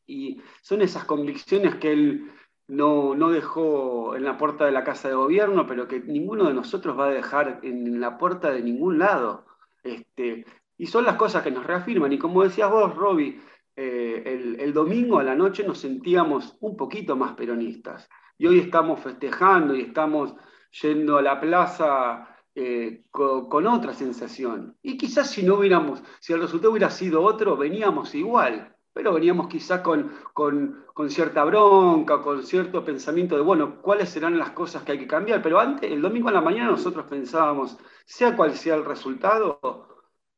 y 0.05 0.41
son 0.61 0.81
esas 0.81 1.05
convicciones 1.05 1.75
que 1.75 1.93
él 1.93 2.31
no, 2.67 3.15
no, 3.15 3.31
dejó 3.31 4.15
en 4.15 4.23
la 4.25 4.37
puerta 4.37 4.65
de 4.65 4.71
la 4.71 4.83
Casa 4.83 5.07
de 5.07 5.15
Gobierno, 5.15 5.65
pero 5.65 5.87
que 5.87 5.99
ninguno 6.01 6.47
de 6.47 6.53
nosotros 6.53 6.97
va 6.99 7.07
a 7.07 7.11
dejar 7.11 7.59
en 7.63 7.99
la 7.99 8.17
puerta 8.17 8.51
de 8.51 8.61
ningún 8.61 8.99
lado. 8.99 9.45
Este, 9.89 10.45
y 10.77 10.87
son 10.87 11.05
las 11.05 11.15
cosas 11.15 11.43
que 11.43 11.51
nos 11.51 11.65
reafirman. 11.65 12.13
Y 12.13 12.17
como 12.17 12.43
decías 12.43 12.71
vos, 12.71 12.95
Roby, 12.95 13.39
eh, 13.75 14.57
el, 14.59 14.73
domingo 14.73 15.19
a 15.19 15.23
la 15.23 15.35
noche 15.35 15.63
nos 15.65 15.79
sentíamos 15.79 16.57
un 16.59 16.75
poquito 16.75 17.15
más 17.15 17.33
peronistas. 17.33 18.09
Y 18.37 18.47
hoy 18.47 18.59
estamos 18.59 18.99
festejando 19.01 19.75
y 19.75 19.81
estamos 19.81 20.35
yendo 20.81 21.17
a 21.17 21.21
la 21.21 21.39
plaza 21.39 22.35
eh, 22.55 23.03
con, 23.09 23.67
otra 23.67 23.93
sensación. 23.93 24.77
Y 24.81 24.97
quizás 24.97 25.29
si 25.31 25.43
no 25.43 25.55
hubiéramos, 25.55 26.03
si 26.19 26.33
el 26.33 26.41
resultado 26.41 26.71
hubiera 26.71 26.89
sido 26.89 27.21
otro, 27.23 27.57
veníamos 27.57 28.15
igual. 28.15 28.75
Pero 28.99 29.13
veníamos 29.13 29.47
quizás 29.47 29.79
con, 29.79 30.11
con, 30.33 30.83
con, 30.93 31.09
cierta 31.09 31.45
bronca, 31.45 32.21
con 32.21 32.43
cierto 32.43 32.83
pensamiento 32.83 33.37
de, 33.37 33.41
bueno, 33.41 33.81
¿cuáles 33.81 34.09
serán 34.09 34.37
las 34.37 34.49
cosas 34.49 34.83
que 34.83 34.91
hay 34.91 34.99
que 34.99 35.07
cambiar? 35.07 35.41
Pero 35.41 35.57
antes, 35.57 35.89
el 35.89 36.01
domingo 36.01 36.27
a 36.27 36.33
la 36.33 36.41
mañana 36.41 36.71
nosotros 36.71 37.05
pensábamos, 37.05 37.77
sea 38.03 38.35
cual 38.35 38.55
sea 38.55 38.75
el 38.75 38.83
resultado, 38.83 39.87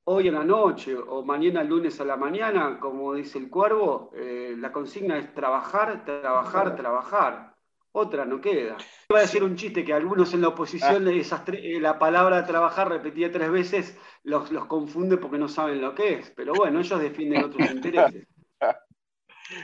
hoy 0.03 0.27
en 0.27 0.35
la 0.35 0.43
noche 0.43 0.95
o 0.95 1.23
mañana 1.23 1.63
lunes 1.63 1.99
a 2.01 2.05
la 2.05 2.17
mañana, 2.17 2.79
como 2.79 3.15
dice 3.15 3.39
el 3.39 3.49
cuervo, 3.49 4.11
eh, 4.13 4.53
la 4.55 4.71
consigna 4.71 5.17
es 5.17 5.33
trabajar, 5.33 6.05
trabajar, 6.05 6.75
trabajar. 6.75 7.55
Otra 7.93 8.25
no 8.25 8.39
queda. 8.39 8.77
Iba 9.09 9.19
a 9.19 9.23
decir 9.23 9.43
un 9.43 9.55
chiste 9.55 9.83
que 9.83 9.91
algunos 9.91 10.35
en 10.35 10.41
la 10.41 10.49
oposición 10.49 11.07
ah. 11.07 11.11
esas 11.11 11.41
eh, 11.47 11.79
la 11.81 11.97
palabra 11.97 12.45
trabajar 12.45 12.89
repetía 12.89 13.31
tres 13.31 13.49
veces, 13.49 13.97
los, 14.23 14.51
los 14.51 14.65
confunde 14.65 15.17
porque 15.17 15.39
no 15.39 15.47
saben 15.47 15.81
lo 15.81 15.95
que 15.95 16.13
es. 16.19 16.29
Pero 16.29 16.53
bueno, 16.53 16.79
ellos 16.79 16.99
defienden 17.01 17.43
otros 17.43 17.69
intereses. 17.71 18.27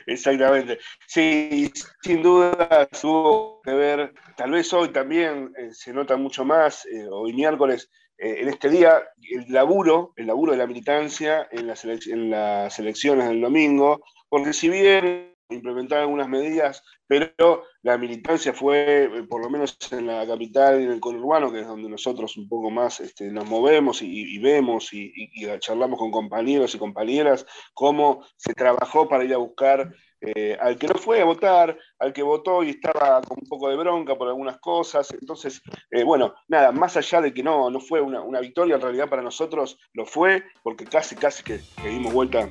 Exactamente. 0.05 0.79
Sí, 1.07 1.71
sin 2.01 2.21
duda 2.21 2.87
tuvo 2.87 3.61
que 3.61 3.71
ver, 3.71 4.13
tal 4.35 4.51
vez 4.51 4.71
hoy 4.73 4.89
también 4.89 5.51
eh, 5.57 5.69
se 5.73 5.93
nota 5.93 6.17
mucho 6.17 6.45
más, 6.45 6.85
eh, 6.85 7.07
hoy 7.09 7.33
miércoles, 7.33 7.89
eh, 8.17 8.37
en 8.41 8.49
este 8.49 8.69
día, 8.69 9.01
el 9.31 9.45
laburo, 9.53 10.13
el 10.15 10.27
laburo 10.27 10.51
de 10.51 10.57
la 10.57 10.67
militancia 10.67 11.47
en 11.51 11.67
las, 11.67 11.85
en 11.85 12.29
las 12.29 12.79
elecciones 12.79 13.27
del 13.27 13.41
domingo, 13.41 14.01
porque 14.29 14.53
si 14.53 14.69
bien 14.69 15.36
implementar 15.49 15.99
algunas 15.99 16.27
medidas, 16.27 16.83
pero 17.07 17.63
la 17.81 17.97
militancia 17.97 18.53
fue, 18.53 19.05
eh, 19.05 19.23
por 19.23 19.41
lo 19.41 19.49
menos 19.49 19.77
en 19.91 20.07
la 20.07 20.25
capital 20.27 20.81
y 20.81 20.85
en 20.85 20.91
el 20.91 20.99
conurbano, 20.99 21.51
que 21.51 21.61
es 21.61 21.67
donde 21.67 21.89
nosotros 21.89 22.35
un 22.37 22.49
poco 22.49 22.69
más 22.69 22.99
este, 22.99 23.31
nos 23.31 23.45
movemos 23.45 24.01
y, 24.01 24.37
vemos 24.39 24.93
y, 24.93 25.11
charlamos 25.59 25.99
con 25.99 26.11
compañeros 26.11 26.75
y 26.75 26.77
compañeras, 26.77 27.45
cómo 27.73 28.25
se 28.35 28.53
trabajó 28.53 29.07
para 29.07 29.23
ir 29.23 29.33
a 29.33 29.37
buscar 29.37 29.93
eh, 30.21 30.57
al 30.59 30.77
que 30.77 30.87
no 30.87 30.95
fue 30.95 31.21
a 31.21 31.25
votar, 31.25 31.77
al 31.99 32.11
que 32.11 32.23
votó 32.23 32.63
y 32.63 32.71
estaba 32.71 33.21
con 33.21 33.37
un 33.39 33.47
poco 33.47 33.69
de 33.69 33.77
bronca 33.77 34.15
por 34.15 34.27
algunas 34.27 34.57
cosas. 34.57 35.13
Entonces, 35.19 35.61
eh, 35.91 36.03
bueno, 36.03 36.33
nada, 36.47 36.71
más 36.71 36.97
allá 36.97 37.21
de 37.21 37.33
que 37.33 37.43
no, 37.43 37.69
no 37.69 37.79
fue 37.79 38.01
una, 38.01 38.39
victoria, 38.39 38.75
en 38.75 38.81
realidad 38.81 39.09
para 39.09 39.21
nosotros 39.21 39.77
lo 39.93 40.05
fue, 40.05 40.43
porque 40.63 40.85
casi, 40.85 41.15
casi 41.15 41.43
que, 41.43 41.59
dimos 41.83 42.13
vuelta 42.13 42.49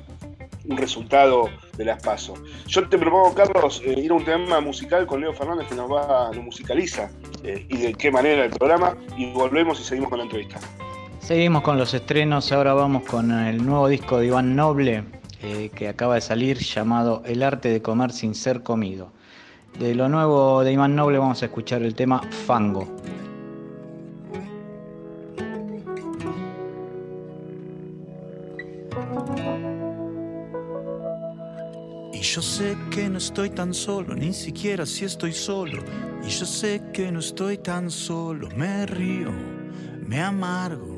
un 0.65 0.77
resultado 0.77 1.49
de 1.77 1.85
las 1.85 2.01
PASO. 2.03 2.33
Yo 2.67 2.87
te 2.87 2.97
propongo, 2.97 3.33
Carlos, 3.33 3.81
eh, 3.85 3.95
ir 3.97 4.11
a 4.11 4.15
un 4.15 4.25
tema 4.25 4.59
musical 4.59 5.05
con 5.07 5.21
Leo 5.21 5.33
Fernández 5.33 5.67
que 5.67 5.75
nos 5.75 5.91
va, 5.91 6.31
lo 6.33 6.41
musicaliza 6.41 7.09
y 7.43 7.77
de 7.77 7.93
qué 7.93 8.11
manera 8.11 8.43
el 8.43 8.51
programa, 8.51 8.97
y 9.15 9.31
volvemos 9.31 9.79
y 9.79 9.83
seguimos 9.83 10.09
con 10.09 10.19
la 10.19 10.25
entrevista. 10.25 10.59
Seguimos 11.19 11.61
con 11.61 11.77
los 11.77 11.93
estrenos, 11.93 12.51
ahora 12.51 12.73
vamos 12.73 13.03
con 13.03 13.31
el 13.31 13.65
nuevo 13.65 13.87
disco 13.87 14.19
de 14.19 14.27
Iván 14.27 14.55
Noble, 14.55 15.03
eh, 15.47 15.71
que 15.73 15.87
acaba 15.87 16.15
de 16.15 16.21
salir, 16.21 16.57
llamado 16.59 17.23
El 17.25 17.43
arte 17.43 17.69
de 17.69 17.81
comer 17.81 18.11
sin 18.11 18.35
ser 18.35 18.63
comido. 18.63 19.11
De 19.79 19.95
lo 19.95 20.09
nuevo 20.09 20.63
de 20.63 20.73
Iván 20.73 20.95
Noble 20.95 21.17
vamos 21.17 21.41
a 21.41 21.45
escuchar 21.45 21.81
el 21.83 21.95
tema 21.95 22.21
Fango. 22.45 22.87
yo 32.33 32.41
sé 32.41 32.77
que 32.91 33.09
no 33.09 33.17
estoy 33.17 33.49
tan 33.49 33.73
solo, 33.73 34.13
ni 34.13 34.33
siquiera 34.33 34.85
si 34.85 35.05
estoy 35.05 35.31
solo. 35.31 35.81
Y 36.23 36.29
yo 36.29 36.45
sé 36.45 36.83
que 36.93 37.11
no 37.11 37.19
estoy 37.19 37.57
tan 37.57 37.89
solo, 37.89 38.49
me 38.55 38.85
río, 38.85 39.31
me 40.05 40.21
amargo 40.21 40.97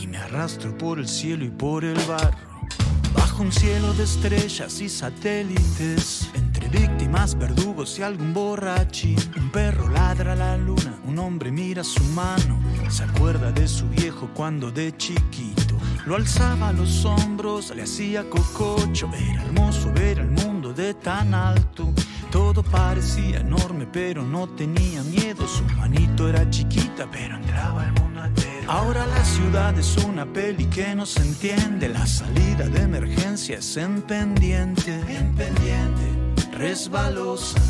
y 0.00 0.06
me 0.06 0.18
arrastro 0.18 0.76
por 0.78 0.98
el 0.98 1.08
cielo 1.08 1.44
y 1.44 1.50
por 1.50 1.84
el 1.84 1.98
barro. 2.06 2.55
Un 3.38 3.52
cielo 3.52 3.92
de 3.94 4.04
estrellas 4.04 4.80
y 4.80 4.88
satélites, 4.88 6.28
entre 6.34 6.68
víctimas, 6.68 7.38
verdugos 7.38 7.98
y 7.98 8.02
algún 8.02 8.32
borrachín. 8.32 9.16
Un 9.36 9.50
perro 9.50 9.88
ladra 9.88 10.32
a 10.32 10.36
la 10.36 10.56
luna, 10.56 10.98
un 11.06 11.18
hombre 11.18 11.52
mira 11.52 11.84
su 11.84 12.02
mano, 12.14 12.58
se 12.88 13.04
acuerda 13.04 13.52
de 13.52 13.68
su 13.68 13.88
viejo 13.88 14.30
cuando 14.34 14.70
de 14.70 14.96
chiquito 14.96 15.76
lo 16.06 16.14
alzaba 16.14 16.68
a 16.68 16.72
los 16.72 17.04
hombros, 17.04 17.74
le 17.74 17.82
hacía 17.82 18.28
cococho. 18.30 19.10
Era 19.12 19.42
hermoso 19.42 19.92
ver 19.92 20.20
el 20.20 20.30
mundo 20.30 20.72
de 20.72 20.94
tan 20.94 21.34
alto. 21.34 21.92
Todo 22.30 22.62
parecía 22.62 23.40
enorme, 23.40 23.86
pero 23.92 24.22
no 24.22 24.48
tenía 24.48 25.02
miedo. 25.02 25.46
Su 25.48 25.64
manito 25.76 26.28
era 26.28 26.48
chiquita, 26.48 27.08
pero 27.10 27.36
entraba 27.36 27.84
el 27.84 27.92
mundo. 27.92 28.06
Ahora 28.68 29.06
la 29.06 29.24
ciudad 29.24 29.78
es 29.78 29.96
una 29.98 30.26
peli 30.26 30.64
que 30.66 30.92
no 30.96 31.06
se 31.06 31.20
entiende. 31.20 31.88
La 31.88 32.04
salida 32.04 32.68
de 32.68 32.82
emergencia 32.82 33.58
es 33.58 33.76
en 33.76 34.02
pendiente, 34.02 34.92
en 35.08 35.34
pendiente, 35.36 36.48
resbalosa. 36.52 37.60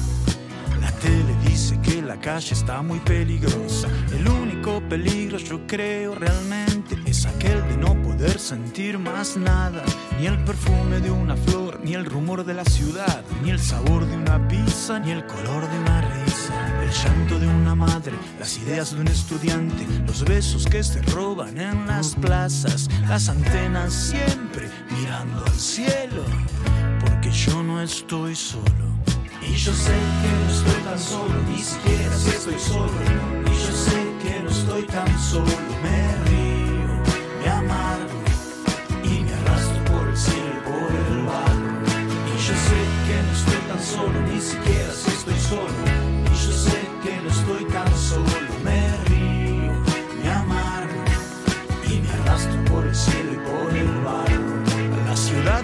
La 0.80 0.90
tele 0.92 1.36
dice 1.46 1.78
que 1.82 2.00
la 2.00 2.18
calle 2.18 2.54
está 2.54 2.80
muy 2.80 2.98
peligrosa. 3.00 3.88
El 4.10 4.26
único 4.26 4.80
peligro, 4.88 5.36
yo 5.36 5.66
creo 5.66 6.14
realmente, 6.14 6.96
es 7.04 7.26
aquel 7.26 7.60
de 7.68 7.76
no 7.76 8.00
poder 8.02 8.38
sentir 8.38 8.98
más 8.98 9.36
nada. 9.36 9.82
Ni 10.18 10.26
el 10.26 10.42
perfume 10.44 11.00
de 11.00 11.10
una 11.10 11.36
flor, 11.36 11.78
ni 11.84 11.92
el 11.92 12.06
rumor 12.06 12.42
de 12.44 12.54
la 12.54 12.64
ciudad, 12.64 13.22
ni 13.42 13.50
el 13.50 13.60
sabor 13.60 14.06
de 14.06 14.16
una 14.16 14.48
pizza, 14.48 14.98
ni 14.98 15.10
el 15.10 15.26
color 15.26 15.70
de 15.70 15.78
una 15.78 16.00
risa. 16.00 16.35
El 16.86 16.92
llanto 16.92 17.40
de 17.40 17.48
una 17.48 17.74
madre, 17.74 18.12
las 18.38 18.58
ideas 18.58 18.94
de 18.94 19.00
un 19.00 19.08
estudiante, 19.08 19.84
los 20.06 20.24
besos 20.24 20.66
que 20.66 20.84
se 20.84 21.02
roban 21.02 21.58
en 21.58 21.84
las 21.84 22.14
plazas, 22.14 22.88
las 23.08 23.28
antenas 23.28 23.92
siempre 23.92 24.70
mirando 24.92 25.44
al 25.44 25.58
cielo. 25.58 26.22
Porque 27.00 27.32
yo 27.32 27.60
no 27.64 27.82
estoy 27.82 28.36
solo. 28.36 28.86
Y 29.42 29.56
yo 29.56 29.72
sé 29.72 29.94
que 30.22 30.30
no 30.30 30.52
estoy 30.52 30.82
tan 30.84 30.98
solo, 30.98 31.34
ni 31.50 31.58
siquiera 31.58 32.16
si 32.16 32.28
estoy 32.30 32.58
solo. 32.60 32.92
Y 33.46 33.66
yo 33.66 33.72
sé 33.72 33.98
que 34.22 34.40
no 34.44 34.50
estoy 34.50 34.82
tan 34.84 35.18
solo, 35.18 35.56
me 35.82 36.30
río, 36.30 37.02
me 37.42 37.50
amargo 37.50 38.22
y 39.02 39.22
me 39.24 39.34
arrastro 39.34 39.84
por 39.86 40.08
el 40.08 40.16
cielo 40.16 40.52
y 40.54 40.70
por 40.70 41.16
el 41.18 41.26
barro. 41.26 41.82
Y 42.32 42.38
yo 42.46 42.54
sé 42.54 42.80
que 43.06 43.22
no 43.26 43.32
estoy 43.32 43.60
tan 43.70 43.82
solo, 43.82 44.20
ni 44.32 44.40
siquiera 44.40 44.92
si 44.92 45.10
estoy 45.10 45.40
solo. 45.40 45.85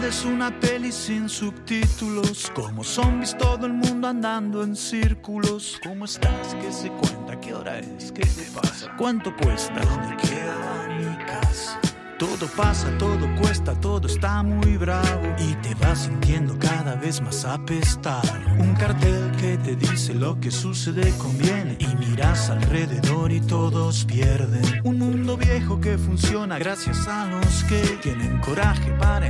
Es 0.04 0.24
una 0.24 0.50
peli 0.58 0.90
sin 0.90 1.28
subtítulos, 1.28 2.50
como 2.54 2.82
zombies 2.82 3.36
todo 3.36 3.66
el 3.66 3.72
mundo 3.72 4.08
andando 4.08 4.62
en 4.62 4.74
círculos. 4.74 5.78
¿Cómo 5.82 6.06
estás? 6.06 6.54
¿Qué 6.60 6.72
se 6.72 6.88
cuenta? 6.88 7.40
¿Qué 7.40 7.54
hora 7.54 7.78
es? 7.78 8.10
¿Qué 8.10 8.22
te 8.22 8.50
pasa? 8.52 8.92
¿Cuánto 8.98 9.34
cuesta? 9.36 9.80
¿Dónde 9.80 10.16
queda 10.16 10.88
mi 10.98 11.24
casa? 11.24 11.80
Todo 12.18 12.46
pasa, 12.56 12.96
todo 12.98 13.28
cuesta, 13.40 13.74
todo 13.80 14.06
está 14.06 14.42
muy 14.42 14.76
bravo 14.76 15.34
y 15.38 15.54
te 15.56 15.74
vas 15.74 16.04
sintiendo 16.04 16.56
cada 16.58 16.94
vez 16.94 17.20
más 17.20 17.44
apestado. 17.44 18.28
Un 18.58 18.74
cartel 18.74 19.32
que 19.40 19.56
te 19.58 19.76
dice 19.76 20.14
lo 20.14 20.38
que 20.38 20.50
sucede 20.50 21.12
conviene 21.18 21.76
y 21.78 21.86
miras 21.96 22.50
alrededor 22.50 23.32
y 23.32 23.40
todos 23.40 24.04
pierden. 24.04 24.62
Un 24.84 24.98
mundo 24.98 25.36
viejo 25.36 25.80
que 25.80 25.98
funciona 25.98 26.58
gracias 26.58 27.08
a 27.08 27.26
los 27.26 27.64
que 27.64 27.80
tienen 28.02 28.38
coraje 28.38 28.92
para 29.00 29.26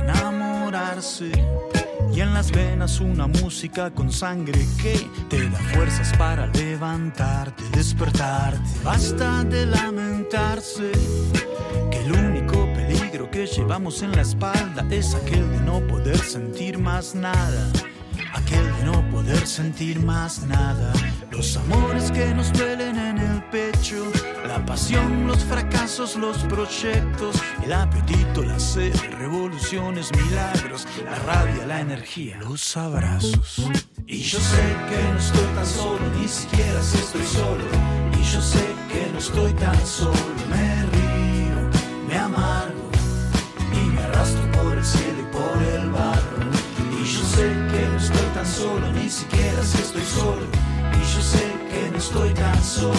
Y 2.11 2.21
en 2.21 2.33
las 2.33 2.51
venas 2.51 2.99
una 2.99 3.27
música 3.27 3.91
con 3.91 4.11
sangre 4.11 4.59
que 4.81 5.07
te 5.29 5.47
da 5.47 5.59
fuerzas 5.75 6.11
para 6.17 6.47
levantarte, 6.47 7.63
despertarte. 7.75 8.59
Basta 8.83 9.43
de 9.43 9.67
lamentarse 9.67 10.91
que 11.91 11.99
el 11.99 12.11
único 12.11 12.65
peligro 12.73 13.29
que 13.29 13.45
llevamos 13.45 14.01
en 14.01 14.13
la 14.13 14.21
espalda 14.23 14.83
es 14.89 15.13
aquel 15.13 15.47
de 15.51 15.59
no 15.59 15.79
poder 15.85 16.17
sentir 16.17 16.79
más 16.79 17.13
nada. 17.13 17.71
Aquel 18.33 18.65
de 18.77 18.83
no 18.85 19.09
poder 19.11 19.45
sentir 19.45 19.99
más 19.99 20.43
nada. 20.43 20.91
Los 21.29 21.55
amores 21.57 22.11
que 22.11 22.33
nos 22.33 22.51
duelen 22.51 22.97
en 22.97 23.17
el 23.19 23.43
pecho. 23.45 24.11
La 24.47 24.65
pasión, 24.65 25.27
los 25.27 25.43
fracasos, 25.43 26.15
los 26.15 26.37
proyectos. 26.45 27.35
El 27.63 27.73
apetito, 27.73 28.43
la 28.43 28.59
sed, 28.59 28.95
revoluciones, 29.19 30.11
milagros. 30.15 30.87
La 31.05 31.15
rabia, 31.19 31.67
la 31.67 31.81
energía, 31.81 32.39
los 32.39 32.75
abrazos. 32.75 33.61
Y 34.07 34.19
yo 34.21 34.39
sé 34.39 34.63
que 34.89 35.11
no 35.11 35.19
estoy 35.19 35.47
tan 35.55 35.65
solo, 35.65 36.01
ni 36.19 36.27
siquiera 36.27 36.81
si 36.81 36.97
estoy 36.97 37.25
solo. 37.25 37.63
Y 38.19 38.23
yo 38.23 38.41
sé 38.41 38.65
que 38.91 39.11
no 39.11 39.19
estoy 39.19 39.53
tan 39.53 39.85
solo. 39.85 40.13
Me 40.49 40.81
río, 40.87 41.69
me 42.07 42.17
amargo 42.17 42.82
solo. 50.13 50.45
Y 50.93 51.13
yo 51.13 51.21
sé 51.21 51.43
que 51.69 51.91
no 51.91 51.97
estoy 51.97 52.33
tan 52.33 52.63
solo, 52.63 52.93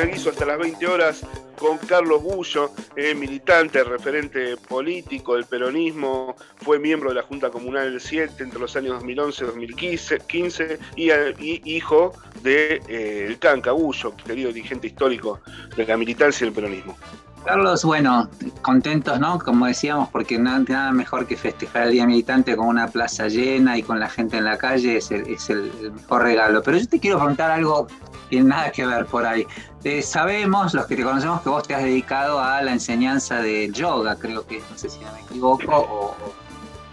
Guiso 0.00 0.30
hasta 0.30 0.46
las 0.46 0.58
20 0.58 0.86
horas 0.86 1.20
con 1.58 1.78
Carlos 1.78 2.22
Bullo, 2.22 2.72
eh, 2.96 3.14
militante, 3.14 3.84
referente 3.84 4.56
político 4.56 5.34
del 5.34 5.44
peronismo, 5.44 6.34
fue 6.56 6.78
miembro 6.78 7.10
de 7.10 7.16
la 7.16 7.22
Junta 7.22 7.50
Comunal 7.50 7.90
del 7.90 8.00
7 8.00 8.42
entre 8.42 8.58
los 8.58 8.74
años 8.74 8.94
2011 8.94 9.44
y 9.44 9.46
2015 9.46 10.78
y, 10.96 11.10
y 11.10 11.76
hijo 11.76 12.12
de 12.42 12.80
eh, 12.88 13.36
Canca 13.38 13.72
Bullo, 13.72 14.16
querido 14.16 14.52
dirigente 14.52 14.86
histórico 14.86 15.40
de 15.76 15.86
la 15.86 15.96
militancia 15.96 16.44
y 16.44 16.48
el 16.48 16.54
peronismo. 16.54 16.96
Carlos, 17.44 17.84
bueno, 17.84 18.28
contentos, 18.62 19.18
¿no? 19.18 19.38
Como 19.40 19.66
decíamos, 19.66 20.08
porque 20.10 20.38
nada, 20.38 20.60
nada 20.68 20.92
mejor 20.92 21.26
que 21.26 21.36
festejar 21.36 21.84
el 21.84 21.92
Día 21.92 22.06
Militante 22.06 22.56
con 22.56 22.68
una 22.68 22.86
plaza 22.86 23.26
llena 23.26 23.76
y 23.76 23.82
con 23.82 23.98
la 23.98 24.08
gente 24.08 24.36
en 24.36 24.44
la 24.44 24.56
calle 24.58 24.96
es 24.96 25.10
el, 25.10 25.72
mejor 25.92 26.22
regalo. 26.22 26.62
Pero 26.62 26.78
yo 26.78 26.86
te 26.86 27.00
quiero 27.00 27.18
preguntar 27.18 27.50
algo 27.50 27.88
tiene 28.32 28.48
nada 28.48 28.72
que 28.72 28.86
ver 28.86 29.04
por 29.04 29.26
ahí. 29.26 29.46
Sabemos, 30.02 30.72
los 30.72 30.86
que 30.86 30.96
te 30.96 31.02
conocemos, 31.02 31.42
que 31.42 31.50
vos 31.50 31.68
te 31.68 31.74
has 31.74 31.82
dedicado 31.82 32.40
a 32.40 32.62
la 32.62 32.72
enseñanza 32.72 33.42
de 33.42 33.70
yoga, 33.70 34.16
creo 34.18 34.46
que, 34.46 34.62
no 34.70 34.78
sé 34.78 34.88
si 34.88 35.00
no 35.00 35.12
me 35.12 35.20
equivoco. 35.20 36.16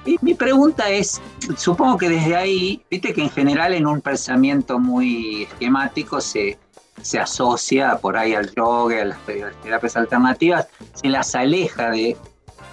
Y 0.05 0.17
mi 0.21 0.33
pregunta 0.33 0.89
es, 0.89 1.21
supongo 1.55 1.97
que 1.97 2.09
desde 2.09 2.35
ahí, 2.35 2.83
viste 2.91 3.13
que 3.13 3.21
en 3.21 3.29
general 3.29 3.73
en 3.73 3.87
un 3.87 4.01
pensamiento 4.01 4.79
muy 4.79 5.43
esquemático 5.43 6.19
se, 6.19 6.59
se 7.01 7.19
asocia 7.19 7.97
por 7.99 8.17
ahí 8.17 8.33
al 8.33 8.53
yoga, 8.53 9.01
a 9.01 9.05
las 9.05 9.19
terapias 9.63 9.95
alternativas, 9.95 10.67
se 10.93 11.07
las 11.07 11.35
aleja 11.35 11.89
de, 11.89 12.17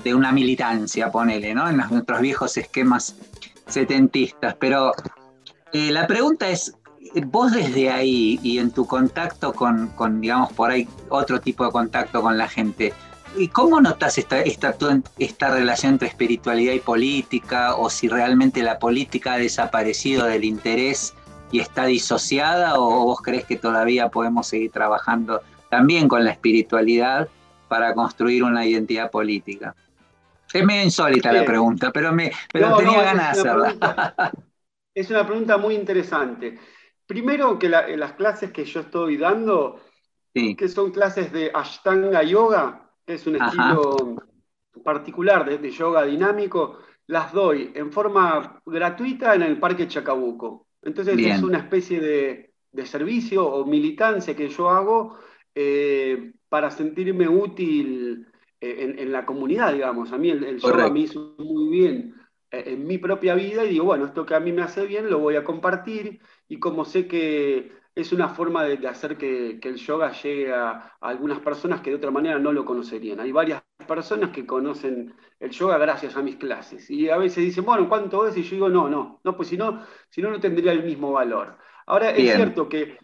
de 0.02 0.12
una 0.12 0.32
militancia, 0.32 1.12
ponele, 1.12 1.54
¿no? 1.54 1.68
En 1.68 1.76
nuestros 1.76 2.20
viejos 2.20 2.56
esquemas 2.56 3.14
setentistas. 3.68 4.56
Pero 4.58 4.92
eh, 5.72 5.92
la 5.92 6.08
pregunta 6.08 6.48
es, 6.48 6.74
vos 7.26 7.52
desde 7.52 7.90
ahí 7.90 8.38
y 8.42 8.58
en 8.58 8.70
tu 8.70 8.86
contacto 8.86 9.52
con, 9.52 9.88
con, 9.88 10.20
digamos, 10.20 10.52
por 10.52 10.70
ahí 10.70 10.88
otro 11.08 11.40
tipo 11.40 11.64
de 11.64 11.70
contacto 11.70 12.22
con 12.22 12.38
la 12.38 12.48
gente, 12.48 12.92
¿y 13.36 13.48
cómo 13.48 13.80
notas 13.80 14.18
esta, 14.18 14.40
esta, 14.40 14.74
esta 15.18 15.50
relación 15.50 15.94
entre 15.94 16.08
espiritualidad 16.08 16.72
y 16.72 16.80
política? 16.80 17.74
O 17.76 17.90
si 17.90 18.08
realmente 18.08 18.62
la 18.62 18.78
política 18.78 19.34
ha 19.34 19.38
desaparecido 19.38 20.26
del 20.26 20.44
interés 20.44 21.14
y 21.52 21.60
está 21.60 21.86
disociada, 21.86 22.78
o 22.78 23.04
vos 23.04 23.20
crees 23.22 23.44
que 23.44 23.56
todavía 23.56 24.08
podemos 24.08 24.46
seguir 24.48 24.70
trabajando 24.70 25.42
también 25.70 26.08
con 26.08 26.24
la 26.24 26.30
espiritualidad 26.30 27.28
para 27.68 27.94
construir 27.94 28.44
una 28.44 28.64
identidad 28.66 29.10
política? 29.10 29.74
Es 30.52 30.64
medio 30.64 30.84
insólita 30.84 31.32
la 31.32 31.44
pregunta, 31.44 31.90
pero, 31.92 32.12
me, 32.12 32.32
pero 32.52 32.76
tenía 32.76 33.02
ganas 33.02 33.34
de 33.34 33.40
hacerla. 33.40 34.32
es 34.94 35.10
una 35.10 35.26
pregunta 35.26 35.58
muy 35.58 35.74
interesante. 35.74 36.58
Primero 37.06 37.58
que 37.58 37.68
las 37.68 38.12
clases 38.14 38.50
que 38.50 38.64
yo 38.64 38.80
estoy 38.80 39.16
dando, 39.16 39.80
que 40.34 40.68
son 40.68 40.90
clases 40.90 41.32
de 41.32 41.50
Ashtanga 41.54 42.22
Yoga, 42.24 42.90
que 43.06 43.14
es 43.14 43.26
un 43.26 43.36
estilo 43.36 44.16
particular 44.82 45.58
de, 45.60 45.70
yoga 45.70 46.04
dinámico, 46.04 46.78
las 47.06 47.32
doy 47.32 47.70
en 47.74 47.92
forma 47.92 48.60
gratuita 48.66 49.34
en 49.34 49.42
el 49.42 49.58
Parque 49.58 49.86
Chacabuco. 49.86 50.66
Entonces 50.82 51.18
es 51.18 51.42
una 51.42 51.58
especie 51.58 52.00
de, 52.00 52.52
servicio 52.84 53.46
o 53.46 53.64
militancia 53.64 54.36
que 54.36 54.48
yo 54.48 54.68
hago 54.68 55.16
eh, 55.54 56.32
para 56.48 56.70
sentirme 56.70 57.26
útil 57.26 58.26
eh, 58.60 58.94
en, 58.98 59.12
la 59.12 59.24
comunidad, 59.24 59.72
digamos. 59.72 60.12
A 60.12 60.18
mí 60.18 60.30
el, 60.30 60.58
yoga 60.58 60.90
me 60.90 61.00
hizo 61.00 61.36
muy 61.38 61.68
bien 61.70 62.14
en 62.50 62.86
mi 62.86 62.98
propia 62.98 63.34
vida 63.34 63.64
y 63.64 63.70
digo, 63.70 63.84
bueno, 63.84 64.06
esto 64.06 64.24
que 64.24 64.34
a 64.34 64.40
mí 64.40 64.52
me 64.52 64.62
hace 64.62 64.86
bien 64.86 65.10
lo 65.10 65.18
voy 65.18 65.36
a 65.36 65.44
compartir 65.44 66.20
y 66.48 66.58
como 66.58 66.84
sé 66.84 67.06
que 67.06 67.72
es 67.94 68.12
una 68.12 68.28
forma 68.28 68.64
de, 68.64 68.86
hacer 68.86 69.16
que, 69.16 69.58
el 69.62 69.76
yoga 69.76 70.12
llegue 70.12 70.52
a, 70.52 70.96
algunas 71.00 71.40
personas 71.40 71.80
que 71.80 71.90
de 71.90 71.96
otra 71.96 72.10
manera 72.10 72.38
no 72.38 72.52
lo 72.52 72.64
conocerían. 72.64 73.20
Hay 73.20 73.32
varias 73.32 73.62
personas 73.88 74.30
que 74.30 74.46
conocen 74.46 75.14
el 75.40 75.50
yoga 75.50 75.78
gracias 75.78 76.16
a 76.16 76.22
mis 76.22 76.36
clases 76.36 76.90
y 76.90 77.08
a 77.08 77.16
veces 77.16 77.44
dicen, 77.44 77.64
bueno, 77.64 77.88
¿cuánto 77.88 78.26
es? 78.26 78.36
Y 78.36 78.42
yo 78.42 78.50
digo, 78.50 78.68
no, 78.68 78.88
no, 78.88 79.20
no, 79.24 79.36
pues 79.36 79.48
si 79.48 79.56
no, 79.56 79.82
si 80.10 80.20
no, 80.20 80.30
no 80.30 80.40
tendría 80.40 80.72
el 80.72 80.84
mismo 80.84 81.12
valor. 81.12 81.56
Ahora, 81.86 82.10
es 82.10 82.34
cierto 82.34 82.68
que 82.68 82.98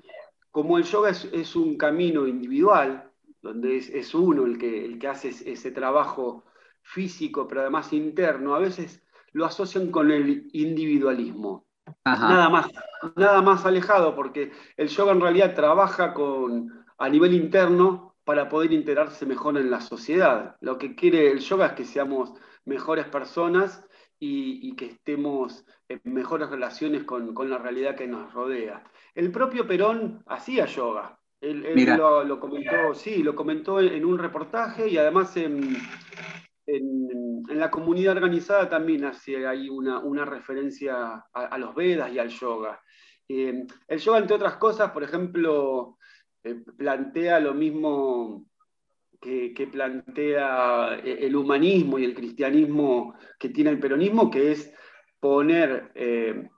como 0.50 0.76
el 0.76 0.84
yoga 0.84 1.10
es 1.10 1.56
un 1.56 1.78
camino 1.78 2.26
individual, 2.26 3.12
donde 3.42 3.76
es, 3.76 4.14
uno 4.14 4.46
el 4.46 4.56
que, 4.56 4.84
el 4.84 4.98
que 4.98 5.08
hace 5.08 5.28
ese 5.28 5.70
trabajo 5.72 6.44
físico, 6.80 7.46
pero 7.48 7.62
además 7.62 7.92
interno, 7.92 8.54
a 8.54 8.60
veces 8.60 9.01
lo 9.32 9.44
asocian 9.44 9.90
con 9.90 10.10
el 10.10 10.48
individualismo. 10.52 11.66
Nada 12.04 12.48
más, 12.48 12.68
nada 13.16 13.42
más 13.42 13.64
alejado, 13.66 14.14
porque 14.14 14.52
el 14.76 14.88
yoga 14.88 15.12
en 15.12 15.20
realidad 15.20 15.54
trabaja 15.54 16.14
con, 16.14 16.84
a 16.98 17.08
nivel 17.08 17.34
interno 17.34 18.14
para 18.24 18.48
poder 18.48 18.72
integrarse 18.72 19.26
mejor 19.26 19.58
en 19.58 19.70
la 19.70 19.80
sociedad. 19.80 20.56
Lo 20.60 20.78
que 20.78 20.94
quiere 20.94 21.30
el 21.30 21.40
yoga 21.40 21.66
es 21.66 21.72
que 21.72 21.84
seamos 21.84 22.32
mejores 22.64 23.06
personas 23.06 23.84
y, 24.18 24.76
que 24.76 24.86
estemos 24.86 25.64
en 25.88 26.00
mejores 26.04 26.48
relaciones 26.48 27.02
con, 27.02 27.34
con, 27.34 27.50
la 27.50 27.58
realidad 27.58 27.96
que 27.96 28.06
nos 28.06 28.32
rodea. 28.32 28.84
El 29.14 29.32
propio 29.32 29.66
Perón 29.66 30.22
hacía 30.26 30.66
yoga, 30.66 31.18
él, 31.42 31.64
lo, 31.98 32.38
comentó, 32.38 32.94
sí, 32.94 33.20
lo 33.22 33.34
comentó 33.34 33.80
en 33.80 34.04
un 34.04 34.16
reportaje 34.16 34.88
y 34.88 34.96
además 34.96 35.36
en, 35.36 35.76
la 37.48 37.70
comunidad 37.70 38.16
organizada 38.16 38.68
también 38.68 39.04
hace 39.04 39.46
ahí 39.46 39.68
una, 39.68 40.24
referencia 40.24 41.24
a, 41.32 41.58
los 41.58 41.74
Vedas 41.74 42.12
y 42.12 42.18
al 42.18 42.28
yoga. 42.28 42.80
Eh, 43.28 43.64
el 43.88 43.98
yoga, 43.98 44.18
entre 44.18 44.36
otras 44.36 44.56
cosas, 44.56 44.90
por 44.90 45.02
ejemplo, 45.02 45.98
eh, 46.42 46.56
plantea 46.76 47.40
lo 47.40 47.54
mismo 47.54 48.46
que, 49.20 49.68
plantea 49.70 50.96
el 50.96 51.36
humanismo 51.36 51.98
y 51.98 52.04
el 52.04 52.14
cristianismo 52.14 53.14
que 53.38 53.50
tiene 53.50 53.70
el 53.70 53.78
peronismo, 53.78 54.30
que 54.30 54.52
es 54.52 54.72
poner 55.20 55.92
eh, 55.94 56.48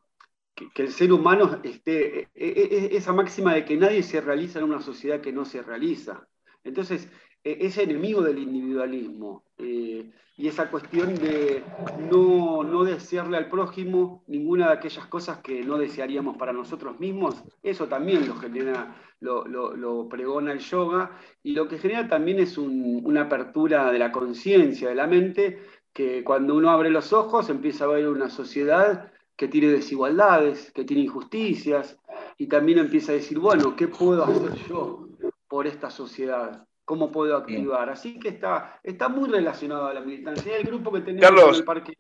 que, 0.55 0.83
el 0.83 0.91
ser 0.91 1.13
humano 1.13 1.61
esté, 1.63 2.21
e, 2.21 2.29
e, 2.35 2.69
e, 2.71 2.97
esa 2.97 3.13
máxima 3.13 3.55
de 3.55 3.65
que 3.65 3.77
nadie 3.77 4.03
se 4.03 4.21
realiza 4.23 4.59
en 4.59 4.65
una 4.65 4.81
sociedad 4.81 5.21
que 5.21 5.33
no 5.33 5.45
se 5.45 5.63
realiza. 5.63 6.27
Entonces, 6.63 7.11
es 7.45 7.77
enemigo 7.79 8.23
del 8.23 8.39
individualismo 8.39 9.43
eh, 9.59 10.11
y 10.37 10.49
esa 10.49 10.71
cuestión 10.71 11.15
de 11.15 11.63
no, 12.11 12.85
desearle 12.85 13.37
al 13.37 13.49
prójimo 13.49 14.25
ninguna 14.27 14.69
de 14.69 14.73
aquellas 14.75 15.07
cosas 15.07 15.39
que 15.39 15.63
no 15.63 15.79
desearíamos 15.79 16.37
para 16.37 16.53
nosotros 16.53 16.99
mismos, 16.99 17.45
eso 17.63 17.87
también 17.87 18.27
lo 18.27 18.35
genera, 18.35 18.97
lo, 19.21 20.09
pregona 20.09 20.53
el 20.53 20.59
yoga 20.59 21.13
y 21.43 21.53
lo 21.53 21.69
que 21.69 21.79
genera 21.79 22.09
también 22.09 22.41
es 22.41 22.59
una 22.59 23.23
apertura 23.23 23.93
de 23.93 23.99
la 23.99 24.11
conciencia, 24.11 24.89
de 24.89 24.95
la 24.97 25.07
mente, 25.07 25.63
que 25.93 26.25
cuando 26.25 26.57
uno 26.57 26.71
abre 26.71 26.91
los 26.91 27.13
ojos 27.13 27.49
empieza 27.51 27.85
a 27.85 27.89
ver 27.89 28.09
una 28.09 28.29
sociedad 28.29 29.13
que 29.37 29.47
tiene 29.47 29.69
desigualdades, 29.69 30.73
que 30.73 30.85
tiene 30.85 31.05
injusticias, 31.05 31.97
y 32.39 32.49
también 32.49 32.79
empieza 32.79 33.13
a 33.13 33.17
decir, 33.17 33.39
bueno, 33.39 33.77
¿qué 33.77 33.87
puedo 33.87 34.25
hacer 34.25 34.55
yo 34.69 35.07
por 35.47 35.69
esta 35.69 35.91
sociedad? 35.91 36.67
¿Cómo 36.85 37.11
puedo 37.11 37.37
activar? 37.37 37.89
Así 37.89 38.19
que 38.19 38.29
está, 38.29 38.81
está 38.83 39.09
muy 39.09 39.31
relacionado 39.31 39.87
a 39.87 39.95
la 39.95 40.01
militancia. 40.01 40.57
El 40.57 40.65
grupo 40.65 40.93
que 40.93 41.01
tenemos 41.01 41.49
en 41.49 41.55
el 41.55 41.65
parque. 41.65 41.97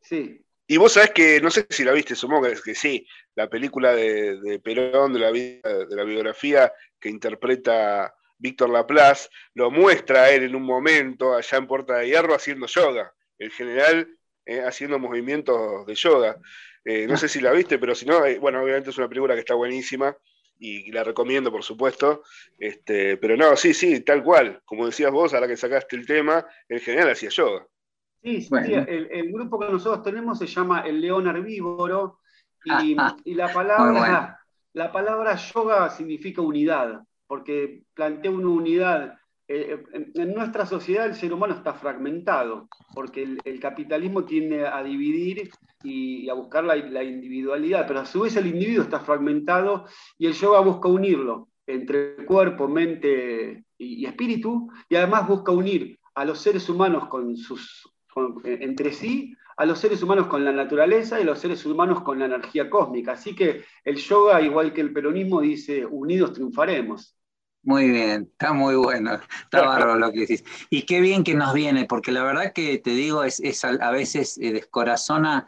Sí. 0.00 0.44
Y 0.66 0.76
vos 0.76 0.92
sabés 0.92 1.10
que, 1.10 1.40
no 1.40 1.50
sé 1.50 1.66
si 1.70 1.82
la 1.82 1.92
viste, 1.92 2.14
supongo 2.14 2.42
que, 2.42 2.54
que 2.62 2.74
sí, 2.74 3.06
la 3.34 3.48
película 3.48 3.94
de, 3.94 4.60
Perón, 4.62 5.14
de 5.14 5.18
la, 5.18 5.30
vida, 5.30 5.60
de 5.62 5.96
la 5.96 6.04
biografía 6.04 6.72
que 7.00 7.08
interpreta 7.08 8.14
Víctor 8.36 8.70
Laplace, 8.70 9.28
lo 9.54 9.70
muestra 9.70 10.30
él 10.30 10.44
en 10.44 10.54
un 10.54 10.62
momento 10.62 11.34
allá 11.34 11.58
en 11.58 11.66
Puerta 11.66 11.96
de 11.96 12.08
Hierro 12.08 12.34
haciendo 12.34 12.66
yoga. 12.66 13.12
El 13.38 13.50
general 13.50 14.08
eh, 14.44 14.60
haciendo 14.60 14.98
movimientos 14.98 15.86
de 15.86 15.94
yoga. 15.94 16.38
Eh, 16.84 17.06
no 17.06 17.16
sé 17.16 17.28
si 17.28 17.40
la 17.40 17.52
viste, 17.52 17.78
pero 17.78 17.94
si 17.94 18.06
no, 18.06 18.24
eh, 18.24 18.38
bueno, 18.38 18.62
obviamente 18.62 18.90
es 18.90 18.98
una 18.98 19.08
película 19.08 19.34
que 19.34 19.40
está 19.40 19.54
buenísima 19.54 20.16
y 20.58 20.90
la 20.92 21.04
recomiendo, 21.04 21.50
por 21.50 21.62
supuesto. 21.62 22.22
Este, 22.58 23.16
pero 23.16 23.36
no, 23.36 23.56
sí, 23.56 23.74
sí, 23.74 24.00
tal 24.00 24.22
cual. 24.22 24.60
Como 24.64 24.86
decías 24.86 25.12
vos, 25.12 25.34
ahora 25.34 25.48
que 25.48 25.56
sacaste 25.56 25.96
el 25.96 26.06
tema, 26.06 26.44
en 26.68 26.80
general 26.80 27.10
hacía 27.10 27.30
yoga. 27.30 27.66
Sí, 28.22 28.42
sí, 28.42 28.50
el, 28.52 29.32
grupo 29.32 29.60
que 29.60 29.70
nosotros 29.70 30.02
tenemos 30.02 30.38
se 30.38 30.46
llama 30.46 30.80
El 30.80 31.00
León 31.00 31.28
Herbívoro 31.28 32.18
y, 32.64 32.96
y 33.24 33.34
la, 33.34 33.52
palabra, 33.52 34.40
la 34.72 34.92
palabra 34.92 35.36
yoga 35.36 35.88
significa 35.90 36.42
unidad, 36.42 37.00
porque 37.26 37.82
plantea 37.94 38.30
una 38.30 38.48
unidad 38.48 39.17
eh, 39.50 39.82
en 40.14 40.34
nuestra 40.34 40.66
sociedad 40.66 41.06
el 41.06 41.14
ser 41.14 41.32
humano 41.32 41.54
está 41.54 41.72
fragmentado, 41.72 42.68
porque 42.94 43.22
el, 43.42 43.60
capitalismo 43.60 44.24
tiende 44.24 44.66
a 44.66 44.82
dividir 44.82 45.50
y, 45.82 46.28
a 46.28 46.34
buscar 46.34 46.64
la, 46.64 47.02
individualidad, 47.02 47.86
pero 47.86 48.00
a 48.00 48.04
su 48.04 48.20
vez 48.20 48.36
el 48.36 48.46
individuo 48.46 48.82
está 48.82 49.00
fragmentado 49.00 49.86
y 50.18 50.26
el 50.26 50.34
yoga 50.34 50.60
busca 50.60 50.88
unirlo 50.88 51.48
entre 51.66 52.16
cuerpo, 52.26 52.68
mente 52.68 53.64
y, 53.78 54.04
espíritu, 54.04 54.68
y 54.88 54.96
además 54.96 55.26
busca 55.26 55.52
unir 55.52 55.98
a 56.14 56.26
los 56.26 56.40
seres 56.40 56.68
humanos 56.68 57.08
sus, 57.36 57.90
entre 58.44 58.92
sí, 58.92 59.34
a 59.56 59.64
los 59.64 59.78
seres 59.78 60.02
humanos 60.02 60.26
con 60.26 60.44
la 60.44 60.52
naturaleza 60.52 61.18
y 61.18 61.22
a 61.22 61.26
los 61.26 61.38
seres 61.38 61.64
humanos 61.64 62.02
con 62.02 62.18
la 62.18 62.26
energía 62.26 62.68
cósmica. 62.68 63.12
Así 63.12 63.34
que 63.34 63.64
el 63.82 63.96
yoga, 63.96 64.42
igual 64.42 64.72
que 64.72 64.82
el 64.82 64.92
peronismo, 64.92 65.40
dice, 65.40 65.84
unidos 65.86 66.34
triunfaremos. 66.34 67.17
Muy 67.62 67.88
bien, 67.90 68.28
está 68.32 68.52
muy 68.52 68.76
bueno, 68.76 69.20
está 69.42 69.62
bárbaro 69.62 69.96
lo 69.96 70.10
que 70.12 70.20
decís. 70.20 70.44
Y 70.70 70.82
qué 70.86 71.00
bien 71.00 71.22
que 71.24 71.34
nos 71.34 71.52
viene, 71.52 71.84
porque 71.84 72.12
la 72.12 72.22
verdad 72.22 72.52
que 72.52 72.78
te 72.78 72.90
digo, 72.90 73.24
es, 73.24 73.40
a, 73.64 73.90
veces 73.90 74.38
eh, 74.38 74.52
descorazona 74.52 75.46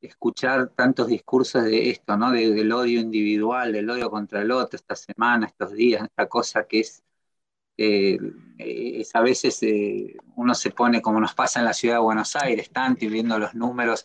escuchar 0.00 0.70
tantos 0.70 1.08
discursos 1.08 1.64
de 1.64 1.90
esto, 1.90 2.16
¿no? 2.16 2.32
del 2.32 2.72
odio 2.72 3.00
individual, 3.00 3.72
del 3.72 3.88
odio 3.90 4.10
contra 4.10 4.42
el 4.42 4.50
otro, 4.50 4.76
esta 4.76 4.96
semana, 4.96 5.46
estos 5.46 5.72
días, 5.72 6.02
esta 6.04 6.26
cosa 6.28 6.64
que 6.66 6.80
es, 6.80 7.04
eh, 7.76 8.18
es 8.58 9.14
a 9.14 9.20
veces 9.22 9.62
eh, 9.62 10.16
uno 10.36 10.54
se 10.54 10.70
pone 10.70 11.02
como 11.02 11.20
nos 11.20 11.34
pasa 11.34 11.60
en 11.60 11.66
la 11.66 11.74
ciudad 11.74 11.96
de 11.96 12.00
Buenos 12.02 12.36
Aires, 12.36 12.70
tanto 12.72 13.04
y 13.04 13.08
viendo 13.08 13.38
los 13.38 13.54
números 13.54 14.04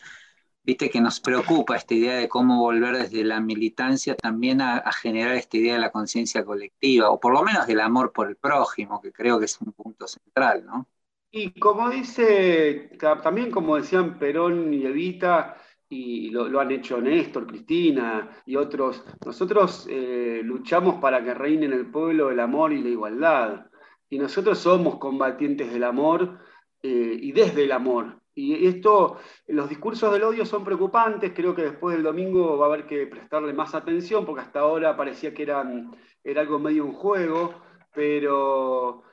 viste 0.65 0.89
que 0.89 0.99
nos 0.99 1.19
preocupa 1.19 1.75
esta 1.75 1.93
idea 1.93 2.15
de 2.15 2.27
cómo 2.27 2.59
volver 2.59 2.97
desde 2.97 3.23
la 3.23 3.39
militancia 3.39 4.15
también 4.15 4.61
a, 4.61 4.91
generar 4.91 5.35
esta 5.35 5.57
idea 5.57 5.75
de 5.75 5.79
la 5.79 5.91
conciencia 5.91 6.43
colectiva, 6.43 7.09
o 7.09 7.19
por 7.19 7.33
lo 7.33 7.43
menos 7.43 7.67
del 7.67 7.79
amor 7.79 8.11
por 8.11 8.27
el 8.27 8.35
prójimo, 8.35 9.01
que 9.01 9.11
creo 9.11 9.39
que 9.39 9.45
es 9.45 9.61
un 9.61 9.73
punto 9.73 10.07
central, 10.07 10.65
¿no? 10.65 10.87
Y 11.31 11.51
como 11.59 11.89
dice, 11.89 12.91
también 13.21 13.51
como 13.51 13.75
decían 13.75 14.17
Perón 14.17 14.73
y 14.73 14.85
Evita, 14.85 15.57
y 15.87 16.29
lo, 16.29 16.59
han 16.59 16.71
hecho 16.71 16.99
Néstor, 16.99 17.45
Cristina 17.45 18.29
y 18.45 18.55
otros, 18.55 19.03
nosotros 19.23 19.87
eh, 19.89 20.41
luchamos 20.43 20.95
para 20.95 21.23
que 21.23 21.33
reine 21.33 21.67
en 21.67 21.73
el 21.73 21.91
pueblo 21.91 22.31
el 22.31 22.39
amor 22.39 22.73
y 22.73 22.81
la 22.81 22.89
igualdad. 22.89 23.67
Y 24.09 24.17
nosotros 24.17 24.57
somos 24.59 24.97
combatientes 24.97 25.71
del 25.71 25.83
amor 25.83 26.39
eh, 26.81 27.17
y 27.21 27.31
desde 27.33 27.65
el 27.65 27.71
amor. 27.71 28.21
Y 28.37 28.67
esto, 28.67 29.17
los 29.47 29.69
discursos 29.69 30.11
del 30.11 30.23
odio 30.23 30.45
son 30.45 30.65
preocupantes, 30.65 31.31
creo 31.33 31.55
que 31.55 31.61
después 31.61 31.95
del 31.95 32.03
domingo 32.03 32.57
va 32.57 32.65
a 32.65 32.69
haber 32.69 32.85
que 32.85 33.07
prestarle 33.07 33.53
más 33.53 33.73
atención, 33.73 34.25
porque 34.25 34.41
hasta 34.41 34.59
ahora 34.59 34.97
parecía 34.97 35.33
que 35.33 35.43
eran, 35.43 35.95
era 36.21 36.41
algo 36.41 36.59
medio 36.59 36.85
un 36.85 36.91
juego, 36.91 37.61
pero 37.93 39.03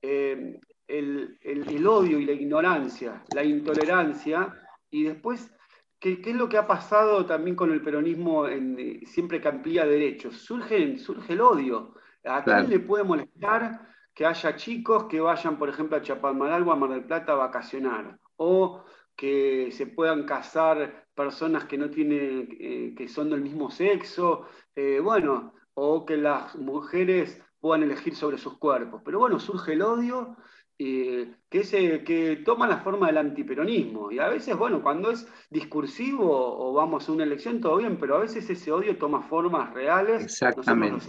eh, 0.00 0.58
el, 0.88 1.86
odio 1.86 2.18
y 2.18 2.24
la 2.24 2.32
ignorancia, 2.32 3.22
la 3.34 3.44
intolerancia, 3.44 4.56
y 4.90 5.04
después, 5.04 5.54
¿qué, 5.98 6.18
es 6.24 6.34
lo 6.34 6.48
que 6.48 6.56
ha 6.56 6.66
pasado 6.66 7.26
también 7.26 7.56
con 7.56 7.70
el 7.72 7.82
peronismo 7.82 8.48
en, 8.48 9.06
siempre 9.06 9.42
que 9.42 9.48
amplía 9.48 9.84
derechos? 9.84 10.36
Surge, 10.38 10.96
surge 10.96 11.34
el 11.34 11.42
odio. 11.42 11.94
¿A 12.24 12.42
quién 12.42 12.70
le 12.70 12.80
puede 12.80 13.04
molestar 13.04 13.88
que 14.14 14.24
haya 14.24 14.56
chicos 14.56 15.04
que 15.04 15.20
vayan, 15.20 15.58
por 15.58 15.68
ejemplo, 15.68 15.98
a 15.98 16.02
Chapalmalal 16.02 16.66
o 16.66 16.72
a 16.72 16.76
Mar 16.76 16.90
del 16.90 17.04
Plata 17.04 17.32
a 17.32 17.36
vacacionar? 17.36 18.18
O 18.42 18.84
que 19.14 19.70
se 19.72 19.86
puedan 19.86 20.24
casar 20.24 21.06
personas 21.14 21.66
que 21.66 21.76
no 21.76 21.90
tienen, 21.90 22.48
eh, 22.58 22.94
que 22.96 23.06
son 23.06 23.28
del 23.28 23.42
mismo 23.42 23.70
sexo, 23.70 24.46
eh, 24.74 24.98
bueno, 24.98 25.52
o 25.74 26.06
que 26.06 26.16
las 26.16 26.56
mujeres 26.56 27.38
puedan 27.60 27.82
elegir 27.82 28.16
sobre 28.16 28.38
sus 28.38 28.56
cuerpos. 28.56 29.02
Pero 29.04 29.18
bueno, 29.18 29.38
surge 29.38 29.74
el 29.74 29.82
odio 29.82 30.36
eh, 30.78 31.34
que, 31.50 31.58
ese, 31.60 32.02
que 32.04 32.36
toma 32.36 32.66
la 32.66 32.78
forma 32.78 33.08
del 33.08 33.18
antiperonismo. 33.18 34.10
Y 34.10 34.18
a 34.18 34.30
veces, 34.30 34.56
bueno, 34.56 34.82
cuando 34.82 35.10
es 35.10 35.28
discursivo 35.50 36.26
o 36.26 36.72
vamos 36.72 37.06
a 37.06 37.12
una 37.12 37.24
elección, 37.24 37.60
todo 37.60 37.76
bien, 37.76 37.98
pero 37.98 38.16
a 38.16 38.20
veces 38.20 38.48
ese 38.48 38.72
odio 38.72 38.96
toma 38.96 39.20
formas 39.20 39.74
reales. 39.74 40.24
Exactamente. 40.24 41.04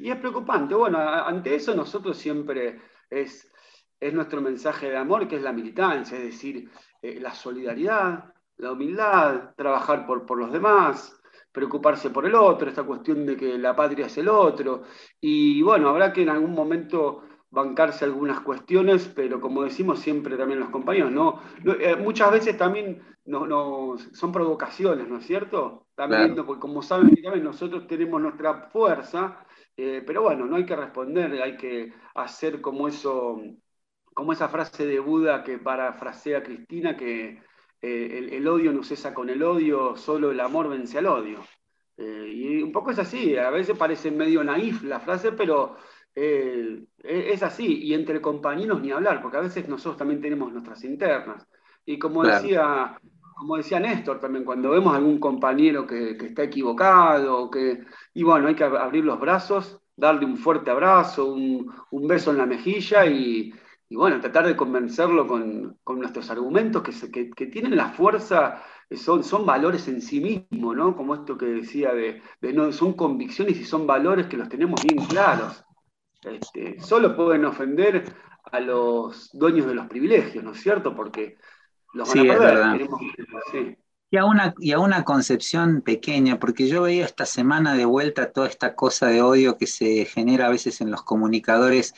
Y 0.00 0.10
es 0.10 0.16
preocupante. 0.16 0.74
Bueno, 0.74 0.98
ante 0.98 1.54
eso 1.54 1.72
nosotros 1.76 2.16
siempre 2.16 2.80
es, 3.08 3.52
es 4.00 4.12
nuestro 4.14 4.40
mensaje 4.40 4.90
de 4.90 4.96
amor, 4.96 5.28
que 5.28 5.36
es 5.36 5.42
la 5.42 5.52
militancia, 5.52 6.16
es 6.18 6.24
decir, 6.24 6.70
eh, 7.02 7.20
la 7.20 7.34
solidaridad, 7.34 8.32
la 8.56 8.72
humildad, 8.72 9.54
trabajar 9.56 10.06
por, 10.06 10.26
por 10.26 10.38
los 10.38 10.52
demás, 10.52 11.20
preocuparse 11.52 12.10
por 12.10 12.26
el 12.26 12.34
otro, 12.34 12.68
esta 12.68 12.84
cuestión 12.84 13.26
de 13.26 13.36
que 13.36 13.58
la 13.58 13.74
patria 13.74 14.06
es 14.06 14.18
el 14.18 14.28
otro. 14.28 14.84
Y 15.20 15.62
bueno, 15.62 15.88
habrá 15.88 16.12
que 16.12 16.22
en 16.22 16.30
algún 16.30 16.52
momento 16.52 17.24
bancarse 17.50 18.04
algunas 18.04 18.40
cuestiones, 18.40 19.10
pero 19.14 19.40
como 19.40 19.64
decimos 19.64 19.98
siempre 19.98 20.36
también 20.36 20.60
los 20.60 20.70
compañeros, 20.70 21.10
¿no? 21.10 21.40
Eh, 21.64 21.96
muchas 21.96 22.30
veces 22.30 22.56
también 22.56 23.02
no, 23.24 23.96
son 24.12 24.32
provocaciones, 24.32 25.08
¿no 25.08 25.18
es 25.18 25.26
cierto? 25.26 25.86
También, 25.94 26.34
porque 26.34 26.60
como 26.60 26.82
saben, 26.82 27.12
nosotros 27.42 27.86
tenemos 27.86 28.20
nuestra 28.20 28.68
fuerza, 28.70 29.44
eh, 29.76 30.02
pero 30.06 30.22
bueno, 30.22 30.46
no 30.46 30.56
hay 30.56 30.64
que 30.64 30.76
responder, 30.76 31.42
hay 31.42 31.56
que 31.56 31.92
hacer 32.14 32.60
como 32.60 32.88
eso, 32.88 33.40
como 34.20 34.34
esa 34.34 34.50
frase 34.50 34.84
de 34.84 35.00
Buda 35.00 35.42
que 35.42 35.56
parafrasea 35.56 36.42
Cristina, 36.42 36.94
que 36.94 37.42
eh, 37.80 38.28
el, 38.30 38.46
odio 38.46 38.70
no 38.70 38.82
cesa 38.82 39.14
con 39.14 39.30
el 39.30 39.42
odio, 39.42 39.96
solo 39.96 40.30
el 40.30 40.40
amor 40.40 40.68
vence 40.68 40.98
al 40.98 41.06
odio. 41.06 41.38
y 41.96 42.62
un 42.62 42.70
poco 42.70 42.90
es 42.90 42.98
así, 42.98 43.38
a 43.38 43.48
veces 43.48 43.78
parece 43.78 44.10
medio 44.10 44.44
naif 44.44 44.82
la 44.82 45.00
frase, 45.00 45.32
pero 45.32 45.76
eh, 46.14 46.84
es 47.02 47.42
así, 47.42 47.82
y 47.82 47.94
entre 47.94 48.20
compañeros 48.20 48.82
ni 48.82 48.90
hablar, 48.90 49.22
porque 49.22 49.38
a 49.38 49.46
veces 49.48 49.66
nosotros 49.66 49.96
también 49.96 50.20
tenemos 50.20 50.52
nuestras 50.52 50.84
internas. 50.84 51.48
Y 51.86 51.98
como 51.98 52.22
decía, 52.22 53.00
como 53.38 53.56
decía 53.56 53.80
Néstor 53.80 54.20
también, 54.20 54.44
cuando 54.44 54.68
vemos 54.68 54.94
algún 54.94 55.18
compañero 55.18 55.86
que, 55.86 56.10
está 56.10 56.42
equivocado, 56.42 57.50
que, 57.50 57.86
y 58.12 58.22
bueno, 58.22 58.48
hay 58.48 58.54
que 58.54 58.64
abrir 58.64 59.02
los 59.02 59.18
brazos, 59.18 59.80
darle 59.96 60.24
un 60.26 60.36
fuerte 60.36 60.70
abrazo, 60.70 61.32
un, 61.32 62.06
beso 62.06 62.32
en 62.32 62.38
la 62.38 62.46
mejilla 62.46 63.06
y, 63.06 63.52
bueno, 63.96 64.20
tratar 64.20 64.46
de 64.46 64.56
convencerlo 64.56 65.26
con, 65.26 65.76
nuestros 65.98 66.30
argumentos 66.30 66.82
que, 66.82 67.30
que, 67.30 67.46
tienen 67.46 67.76
la 67.76 67.88
fuerza, 67.88 68.62
son, 68.90 69.24
son 69.24 69.44
valores 69.44 69.88
en 69.88 70.00
sí 70.00 70.20
mismos, 70.20 70.76
¿no? 70.76 70.96
Como 70.96 71.14
esto 71.14 71.36
que 71.36 71.46
decía 71.46 71.92
de, 71.92 72.22
de 72.40 72.52
no, 72.52 72.70
son 72.72 72.92
convicciones 72.92 73.58
y 73.58 73.64
son 73.64 73.86
valores 73.86 74.26
que 74.26 74.36
los 74.36 74.48
tenemos 74.48 74.80
bien 74.82 75.04
claros. 75.06 75.64
Este, 76.22 76.78
solo 76.80 77.16
pueden 77.16 77.44
ofender 77.46 78.04
a 78.44 78.60
los 78.60 79.30
dueños 79.32 79.66
de 79.66 79.74
los 79.74 79.86
privilegios, 79.86 80.44
¿no 80.44 80.52
es 80.52 80.60
cierto? 80.60 80.94
Porque 80.94 81.36
los 81.92 82.14
van 82.14 82.30
a 82.30 82.38
perder. 82.38 83.78
Y 84.12 84.16
a, 84.16 84.24
una, 84.24 84.54
y 84.58 84.72
a 84.72 84.80
una 84.80 85.04
concepción 85.04 85.82
pequeña, 85.82 86.40
porque 86.40 86.66
yo 86.66 86.82
veía 86.82 87.04
esta 87.04 87.26
semana 87.26 87.74
de 87.74 87.84
vuelta 87.84 88.32
toda 88.32 88.48
esta 88.48 88.74
cosa 88.74 89.06
de 89.06 89.22
odio 89.22 89.56
que 89.56 89.68
se 89.68 90.04
genera 90.04 90.46
a 90.46 90.50
veces 90.50 90.80
en 90.80 90.90
los 90.90 91.04
comunicadores, 91.04 91.94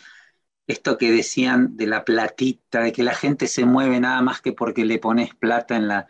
esto 0.67 0.99
que 0.99 1.11
decían 1.11 1.77
de 1.77 1.87
la 1.87 2.05
platita, 2.05 2.81
de 2.83 2.93
que 2.93 3.03
la 3.03 3.15
gente 3.15 3.47
se 3.47 3.65
mueve 3.65 4.01
nada 4.01 4.23
más 4.23 4.41
que 4.41 4.53
porque 4.53 4.85
le 4.85 4.99
pones 4.99 5.35
plata 5.35 5.77
en 5.77 5.89
la, 5.89 6.09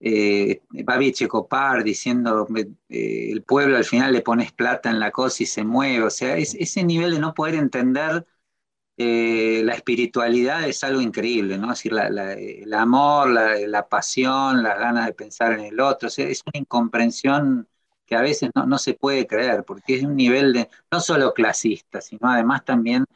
eh, 0.00 0.62
Babi 0.70 1.12
Checopar 1.12 1.82
diciendo 1.82 2.46
eh, 2.88 3.30
el 3.32 3.42
pueblo 3.42 3.76
al 3.78 3.84
final 3.84 4.12
le 4.12 4.20
pones 4.20 4.52
plata 4.52 4.90
en 4.90 5.00
la 5.00 5.10
cosa 5.10 5.42
y 5.42 5.46
se 5.46 5.64
mueve, 5.64 6.04
o 6.04 6.10
sea, 6.10 6.36
ese 6.36 6.84
nivel 6.84 7.12
de 7.12 7.20
no 7.20 7.32
poder 7.32 7.54
entender 7.54 8.26
eh, 8.96 9.62
la 9.64 9.74
espiritualidad 9.74 10.68
es 10.68 10.84
algo 10.84 11.00
increíble, 11.00 11.58
¿no? 11.58 11.72
Es 11.72 11.78
decir, 11.78 11.92
el 11.94 12.74
amor, 12.74 13.30
la, 13.30 13.88
pasión, 13.88 14.62
las 14.62 14.78
ganas 14.78 15.06
de 15.06 15.14
pensar 15.14 15.52
en 15.54 15.60
el 15.60 15.80
otro, 15.80 16.08
es 16.08 16.42
una 16.46 16.60
incomprensión 16.60 17.68
que 18.06 18.14
a 18.16 18.20
veces 18.22 18.50
no, 18.54 18.78
se 18.78 18.94
puede 18.94 19.26
creer, 19.26 19.64
porque 19.64 19.96
es 19.96 20.04
un 20.04 20.16
nivel 20.16 20.52
de, 20.52 20.68
no 20.92 21.00
solo 21.00 21.32
clasista, 21.34 22.00
sino 22.00 22.28
además 22.30 22.64
también 22.64 23.06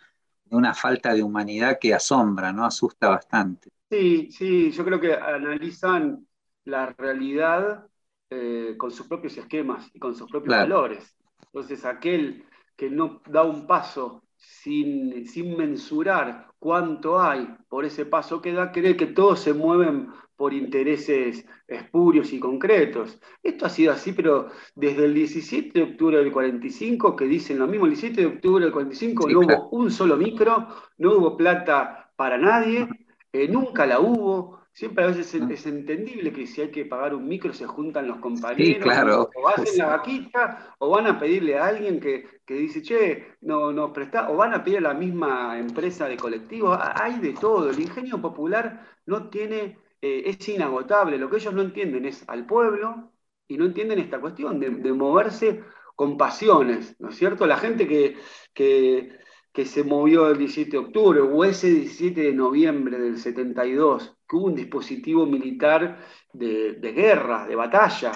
de 0.48 0.56
una 0.56 0.74
falta 0.74 1.14
de 1.14 1.22
humanidad 1.22 1.78
que 1.80 1.94
asombra, 1.94 2.52
¿no? 2.52 2.64
Asusta 2.64 3.08
bastante. 3.08 3.70
Sí, 3.90 4.30
sí, 4.30 4.70
yo 4.70 4.84
creo 4.84 5.00
que 5.00 5.14
analizan 5.14 6.26
la 6.64 6.86
realidad 6.86 7.86
eh, 8.30 8.74
con 8.76 8.90
sus 8.90 9.06
propios 9.06 9.36
esquemas 9.38 9.88
y 9.94 9.98
con 9.98 10.14
sus 10.14 10.30
propios 10.30 10.56
valores. 10.56 11.16
Entonces, 11.46 11.84
aquel 11.84 12.44
que 12.76 12.90
no 12.90 13.22
da 13.26 13.42
un 13.42 13.66
paso 13.66 14.22
sin, 14.36 15.26
sin 15.26 15.56
mensurar 15.56 16.48
cuánto 16.58 17.20
hay 17.20 17.48
por 17.68 17.84
ese 17.84 18.04
paso 18.04 18.42
que 18.42 18.52
da, 18.52 18.70
cree 18.70 18.96
que 18.96 19.06
todos 19.06 19.40
se 19.40 19.54
mueven 19.54 20.08
por 20.38 20.54
intereses 20.54 21.44
espurios 21.66 22.32
y 22.32 22.38
concretos. 22.38 23.20
Esto 23.42 23.66
ha 23.66 23.68
sido 23.68 23.92
así, 23.92 24.12
pero 24.12 24.48
desde 24.74 25.04
el 25.04 25.12
17 25.12 25.78
de 25.78 25.82
octubre 25.82 26.16
del 26.16 26.32
45, 26.32 27.14
que 27.16 27.26
dicen 27.26 27.58
lo 27.58 27.66
mismo, 27.66 27.84
el 27.84 27.90
17 27.90 28.20
de 28.22 28.26
octubre 28.28 28.64
del 28.64 28.72
45 28.72 29.28
no 29.28 29.40
hubo 29.40 29.68
un 29.70 29.90
solo 29.90 30.16
micro, 30.16 30.68
no 30.96 31.18
hubo 31.18 31.36
plata 31.36 32.10
para 32.16 32.38
nadie, 32.38 32.88
eh, 33.32 33.48
nunca 33.48 33.84
la 33.84 34.00
hubo, 34.00 34.58
Siempre 34.78 35.02
a 35.02 35.08
veces 35.08 35.34
es, 35.34 35.66
entendible 35.66 36.32
que 36.32 36.46
si 36.46 36.60
hay 36.60 36.70
que 36.70 36.84
pagar 36.84 37.12
un 37.12 37.26
micro 37.26 37.52
se 37.52 37.66
juntan 37.66 38.06
los 38.06 38.18
compañeros, 38.18 38.80
claro. 38.80 39.28
o 39.34 39.48
hacen 39.48 39.76
la 39.76 39.86
vaquita, 39.86 40.76
o 40.78 40.90
van 40.90 41.08
a 41.08 41.18
pedirle 41.18 41.58
a 41.58 41.66
alguien 41.66 41.98
que, 41.98 42.44
dice, 42.46 42.80
che, 42.80 43.26
no, 43.40 43.72
no 43.72 43.92
presta, 43.92 44.30
o 44.30 44.36
van 44.36 44.54
a 44.54 44.62
pedir 44.62 44.78
a 44.78 44.82
la 44.82 44.94
misma 44.94 45.58
empresa 45.58 46.06
de 46.06 46.16
colectivos. 46.16 46.78
Hay 46.94 47.18
de 47.18 47.32
todo. 47.32 47.70
El 47.70 47.80
ingenio 47.80 48.22
popular 48.22 48.86
no 49.04 49.28
tiene, 49.30 49.80
eh, 50.00 50.22
es 50.26 50.48
inagotable. 50.48 51.18
Lo 51.18 51.30
que 51.30 51.36
ellos 51.36 51.54
no 51.54 51.62
entienden 51.62 52.04
es 52.04 52.28
al 52.28 52.46
pueblo 52.46 53.12
y 53.46 53.56
no 53.56 53.66
entienden 53.66 53.98
esta 53.98 54.20
cuestión 54.20 54.60
de, 54.60 54.92
moverse 54.92 55.62
con 55.96 56.16
pasiones, 56.16 56.96
¿no 57.00 57.08
es 57.08 57.16
cierto? 57.16 57.46
La 57.46 57.56
gente 57.56 57.88
que, 57.88 58.16
que, 58.54 59.18
que 59.52 59.64
se 59.64 59.82
movió 59.82 60.28
el 60.28 60.38
17 60.38 60.70
de 60.70 60.78
octubre 60.78 61.20
o 61.20 61.44
ese 61.44 61.68
17 61.70 62.20
de 62.20 62.32
noviembre 62.32 62.98
del 62.98 63.18
72 63.18 64.18
que 64.28 64.36
hubo 64.36 64.46
un 64.46 64.54
dispositivo 64.54 65.26
militar 65.26 65.98
de, 66.32 66.92
guerra, 66.94 67.46
de 67.46 67.56
batalla, 67.56 68.12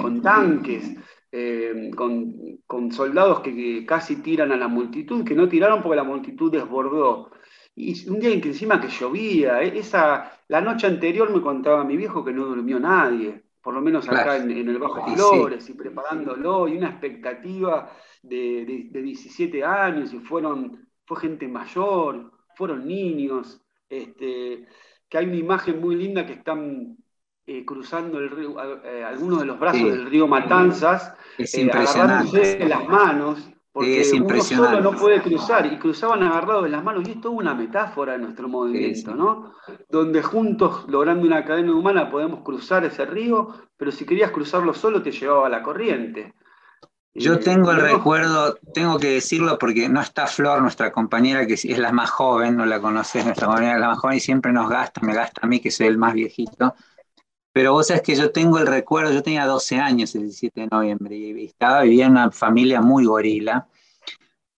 con, 0.00 0.20
tanques, 0.20 0.96
eh, 1.30 1.90
con, 1.94 2.92
soldados 2.92 3.40
que, 3.40 3.86
casi 3.86 4.16
tiran 4.16 4.50
a 4.52 4.56
la 4.56 4.68
multitud, 4.68 5.24
que 5.24 5.34
no 5.34 5.48
tiraron 5.48 5.80
porque 5.80 5.96
la 5.96 6.04
multitud 6.04 6.50
desbordó. 6.50 7.30
Y 7.76 8.08
un 8.08 8.20
día 8.20 8.30
en 8.30 8.40
que 8.40 8.48
encima 8.48 8.80
que 8.80 8.88
llovía, 8.88 9.62
eh, 9.62 9.78
esa, 9.78 10.38
la 10.48 10.60
noche 10.60 10.86
anterior 10.86 11.30
me 11.30 11.40
contaba 11.40 11.84
mi 11.84 11.96
viejo 11.96 12.24
que 12.24 12.32
no 12.32 12.46
durmió 12.46 12.78
nadie, 12.78 13.42
por 13.60 13.74
lo 13.74 13.80
menos 13.80 14.08
acá 14.08 14.36
en, 14.36 14.50
el 14.50 14.78
Bajo 14.78 15.06
Flores, 15.14 15.68
y 15.70 15.72
preparándolo, 15.72 16.68
y 16.68 16.76
una 16.76 16.90
expectativa 16.90 17.90
de, 18.22 18.88
de 18.90 19.02
17 19.02 19.64
años, 19.64 20.12
y 20.12 20.18
fueron, 20.18 20.86
fue 21.04 21.18
gente 21.18 21.48
mayor, 21.48 22.30
fueron 22.54 22.86
niños, 22.86 23.60
este, 23.88 24.66
que 25.08 25.18
hay 25.18 25.26
una 25.26 25.36
imagen 25.36 25.80
muy 25.80 25.96
linda 25.96 26.26
que 26.26 26.34
están 26.34 26.96
eh, 27.46 27.64
cruzando 27.64 28.18
el 28.18 28.30
río, 28.30 28.56
eh, 28.84 29.04
algunos 29.04 29.40
de 29.40 29.46
los 29.46 29.58
brazos 29.58 29.82
del 29.82 30.06
río 30.06 30.26
Matanzas, 30.26 31.14
eh, 31.38 31.70
agarrándose 31.72 32.66
las 32.66 32.88
manos, 32.88 33.50
porque 33.74 34.08
uno 34.14 34.40
solo 34.40 34.80
no 34.80 34.92
puede 34.92 35.20
cruzar, 35.20 35.66
y 35.66 35.76
cruzaban 35.78 36.22
agarrados 36.22 36.62
de 36.62 36.70
las 36.70 36.84
manos, 36.84 37.08
y 37.08 37.10
es 37.10 37.20
toda 37.20 37.34
una 37.34 37.54
metáfora 37.54 38.12
de 38.12 38.18
nuestro 38.18 38.48
movimiento, 38.48 39.16
¿no? 39.16 39.52
Donde 39.90 40.22
juntos, 40.22 40.84
logrando 40.86 41.26
una 41.26 41.44
cadena 41.44 41.74
humana, 41.74 42.08
podemos 42.08 42.44
cruzar 42.44 42.84
ese 42.84 43.04
río, 43.04 43.48
pero 43.76 43.90
si 43.90 44.06
querías 44.06 44.30
cruzarlo 44.30 44.74
solo 44.74 45.02
te 45.02 45.10
llevaba 45.10 45.48
a 45.48 45.50
la 45.50 45.60
corriente. 45.60 46.34
Yo 47.14 47.40
tengo 47.40 47.72
el 47.72 47.80
recuerdo, 47.80 48.56
tengo 48.72 48.96
que 49.00 49.08
decirlo 49.08 49.58
porque 49.58 49.88
no 49.88 50.00
está 50.00 50.28
Flor, 50.28 50.62
nuestra 50.62 50.92
compañera, 50.92 51.44
que 51.44 51.54
es 51.54 51.78
la 51.78 51.90
más 51.90 52.10
joven, 52.10 52.56
no 52.56 52.66
la 52.66 52.80
conoces, 52.80 53.24
nuestra 53.24 53.48
compañera 53.48 53.74
es 53.74 53.80
la 53.80 53.88
más 53.88 53.98
joven 53.98 54.18
y 54.18 54.20
siempre 54.20 54.52
nos 54.52 54.68
gasta, 54.70 55.00
me 55.00 55.14
gasta 55.14 55.40
a 55.42 55.48
mí, 55.48 55.58
que 55.58 55.72
soy 55.72 55.88
el 55.88 55.98
más 55.98 56.14
viejito. 56.14 56.76
Pero 57.54 57.72
vos 57.72 57.86
sabés 57.86 58.02
que 58.02 58.16
yo 58.16 58.32
tengo 58.32 58.58
el 58.58 58.66
recuerdo, 58.66 59.12
yo 59.12 59.22
tenía 59.22 59.46
12 59.46 59.76
años 59.76 60.12
el 60.16 60.22
17 60.22 60.62
de 60.62 60.66
noviembre 60.66 61.14
y 61.14 61.44
estaba, 61.44 61.82
vivía 61.82 62.06
en 62.06 62.10
una 62.10 62.32
familia 62.32 62.80
muy 62.80 63.04
gorila. 63.04 63.68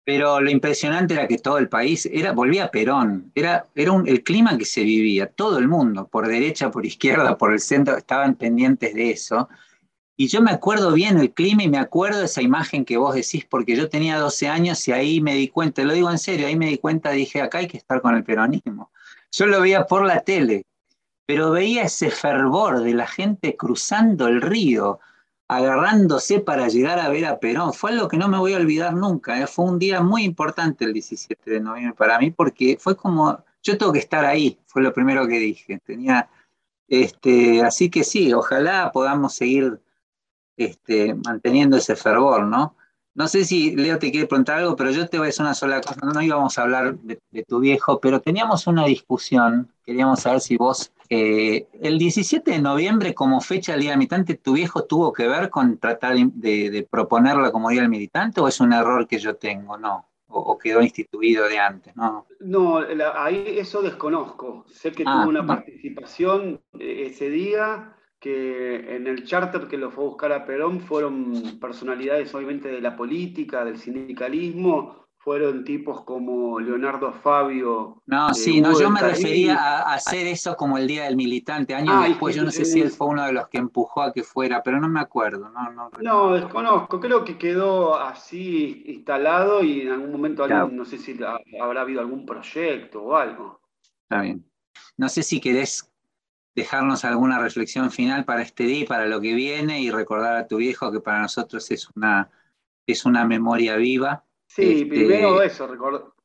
Pero 0.03 0.40
lo 0.40 0.51
impresionante 0.51 1.12
era 1.12 1.28
que 1.28 1.36
todo 1.36 1.59
el 1.59 1.68
país 1.68 2.09
era, 2.11 2.32
volvía 2.32 2.64
a 2.64 2.70
Perón, 2.70 3.30
era, 3.34 3.66
era 3.74 3.92
un, 3.92 4.09
el 4.09 4.22
clima 4.22 4.57
que 4.57 4.64
se 4.64 4.82
vivía, 4.82 5.26
todo 5.26 5.59
el 5.59 5.68
mundo, 5.68 6.09
por 6.09 6.26
derecha, 6.26 6.70
por 6.70 6.86
izquierda, 6.86 7.36
por 7.36 7.53
el 7.53 7.61
centro, 7.61 7.99
estaban 7.99 8.34
pendientes 8.34 8.94
de 8.94 9.11
eso. 9.11 9.51
Y 10.16 10.28
yo 10.28 10.40
me 10.40 10.53
acuerdo 10.53 10.92
bien 10.92 11.18
el 11.18 11.34
clima 11.34 11.64
y 11.64 11.68
me 11.68 11.76
acuerdo 11.76 12.22
esa 12.22 12.40
imagen 12.40 12.86
que 12.86 12.97
vos 12.97 13.14
decís, 13.14 13.44
porque 13.44 13.76
yo 13.76 13.90
tenía 13.90 14.16
12 14.16 14.49
años 14.49 14.88
y 14.88 14.92
ahí 14.92 15.20
me 15.20 15.34
di 15.34 15.49
cuenta, 15.49 15.84
lo 15.84 15.92
digo 15.92 16.11
en 16.11 16.18
serio, 16.18 16.47
ahí 16.47 16.57
me 16.57 16.68
di 16.68 16.78
cuenta, 16.78 17.11
dije, 17.11 17.42
acá 17.42 17.59
hay 17.59 17.66
que 17.66 17.76
estar 17.76 18.01
con 18.01 18.14
el 18.14 18.24
peronismo. 18.24 18.90
Yo 19.32 19.44
lo 19.44 19.61
veía 19.61 19.86
por 19.86 20.07
la 20.07 20.20
tele, 20.20 20.64
pero 21.26 21.50
veía 21.50 21.82
ese 21.82 22.10
fervor 22.10 22.80
de 22.80 22.94
la 22.94 23.06
gente 23.06 23.56
cruzando 23.56 24.28
el 24.28 24.40
río, 24.40 25.00
agarrándose 25.48 26.40
para 26.40 26.68
llegar 26.68 26.98
a 26.98 27.08
ver 27.08 27.26
a 27.26 27.38
Perón. 27.38 27.72
Fue 27.72 27.90
algo 27.90 28.08
que 28.08 28.16
no 28.16 28.28
me 28.28 28.38
voy 28.38 28.54
a 28.54 28.58
olvidar 28.58 28.94
nunca. 28.94 29.40
¿eh? 29.40 29.46
Fue 29.46 29.64
un 29.64 29.78
día 29.78 30.00
muy 30.00 30.24
importante 30.24 30.84
el 30.84 30.92
17 30.92 31.50
de 31.50 31.60
noviembre 31.60 31.94
para 31.96 32.18
mí 32.18 32.30
porque 32.30 32.78
fue 32.80 32.96
como, 32.96 33.44
yo 33.62 33.76
tengo 33.76 33.92
que 33.92 33.98
estar 33.98 34.24
ahí, 34.24 34.58
fue 34.66 34.82
lo 34.82 34.92
primero 34.92 35.26
que 35.26 35.38
dije. 35.38 35.80
Tenía, 35.84 36.28
este, 36.88 37.62
así 37.62 37.90
que 37.90 38.04
sí, 38.04 38.32
ojalá 38.32 38.90
podamos 38.92 39.34
seguir 39.34 39.80
este, 40.56 41.14
manteniendo 41.14 41.76
ese 41.76 41.96
fervor, 41.96 42.44
¿no? 42.44 42.76
No 43.16 43.28
sé 43.28 43.46
si 43.46 43.74
Leo 43.74 43.98
te 43.98 44.10
quiere 44.10 44.26
preguntar 44.26 44.58
algo, 44.58 44.76
pero 44.76 44.90
yo 44.90 45.08
te 45.08 45.16
voy 45.16 45.24
a 45.24 45.28
decir 45.28 45.42
una 45.42 45.54
sola 45.54 45.80
cosa. 45.80 46.00
No 46.04 46.20
íbamos 46.20 46.58
a 46.58 46.62
hablar 46.62 46.98
de, 46.98 47.18
tu 47.44 47.60
viejo, 47.60 47.98
pero 47.98 48.20
teníamos 48.20 48.66
una 48.66 48.84
discusión. 48.84 49.72
Queríamos 49.86 50.20
saber 50.20 50.42
si 50.42 50.58
vos, 50.58 50.92
eh, 51.09 51.66
el 51.80 51.98
17 51.98 52.50
de 52.50 52.59
noviembre 52.61 53.14
como 53.14 53.40
fecha 53.40 53.72
del 53.72 53.82
Día 53.82 53.90
del 53.90 53.98
Militante, 53.98 54.34
¿tu 54.34 54.54
viejo 54.54 54.84
tuvo 54.84 55.12
que 55.12 55.26
ver 55.28 55.50
con 55.50 55.78
tratar 55.78 56.16
de, 56.16 56.86
proponerla 56.90 57.52
como 57.52 57.70
Día 57.70 57.82
del 57.82 57.90
Militante 57.90 58.40
o 58.40 58.48
es 58.48 58.61
un 58.61 58.72
error 58.72 59.07
que 59.07 59.18
yo 59.18 59.36
tengo? 59.36 59.76
No. 59.78 60.09
O, 60.28 60.59
quedó 60.59 60.82
instituido 60.82 61.48
de 61.48 61.59
antes, 61.59 61.96
¿no? 61.96 62.26
No, 62.40 62.78
ahí 63.14 63.57
eso 63.59 63.80
desconozco. 63.80 64.66
Sé 64.68 64.92
que 64.92 65.04
ah, 65.07 65.20
tuvo 65.20 65.30
una 65.30 65.46
participación 65.46 66.61
eh, 66.78 67.04
ese 67.07 67.30
día, 67.30 67.96
que 68.18 68.96
en 68.96 69.07
el 69.07 69.24
charter 69.24 69.68
que 69.68 69.78
lo 69.78 69.90
fue 69.90 70.04
a 70.04 70.09
buscar 70.09 70.32
a 70.32 70.44
Perón 70.44 70.80
fueron 70.80 71.59
personalidades 71.61 72.34
obviamente 72.34 72.68
de 72.68 72.80
la 72.80 72.96
política, 72.96 73.64
del 73.64 73.78
sindicalismo, 73.78 75.05
fueron 75.26 75.64
tipos 75.64 76.04
como 76.04 76.60
Leonardo 76.60 77.12
Fabio. 77.12 78.00
No, 78.06 78.32
sí, 78.32 78.60
no, 78.60 78.78
yo 78.78 78.92
me 78.92 79.00
refería 79.00 79.56
a, 79.56 79.94
hacer 79.94 80.24
eso 80.28 80.56
como 80.56 80.78
el 80.78 80.86
Día 80.86 81.02
del 81.02 81.16
Militante, 81.16 81.74
años 81.74 81.96
ah, 81.98 82.06
después, 82.06 82.36
yo 82.36 82.44
no 82.44 82.52
sé 82.52 82.64
si 82.64 82.80
él 82.80 82.90
fue 82.90 83.08
uno 83.08 83.24
de 83.26 83.32
los 83.32 83.48
que 83.48 83.58
empujó 83.58 84.02
a 84.02 84.12
que 84.12 84.22
fuera, 84.22 84.62
pero 84.62 84.80
no 84.80 84.88
me 84.88 85.00
acuerdo. 85.00 85.48
No, 85.48 85.72
no, 85.72 85.90
no 86.00 86.32
desconozco, 86.32 87.00
creo 87.00 87.24
que 87.24 87.36
quedó 87.36 87.98
así 87.98 88.84
instalado 88.86 89.64
y 89.64 89.80
en 89.80 89.94
algún 89.94 90.12
momento, 90.12 90.46
no 90.46 90.84
sé 90.84 90.96
si 90.96 91.18
habrá 91.60 91.80
habido 91.80 92.02
algún 92.02 92.24
proyecto 92.24 93.02
o 93.02 93.16
algo. 93.16 93.60
Está 94.02 94.22
bien. 94.22 94.48
No 94.96 95.08
sé 95.08 95.24
si 95.24 95.40
querés 95.40 95.92
dejarnos 96.54 97.04
alguna 97.04 97.40
reflexión 97.40 97.90
final 97.90 98.24
para 98.24 98.42
este 98.42 98.62
día 98.62 98.78
y 98.78 98.86
para 98.86 99.06
lo 99.06 99.20
que 99.20 99.34
viene 99.34 99.80
y 99.80 99.90
recordar 99.90 100.36
a 100.36 100.46
tu 100.46 100.58
viejo 100.58 100.92
que 100.92 101.00
para 101.00 101.22
nosotros 101.22 101.68
es 101.72 101.90
una, 101.96 102.30
es 102.86 103.04
una 103.04 103.24
memoria 103.24 103.74
viva. 103.74 104.22
Sí, 104.47 104.82
este, 104.82 104.86
primero 104.86 105.42
eso, 105.42 105.68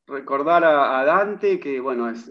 recordar 0.06 0.64
a, 0.64 1.04
Dante, 1.04 1.58
que 1.58 1.80
bueno, 1.80 2.08
es, 2.08 2.28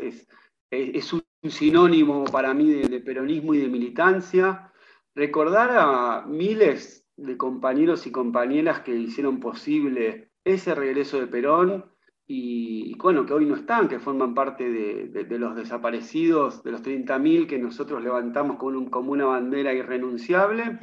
es, 0.70 1.14
un 1.14 1.22
sinónimo 1.50 2.26
para 2.26 2.54
mí 2.54 2.72
de, 2.72 2.88
de, 2.88 3.00
peronismo 3.02 3.54
y 3.54 3.60
de 3.60 3.68
militancia. 3.68 4.72
Recordar 5.14 5.72
a 5.74 6.26
miles 6.26 7.06
de 7.18 7.38
compañeros 7.38 8.08
y 8.08 8.12
compañeras 8.12 8.82
que 8.82 8.96
hicieron 8.96 9.40
posible 9.40 10.32
ese 10.44 10.74
regreso 10.74 11.20
de 11.20 11.28
Perón 11.28 11.92
y, 12.34 12.96
bueno, 12.96 13.26
que 13.26 13.34
hoy 13.34 13.46
no 13.46 13.56
están, 13.56 13.90
que 13.90 14.00
forman 14.00 14.34
parte 14.34 14.70
de, 14.70 15.38
los 15.38 15.54
desaparecidos, 15.54 16.64
de 16.64 16.72
los 16.72 16.82
30.000 16.82 17.46
que 17.46 17.60
nosotros 17.60 18.02
levantamos 18.02 18.56
como, 18.56 18.90
como 18.90 19.12
una 19.12 19.26
bandera 19.26 19.74
irrenunciable. 19.74 20.80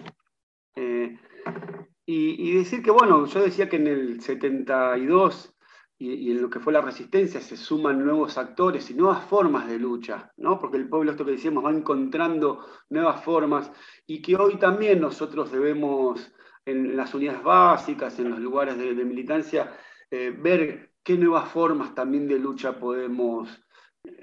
Eh, 0.77 1.17
y, 2.11 2.53
decir 2.53 2.83
que, 2.83 2.91
bueno, 2.91 3.27
yo 3.27 3.43
decía 3.43 3.69
que 3.69 3.77
en 3.77 3.87
el 3.87 4.23
72 4.23 5.55
y, 5.99 6.31
en 6.31 6.41
lo 6.41 6.49
que 6.49 6.59
fue 6.59 6.73
la 6.73 6.81
resistencia 6.81 7.39
se 7.39 7.55
suman 7.55 8.03
nuevos 8.03 8.39
actores 8.39 8.89
y 8.91 8.95
nuevas 8.95 9.27
formas 9.27 9.69
de 9.69 9.79
lucha, 9.79 10.33
¿no? 10.39 10.59
Porque 10.59 10.79
el 10.79 10.89
pueblo, 10.89 11.11
esto 11.11 11.27
que 11.27 11.33
decíamos, 11.33 11.67
va 11.67 11.71
encontrando 11.71 12.65
nuevas 12.89 13.23
formas 13.23 13.71
y 14.07 14.23
que 14.23 14.37
hoy 14.37 14.57
también 14.57 15.03
nosotros 15.03 15.53
debemos, 15.53 16.33
en 16.65 16.97
las 16.97 17.13
unidades 17.13 17.43
básicas, 17.43 18.19
en 18.19 18.31
los 18.31 18.39
lugares 18.39 18.79
de, 18.79 18.95
militancia, 19.05 19.71
eh, 20.11 20.35
ver 20.35 20.93
qué 21.03 21.19
nuevas 21.19 21.51
formas 21.51 21.95
también 21.95 22.27
de 22.27 22.39
lucha 22.39 22.79
podemos... 22.79 23.51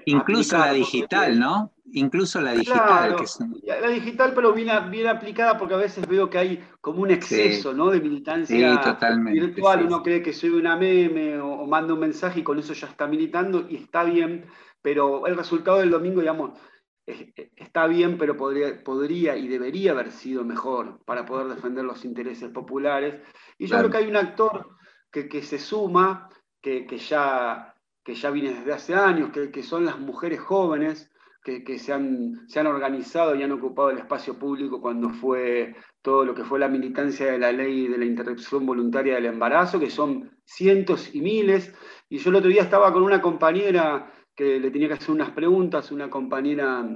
Incluso 0.06 0.58
la 0.58 0.72
digital, 0.72 1.38
¿no? 1.38 1.72
Incluso 1.92 2.40
la 2.40 2.52
digital. 2.52 3.16
La 3.64 3.88
digital, 3.88 4.32
pero 4.34 4.52
bien, 4.52 4.68
bien, 4.90 5.06
aplicada 5.06 5.58
porque 5.58 5.74
a 5.74 5.78
veces 5.78 6.06
veo 6.06 6.28
que 6.28 6.38
hay 6.38 6.64
como 6.80 7.02
un 7.02 7.10
exceso, 7.10 7.72
¿no? 7.72 7.90
De 7.90 8.00
militancia 8.00 8.80
virtual. 9.24 9.86
Uno 9.86 10.02
cree 10.02 10.22
que 10.22 10.32
soy 10.32 10.50
una 10.50 10.76
meme 10.76 11.38
o, 11.40 11.66
manda 11.66 11.94
un 11.94 12.00
mensaje 12.00 12.40
y 12.40 12.42
con 12.42 12.58
eso 12.58 12.72
ya 12.72 12.86
está 12.86 13.06
militando 13.06 13.66
y 13.68 13.76
está 13.76 14.04
bien, 14.04 14.46
pero 14.82 15.26
el 15.26 15.36
resultado 15.36 15.78
del 15.78 15.90
domingo, 15.90 16.20
digamos, 16.20 16.58
está 17.06 17.86
bien, 17.86 18.18
pero 18.18 18.36
podría, 18.36 18.82
podría 18.82 19.36
y 19.36 19.48
debería 19.48 19.92
haber 19.92 20.10
sido 20.10 20.44
mejor 20.44 21.00
para 21.04 21.24
poder 21.24 21.48
defender 21.48 21.84
los 21.84 22.04
intereses 22.04 22.50
populares. 22.50 23.20
Y 23.58 23.66
yo 23.66 23.78
creo 23.78 23.90
que 23.90 23.96
hay 23.98 24.08
un 24.08 24.16
actor 24.16 24.70
que, 25.10 25.28
que 25.28 25.42
se 25.42 25.58
suma, 25.58 26.28
que, 26.60 26.98
ya, 26.98 27.75
que 28.06 28.14
ya 28.14 28.30
viene 28.30 28.54
desde 28.54 28.72
hace 28.72 28.94
años, 28.94 29.30
que, 29.30 29.62
son 29.64 29.84
las 29.84 29.98
mujeres 29.98 30.38
jóvenes 30.38 31.10
que, 31.42 31.78
se, 31.78 31.92
han, 31.92 32.48
se 32.48 32.60
han 32.60 32.68
organizado 32.68 33.34
y 33.34 33.42
han 33.42 33.52
ocupado 33.52 33.90
el 33.90 33.98
espacio 33.98 34.38
público 34.38 34.80
cuando 34.80 35.10
fue 35.10 35.74
todo 36.02 36.24
lo 36.24 36.34
que 36.34 36.44
fue 36.44 36.58
la 36.60 36.68
militancia 36.68 37.32
de 37.32 37.38
la 37.38 37.50
ley 37.50 37.88
de 37.88 37.98
la 37.98 38.04
interrupción 38.04 38.64
voluntaria 38.64 39.16
del 39.16 39.26
embarazo, 39.26 39.80
que 39.80 39.90
son 39.90 40.30
cientos 40.44 41.14
y 41.14 41.20
miles. 41.20 41.74
Y 42.08 42.18
yo 42.18 42.30
el 42.30 42.36
otro 42.36 42.48
día 42.48 42.62
estaba 42.62 42.92
con 42.92 43.02
una 43.02 43.20
compañera 43.20 44.12
que 44.36 44.60
le 44.60 44.70
tenía 44.70 44.88
que 44.88 44.94
hacer 44.94 45.10
unas 45.10 45.30
preguntas, 45.32 45.90
una 45.90 46.08
compañera 46.08 46.88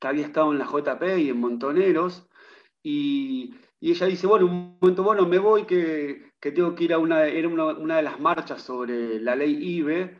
que 0.00 0.08
había 0.08 0.26
estado 0.26 0.52
en 0.52 0.58
la 0.58 0.66
JP 0.66 1.18
y 1.18 1.28
en 1.28 1.40
Montoneros, 1.40 2.28
y, 2.82 3.54
ella 3.80 4.06
dice, 4.06 4.26
bueno, 4.26 4.46
un 4.46 4.78
momento, 4.80 5.02
bueno, 5.02 5.26
me 5.26 5.38
voy 5.38 5.64
que, 5.64 6.32
tengo 6.40 6.74
que 6.74 6.84
ir 6.84 6.92
a 6.94 6.98
una, 6.98 7.26
era 7.26 7.48
una, 7.48 7.96
de 7.96 8.02
las 8.02 8.18
marchas 8.18 8.62
sobre 8.62 9.20
la 9.20 9.36
ley 9.36 9.56
IBE, 9.60 10.18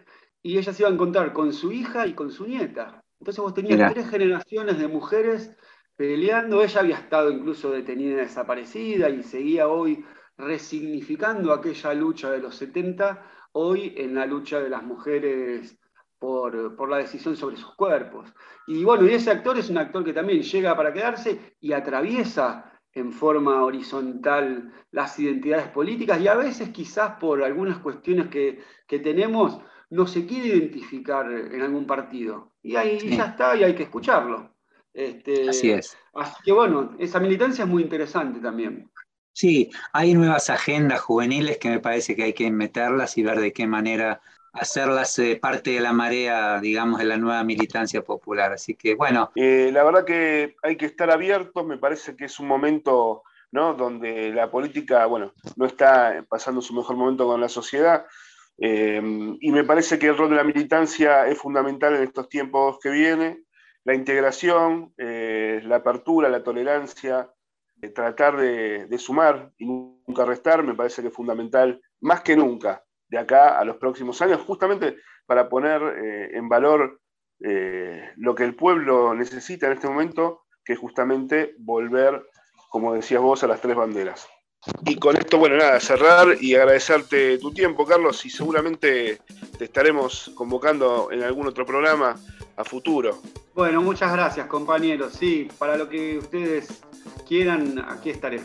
y 0.48 0.56
ella 0.56 0.72
se 0.72 0.82
iba 0.82 0.88
a 0.88 0.94
encontrar 0.94 1.34
con 1.34 1.52
su 1.52 1.70
hija 1.72 2.06
y 2.06 2.14
con 2.14 2.30
su 2.30 2.46
nieta. 2.46 3.04
Entonces 3.20 3.42
vos 3.42 3.52
tenías 3.52 3.92
tres 3.92 4.08
generaciones 4.08 4.78
de 4.78 4.88
mujeres 4.88 5.54
peleando, 5.94 6.62
ella 6.62 6.80
había 6.80 6.96
estado 6.96 7.30
incluso 7.30 7.70
detenida 7.70 8.12
y 8.12 8.24
desaparecida 8.24 9.10
y 9.10 9.22
seguía 9.22 9.68
hoy 9.68 10.06
resignificando 10.38 11.52
aquella 11.52 11.92
lucha 11.92 12.30
de 12.30 12.38
los 12.38 12.54
70, 12.54 13.22
hoy 13.52 13.92
en 13.98 14.14
la 14.14 14.24
lucha 14.24 14.58
de 14.58 14.70
las 14.70 14.82
mujeres 14.82 15.78
por, 16.18 16.74
por, 16.76 16.88
la 16.88 16.96
decisión 16.96 17.36
sobre 17.36 17.58
sus 17.58 17.74
cuerpos. 17.74 18.32
Y 18.66 18.84
bueno, 18.84 19.06
y 19.06 19.12
ese 19.12 19.30
actor 19.30 19.58
es 19.58 19.68
un 19.68 19.76
actor 19.76 20.02
que 20.02 20.14
también 20.14 20.40
llega 20.40 20.74
para 20.74 20.94
quedarse 20.94 21.56
y 21.60 21.74
atraviesa 21.74 22.72
en 22.94 23.12
forma 23.12 23.62
horizontal 23.62 24.72
las 24.90 25.18
identidades 25.18 25.68
políticas 25.68 26.20
y 26.20 26.28
a 26.28 26.34
veces 26.34 26.70
quizás 26.70 27.16
por 27.20 27.42
algunas 27.42 27.78
cuestiones 27.78 28.28
que, 28.28 28.62
tenemos 28.86 29.60
no 29.90 30.06
se 30.06 30.26
quiere 30.26 30.48
identificar 30.48 31.30
en 31.30 31.62
algún 31.62 31.86
partido. 31.86 32.52
Y 32.62 32.76
ahí 32.76 32.98
ya 33.16 33.26
está 33.26 33.56
y 33.56 33.64
hay 33.64 33.74
que 33.74 33.84
escucharlo. 33.84 34.54
Este, 34.92 35.48
así 35.48 35.70
es. 35.70 35.96
Así 36.14 36.34
que 36.44 36.52
bueno, 36.52 36.96
esa 36.98 37.20
militancia 37.20 37.64
es 37.64 37.70
muy 37.70 37.82
interesante 37.82 38.40
también. 38.40 38.90
Sí, 39.32 39.70
hay 39.92 40.14
nuevas 40.14 40.50
agendas 40.50 41.00
juveniles 41.00 41.58
que 41.58 41.70
me 41.70 41.78
parece 41.78 42.16
que 42.16 42.24
hay 42.24 42.32
que 42.32 42.50
meterlas 42.50 43.16
y 43.16 43.22
ver 43.22 43.38
de 43.38 43.52
qué 43.52 43.66
manera 43.66 44.20
hacerlas 44.52 45.16
eh, 45.20 45.38
parte 45.40 45.70
de 45.70 45.80
la 45.80 45.92
marea, 45.92 46.60
digamos, 46.60 46.98
de 46.98 47.04
la 47.04 47.16
nueva 47.16 47.44
militancia 47.44 48.02
popular. 48.02 48.52
Así 48.52 48.74
que, 48.74 48.96
bueno. 48.96 49.30
Eh, 49.36 49.70
la 49.72 49.84
verdad 49.84 50.04
que 50.04 50.56
hay 50.62 50.76
que 50.76 50.86
estar 50.86 51.10
abiertos, 51.10 51.64
me 51.64 51.78
parece 51.78 52.16
que 52.16 52.24
es 52.24 52.40
un 52.40 52.48
momento 52.48 53.22
¿no? 53.52 53.74
donde 53.74 54.30
la 54.32 54.50
política, 54.50 55.06
bueno, 55.06 55.32
no 55.56 55.66
está 55.66 56.24
pasando 56.28 56.60
su 56.60 56.74
mejor 56.74 56.96
momento 56.96 57.26
con 57.26 57.40
la 57.40 57.48
sociedad. 57.48 58.06
Eh, 58.60 59.00
y 59.40 59.52
me 59.52 59.64
parece 59.64 59.98
que 59.98 60.08
el 60.08 60.16
rol 60.16 60.30
de 60.30 60.36
la 60.36 60.44
militancia 60.44 61.26
es 61.26 61.38
fundamental 61.38 61.94
en 61.94 62.02
estos 62.02 62.28
tiempos 62.28 62.78
que 62.82 62.90
vienen. 62.90 63.44
La 63.84 63.94
integración, 63.94 64.92
la 64.98 65.76
apertura, 65.76 66.28
la 66.28 66.42
tolerancia, 66.42 67.30
eh, 67.80 67.90
tratar 67.90 68.36
de, 68.36 68.98
sumar 68.98 69.52
y 69.56 69.66
nunca 69.66 70.24
restar, 70.24 70.64
me 70.64 70.74
parece 70.74 71.00
que 71.00 71.08
es 71.08 71.14
fundamental, 71.14 71.80
más 72.00 72.22
que 72.22 72.36
nunca, 72.36 72.82
de 73.08 73.18
acá 73.18 73.58
a 73.58 73.64
los 73.64 73.76
próximos 73.76 74.20
años, 74.20 74.42
justamente 74.42 74.96
para 75.26 75.48
poner 75.48 75.80
eh, 75.82 76.36
en 76.36 76.48
valor 76.48 77.00
eh, 77.40 78.10
lo 78.16 78.34
que 78.34 78.42
el 78.42 78.56
pueblo 78.56 79.14
necesita 79.14 79.66
en 79.66 79.74
este 79.74 79.86
momento, 79.86 80.42
que 80.64 80.72
es 80.72 80.78
justamente 80.78 81.54
volver, 81.58 82.26
como 82.68 82.94
decías 82.94 83.22
vos, 83.22 83.44
a 83.44 83.46
las 83.46 83.60
tres 83.60 83.76
banderas. 83.76 84.28
Y 84.84 84.96
con 84.96 85.16
esto, 85.16 85.38
bueno, 85.38 85.56
nada, 85.56 85.80
cerrar 85.80 86.36
y 86.40 86.54
agradecerte 86.54 87.38
tu 87.38 87.52
tiempo, 87.52 87.86
Carlos, 87.86 88.24
y 88.26 88.30
seguramente 88.30 89.20
te 89.56 89.64
estaremos 89.64 90.32
convocando 90.34 91.10
en 91.12 91.22
algún 91.22 91.46
otro 91.46 91.64
programa 91.64 92.16
a 92.56 92.64
futuro. 92.64 93.20
Bueno, 93.54 93.80
muchas 93.80 94.12
gracias, 94.12 94.46
compañeros. 94.46 95.14
Sí, 95.14 95.48
para 95.58 95.76
lo 95.76 95.88
que 95.88 96.18
ustedes 96.18 96.82
quieran, 97.26 97.84
aquí 97.88 98.10
estaré. 98.10 98.40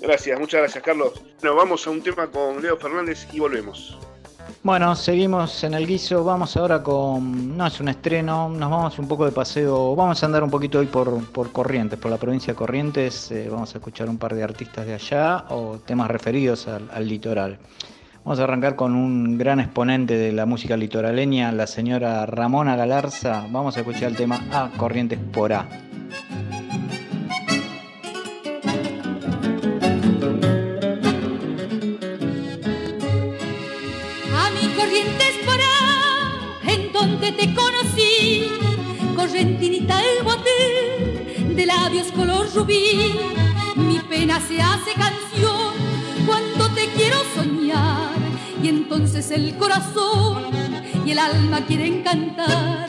Gracias, 0.00 0.38
muchas 0.38 0.60
gracias, 0.60 0.82
Carlos. 0.82 1.22
Bueno, 1.40 1.56
vamos 1.56 1.86
a 1.86 1.90
un 1.90 2.02
tema 2.02 2.26
con 2.28 2.62
Leo 2.62 2.76
Fernández 2.76 3.26
y 3.32 3.40
volvemos. 3.40 3.98
Bueno, 4.62 4.94
seguimos 4.96 5.62
en 5.64 5.74
el 5.74 5.86
guiso, 5.86 6.24
vamos 6.24 6.56
ahora 6.56 6.82
con, 6.82 7.56
no 7.56 7.66
es 7.66 7.80
un 7.80 7.88
estreno, 7.88 8.48
nos 8.48 8.70
vamos 8.70 8.98
un 8.98 9.06
poco 9.06 9.24
de 9.24 9.32
paseo, 9.32 9.94
vamos 9.94 10.22
a 10.22 10.26
andar 10.26 10.42
un 10.42 10.50
poquito 10.50 10.80
hoy 10.80 10.86
por, 10.86 11.24
por 11.32 11.52
Corrientes, 11.52 11.98
por 11.98 12.10
la 12.10 12.16
provincia 12.16 12.52
de 12.52 12.56
Corrientes, 12.56 13.30
eh, 13.30 13.48
vamos 13.50 13.74
a 13.74 13.78
escuchar 13.78 14.08
un 14.08 14.18
par 14.18 14.34
de 14.34 14.42
artistas 14.42 14.86
de 14.86 14.94
allá 14.94 15.44
o 15.50 15.78
temas 15.78 16.10
referidos 16.10 16.66
al, 16.68 16.88
al, 16.92 17.06
litoral. 17.06 17.58
Vamos 18.24 18.40
a 18.40 18.44
arrancar 18.44 18.74
con 18.74 18.94
un 18.94 19.38
gran 19.38 19.60
exponente 19.60 20.16
de 20.18 20.32
la 20.32 20.44
música 20.44 20.76
litoraleña, 20.76 21.52
la 21.52 21.66
señora 21.66 22.26
Ramona 22.26 22.76
Galarza, 22.76 23.46
vamos 23.50 23.76
a 23.76 23.80
escuchar 23.80 24.10
el 24.10 24.16
tema 24.16 24.40
A 24.52 24.70
Corrientes 24.76 25.18
por 25.32 25.52
A. 25.52 25.66
te 37.32 37.54
conocí, 37.54 38.48
correntinita 39.14 40.00
el 40.00 40.24
bote, 40.24 41.54
de 41.54 41.66
labios 41.66 42.08
color 42.12 42.48
rubí. 42.54 43.14
Mi 43.76 43.98
pena 44.00 44.40
se 44.40 44.60
hace 44.60 44.92
canción 44.94 45.74
cuando 46.26 46.68
te 46.70 46.86
quiero 46.96 47.16
soñar, 47.34 48.16
y 48.62 48.68
entonces 48.68 49.30
el 49.30 49.56
corazón 49.56 50.46
y 51.04 51.10
el 51.12 51.18
alma 51.18 51.64
quieren 51.66 52.02
cantar. 52.02 52.86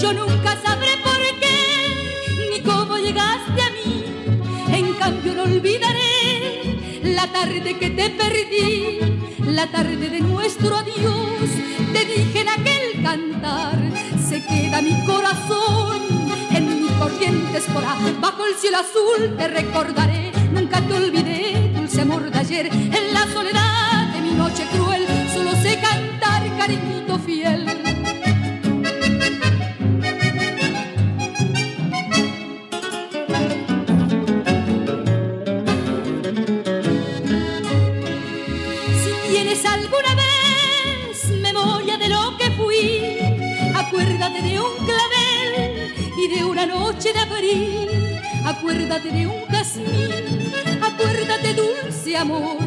Yo 0.00 0.12
nunca 0.12 0.56
sabré 0.62 0.90
por 1.02 1.18
qué 1.40 2.50
ni 2.50 2.60
cómo 2.60 2.98
llegaste 2.98 3.62
a 3.62 3.70
mí, 3.70 4.04
en 4.72 4.94
cambio 4.94 5.34
no 5.34 5.42
olvidaré 5.42 6.78
la 7.04 7.26
tarde 7.32 7.78
que 7.78 7.90
te 7.90 8.10
perdí, 8.10 8.98
la 9.46 9.66
tarde 9.66 10.08
de 10.08 10.20
nuestro 10.20 10.76
adiós. 10.76 11.50
Te 11.92 12.04
dije 12.04 12.40
en 12.40 12.48
aquel 12.48 12.77
se 14.28 14.44
queda 14.44 14.82
mi 14.82 14.94
corazón 15.06 16.02
en 16.50 16.82
mi 16.82 16.88
corriente 16.98 17.56
espora 17.56 17.96
bajo 18.20 18.44
el 18.44 18.54
cielo 18.54 18.78
azul 18.78 19.34
te 19.38 19.48
recordaré. 19.48 20.30
Nunca 20.52 20.78
te 20.82 20.92
olvidé 20.92 21.72
dulce 21.74 22.02
amor 22.02 22.30
de 22.30 22.38
ayer. 22.38 22.66
En 22.66 23.14
la 23.14 23.26
soledad 23.32 24.12
de 24.12 24.20
mi 24.20 24.32
noche 24.32 24.66
cruel 24.74 25.06
solo 25.32 25.52
sé 25.52 25.80
cantar 25.80 26.42
cariñito 26.58 27.07
de 46.28 46.44
una 46.44 46.66
noche 46.66 47.12
de 47.12 47.18
abril. 47.18 47.88
Acuérdate 48.44 49.10
de 49.10 49.26
un 49.26 49.44
jazmín. 49.46 50.52
Acuérdate, 50.82 51.54
dulce 51.54 52.16
amor, 52.16 52.58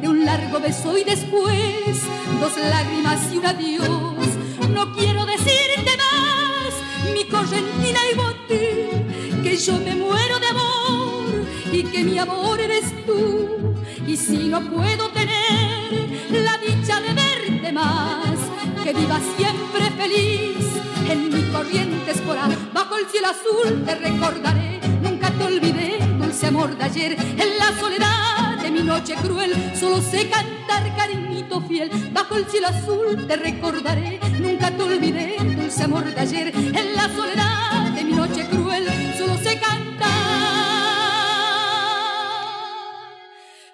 de 0.00 0.08
un 0.08 0.24
largo 0.24 0.60
beso 0.60 0.96
y 0.96 1.04
después 1.04 2.02
dos 2.40 2.52
lágrimas 2.56 3.20
y 3.32 3.38
un 3.38 3.46
adiós. 3.46 4.28
No 4.70 4.92
quiero 4.92 5.26
decirte 5.26 5.92
más, 5.96 7.12
mi 7.14 7.24
correntina 7.24 8.00
y 8.12 8.16
bote, 8.16 9.42
que 9.42 9.56
yo 9.56 9.78
me 9.78 9.94
muero 9.94 10.38
de 10.38 10.46
amor 10.46 11.28
y 11.72 11.82
que 11.84 12.04
mi 12.04 12.18
amor 12.18 12.60
eres 12.60 12.84
tú. 13.06 13.74
Y 14.06 14.16
si 14.16 14.48
no 14.48 14.60
puedo 14.70 15.08
tener 15.10 15.90
la 16.30 16.56
dicha 16.58 17.00
de 17.00 17.12
verte 17.12 17.72
más, 17.72 18.38
que 18.82 18.92
viva 18.92 19.18
siempre 19.36 19.90
feliz 19.96 20.66
en 21.10 21.28
mi 21.28 21.42
corriente 21.50 22.10
esporada, 22.10 22.56
bajo 22.88 23.00
el 23.00 23.06
cielo 23.08 23.28
azul 23.28 23.84
te 23.84 23.94
recordaré, 23.96 24.80
nunca 25.02 25.30
te 25.30 25.44
olvidé, 25.44 25.98
dulce 26.18 26.46
amor 26.46 26.74
de 26.74 26.84
ayer, 26.84 27.12
en 27.12 27.58
la 27.58 27.78
soledad 27.78 28.62
de 28.62 28.70
mi 28.70 28.82
noche 28.82 29.14
cruel, 29.16 29.52
solo 29.78 30.00
sé 30.00 30.30
cantar 30.30 30.96
cariñito 30.96 31.60
fiel, 31.68 31.90
bajo 32.14 32.36
el 32.36 32.46
cielo 32.46 32.68
azul 32.68 33.26
te 33.26 33.36
recordaré, 33.36 34.18
nunca 34.40 34.70
te 34.70 34.82
olvidé, 34.82 35.36
dulce 35.54 35.84
amor 35.84 36.06
de 36.06 36.18
ayer, 36.18 36.48
en 36.56 36.96
la 36.96 37.14
soledad 37.14 37.90
de 37.94 38.04
mi 38.04 38.12
noche 38.12 38.46
cruel, 38.48 38.86
solo 39.18 39.36
sé 39.36 39.60
cantar. 39.60 40.08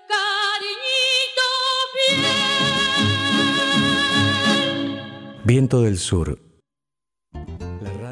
Cariñito 0.08 1.46
fiel. 1.94 2.24
Viento 5.44 5.82
del 5.82 5.98
Sur 5.98 6.43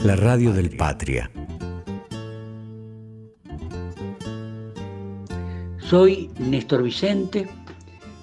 la 0.05 0.17
radio 0.17 0.53
del 0.53 0.71
Patria. 0.71 1.31
Soy 5.79 6.29
Néstor 6.41 6.83
Vicente, 6.83 7.47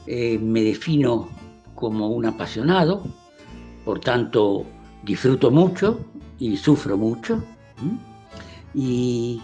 eh, 0.05 0.37
me 0.39 0.61
defino 0.61 1.29
como 1.75 2.09
un 2.09 2.25
apasionado, 2.25 3.03
por 3.85 4.01
tanto 4.01 4.65
disfruto 5.03 5.51
mucho 5.51 6.01
y 6.37 6.57
sufro 6.57 6.97
mucho, 6.97 7.41
y, 8.73 9.41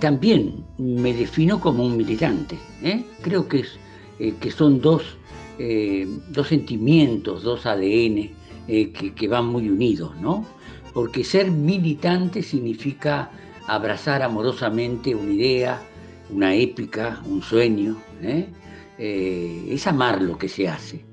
también 0.00 0.64
me 0.78 1.12
defino 1.12 1.60
como 1.60 1.84
un 1.84 1.98
militante. 1.98 2.58
¿eh? 2.82 3.04
Creo 3.20 3.46
que, 3.46 3.64
eh, 4.18 4.34
que 4.40 4.50
son 4.50 4.80
dos, 4.80 5.02
dos 6.30 6.48
sentimientos, 6.48 7.42
dos 7.42 7.66
ADN 7.66 8.30
que, 8.66 9.12
que, 9.14 9.28
van 9.28 9.46
muy 9.46 9.68
unidos, 9.68 10.16
¿no? 10.16 10.46
Porque 10.94 11.24
ser 11.24 11.50
militante 11.50 12.42
significa 12.42 13.30
abrazar 13.66 14.22
amorosamente 14.22 15.14
una 15.14 15.32
idea, 15.32 15.82
una 16.30 16.54
épica, 16.54 17.20
un 17.26 17.42
sueño, 17.42 17.96
¿eh? 18.22 18.46
Eh, 18.96 19.66
es 19.70 19.86
amar 19.88 20.22
lo 20.22 20.38
que 20.38 20.48
se 20.48 20.68
hace. 20.68 21.04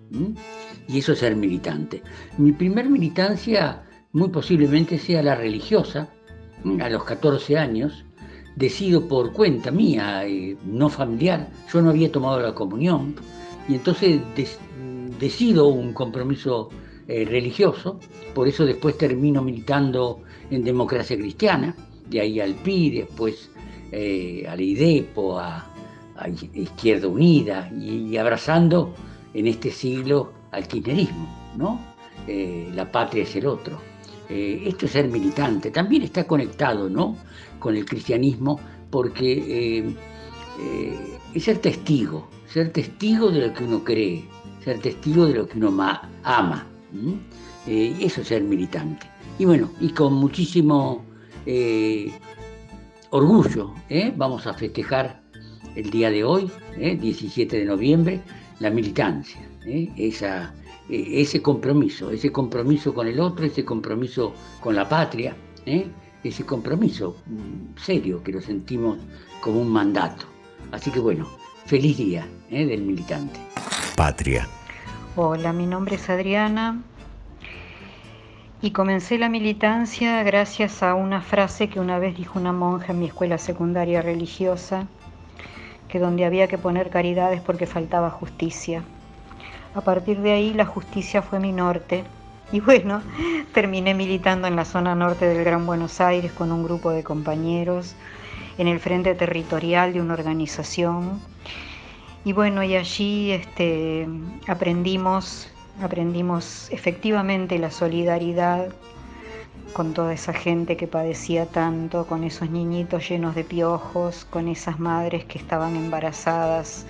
Y 0.87 0.99
eso 0.99 1.13
es 1.13 1.19
ser 1.19 1.35
militante. 1.35 2.03
Mi 2.37 2.51
primer 2.51 2.89
militancia 2.89 3.83
muy 4.13 4.29
posiblemente 4.29 4.99
sea 4.99 5.23
la 5.23 5.35
religiosa, 5.35 6.09
a 6.79 6.89
los 6.89 7.03
14 7.03 7.57
años, 7.57 8.05
decido 8.55 9.07
por 9.07 9.33
cuenta 9.33 9.71
mía, 9.71 10.27
eh, 10.27 10.57
no 10.65 10.89
familiar, 10.89 11.49
yo 11.73 11.81
no 11.81 11.89
había 11.89 12.11
tomado 12.11 12.39
la 12.39 12.53
comunión, 12.53 13.15
y 13.67 13.75
entonces 13.75 14.21
decido 15.19 15.67
un 15.67 15.93
compromiso 15.93 16.69
eh, 17.13 17.25
religioso, 17.25 17.99
por 18.33 18.47
eso 18.47 18.65
después 18.65 18.97
termino 18.97 19.41
militando 19.41 20.21
en 20.49 20.63
democracia 20.63 21.17
cristiana, 21.17 21.75
de 22.09 22.21
ahí 22.21 22.39
al 22.39 22.53
PI, 22.53 22.89
después 22.91 23.49
eh, 23.91 24.45
al 24.47 24.61
IDEPO, 24.61 25.37
a, 25.37 25.67
Izquierda 26.53 27.09
Unida 27.09 27.69
y, 27.77 28.15
abrazando 28.15 28.93
en 29.33 29.47
este 29.47 29.71
siglo 29.71 30.31
al 30.51 30.67
kirchnerismo, 30.69 31.53
¿no? 31.57 31.81
Eh, 32.27 32.71
la 32.73 32.89
patria 32.89 33.23
es 33.23 33.35
el 33.35 33.47
otro. 33.47 33.81
esto 34.29 34.85
es 34.85 34.91
ser 34.93 35.09
militante, 35.09 35.69
también 35.69 36.03
está 36.03 36.25
conectado 36.25 36.89
¿no? 36.89 37.17
con 37.59 37.75
el 37.75 37.83
cristianismo 37.83 38.57
porque 38.89 39.83
es 41.33 41.43
ser 41.43 41.57
testigo, 41.57 42.29
ser 42.47 42.71
testigo 42.71 43.29
de 43.31 43.47
lo 43.47 43.53
que 43.53 43.65
uno 43.65 43.83
cree, 43.83 44.23
ser 44.63 44.79
testigo 44.79 45.25
de 45.25 45.33
lo 45.33 45.47
que 45.47 45.57
uno 45.57 45.75
ama. 46.23 46.70
Eh, 47.67 47.95
eso 47.99 48.21
es 48.21 48.27
ser 48.27 48.43
militante. 48.43 49.07
Y 49.39 49.45
bueno, 49.45 49.71
y 49.79 49.89
con 49.89 50.13
muchísimo 50.13 51.05
eh, 51.45 52.11
orgullo 53.11 53.73
¿eh? 53.89 54.13
vamos 54.15 54.47
a 54.47 54.53
festejar 54.53 55.21
el 55.75 55.89
día 55.89 56.09
de 56.09 56.23
hoy, 56.23 56.51
17 56.77 57.59
de 57.59 57.65
noviembre, 57.65 58.19
la 58.59 58.69
militancia, 58.69 59.39
esa, 59.65 60.53
ese 60.89 61.41
compromiso, 61.41 62.11
ese 62.11 62.29
compromiso 62.31 62.93
con 62.93 63.07
el 63.07 63.19
otro, 63.21 63.45
ese 63.45 63.63
compromiso 63.63 64.33
con 64.59 64.75
la 64.75 64.89
patria, 64.89 65.33
ese 66.23 66.45
compromiso 66.45 67.15
mm, 67.25 67.79
serio 67.79 68.21
que 68.21 68.33
lo 68.33 68.41
sentimos 68.41 68.97
como 69.39 69.61
un 69.61 69.69
mandato. 69.69 70.25
Así 70.71 70.91
que 70.91 70.99
bueno, 70.99 71.25
feliz 71.65 71.97
día 71.97 72.27
del 72.49 72.81
militante. 72.81 73.39
Patria. 73.95 74.47
Hola, 75.23 75.53
mi 75.53 75.67
nombre 75.67 75.97
es 75.97 76.09
Adriana 76.09 76.81
y 78.59 78.71
comencé 78.71 79.19
la 79.19 79.29
militancia 79.29 80.23
gracias 80.23 80.81
a 80.81 80.95
una 80.95 81.21
frase 81.21 81.69
que 81.69 81.79
una 81.79 81.99
vez 81.99 82.17
dijo 82.17 82.39
una 82.39 82.53
monja 82.53 82.91
en 82.91 82.97
mi 82.97 83.05
escuela 83.05 83.37
secundaria 83.37 84.01
religiosa, 84.01 84.87
que 85.87 85.99
donde 85.99 86.25
había 86.25 86.47
que 86.47 86.57
poner 86.57 86.89
caridades 86.89 87.39
porque 87.39 87.67
faltaba 87.67 88.09
justicia. 88.09 88.83
A 89.75 89.81
partir 89.81 90.21
de 90.21 90.31
ahí 90.31 90.55
la 90.55 90.65
justicia 90.65 91.21
fue 91.21 91.39
mi 91.39 91.51
norte 91.51 92.03
y 92.51 92.59
bueno, 92.59 93.03
terminé 93.53 93.93
militando 93.93 94.47
en 94.47 94.55
la 94.55 94.65
zona 94.65 94.95
norte 94.95 95.27
del 95.27 95.43
Gran 95.43 95.67
Buenos 95.67 96.01
Aires 96.01 96.31
con 96.31 96.51
un 96.51 96.63
grupo 96.63 96.89
de 96.89 97.03
compañeros 97.03 97.93
en 98.57 98.67
el 98.67 98.79
frente 98.79 99.13
territorial 99.13 99.93
de 99.93 100.01
una 100.01 100.15
organización. 100.15 101.21
Y 102.23 102.33
bueno, 102.33 102.63
y 102.63 102.75
allí 102.75 103.31
este, 103.31 104.07
aprendimos, 104.47 105.49
aprendimos 105.81 106.69
efectivamente 106.71 107.57
la 107.57 107.71
solidaridad 107.71 108.69
con 109.73 109.93
toda 109.93 110.13
esa 110.13 110.33
gente 110.33 110.77
que 110.77 110.85
padecía 110.85 111.47
tanto, 111.47 112.05
con 112.05 112.23
esos 112.23 112.51
niñitos 112.51 113.09
llenos 113.09 113.33
de 113.33 113.43
piojos, 113.43 114.25
con 114.25 114.47
esas 114.47 114.79
madres 114.79 115.25
que 115.25 115.39
estaban 115.39 115.75
embarazadas 115.75 116.85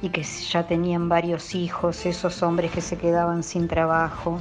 y 0.00 0.08
que 0.08 0.22
ya 0.22 0.66
tenían 0.66 1.08
varios 1.08 1.54
hijos, 1.54 2.06
esos 2.06 2.42
hombres 2.42 2.70
que 2.70 2.80
se 2.80 2.96
quedaban 2.96 3.42
sin 3.42 3.68
trabajo. 3.68 4.40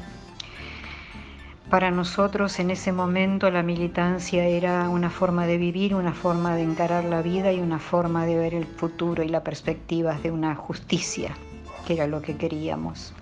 Para 1.71 1.89
nosotros 1.89 2.59
en 2.59 2.69
ese 2.69 2.91
momento 2.91 3.49
la 3.49 3.63
militancia 3.63 4.43
era 4.43 4.89
una 4.89 5.09
forma 5.09 5.47
de 5.47 5.57
vivir, 5.57 5.95
una 5.95 6.11
forma 6.11 6.53
de 6.53 6.63
encarar 6.63 7.05
la 7.05 7.21
vida 7.21 7.53
y 7.53 7.61
una 7.61 7.79
forma 7.79 8.25
de 8.25 8.35
ver 8.35 8.53
el 8.53 8.65
futuro 8.65 9.23
y 9.23 9.29
las 9.29 9.43
perspectivas 9.43 10.21
de 10.21 10.31
una 10.31 10.53
justicia, 10.53 11.33
que 11.87 11.93
era 11.93 12.07
lo 12.07 12.21
que 12.21 12.35
queríamos. 12.35 13.13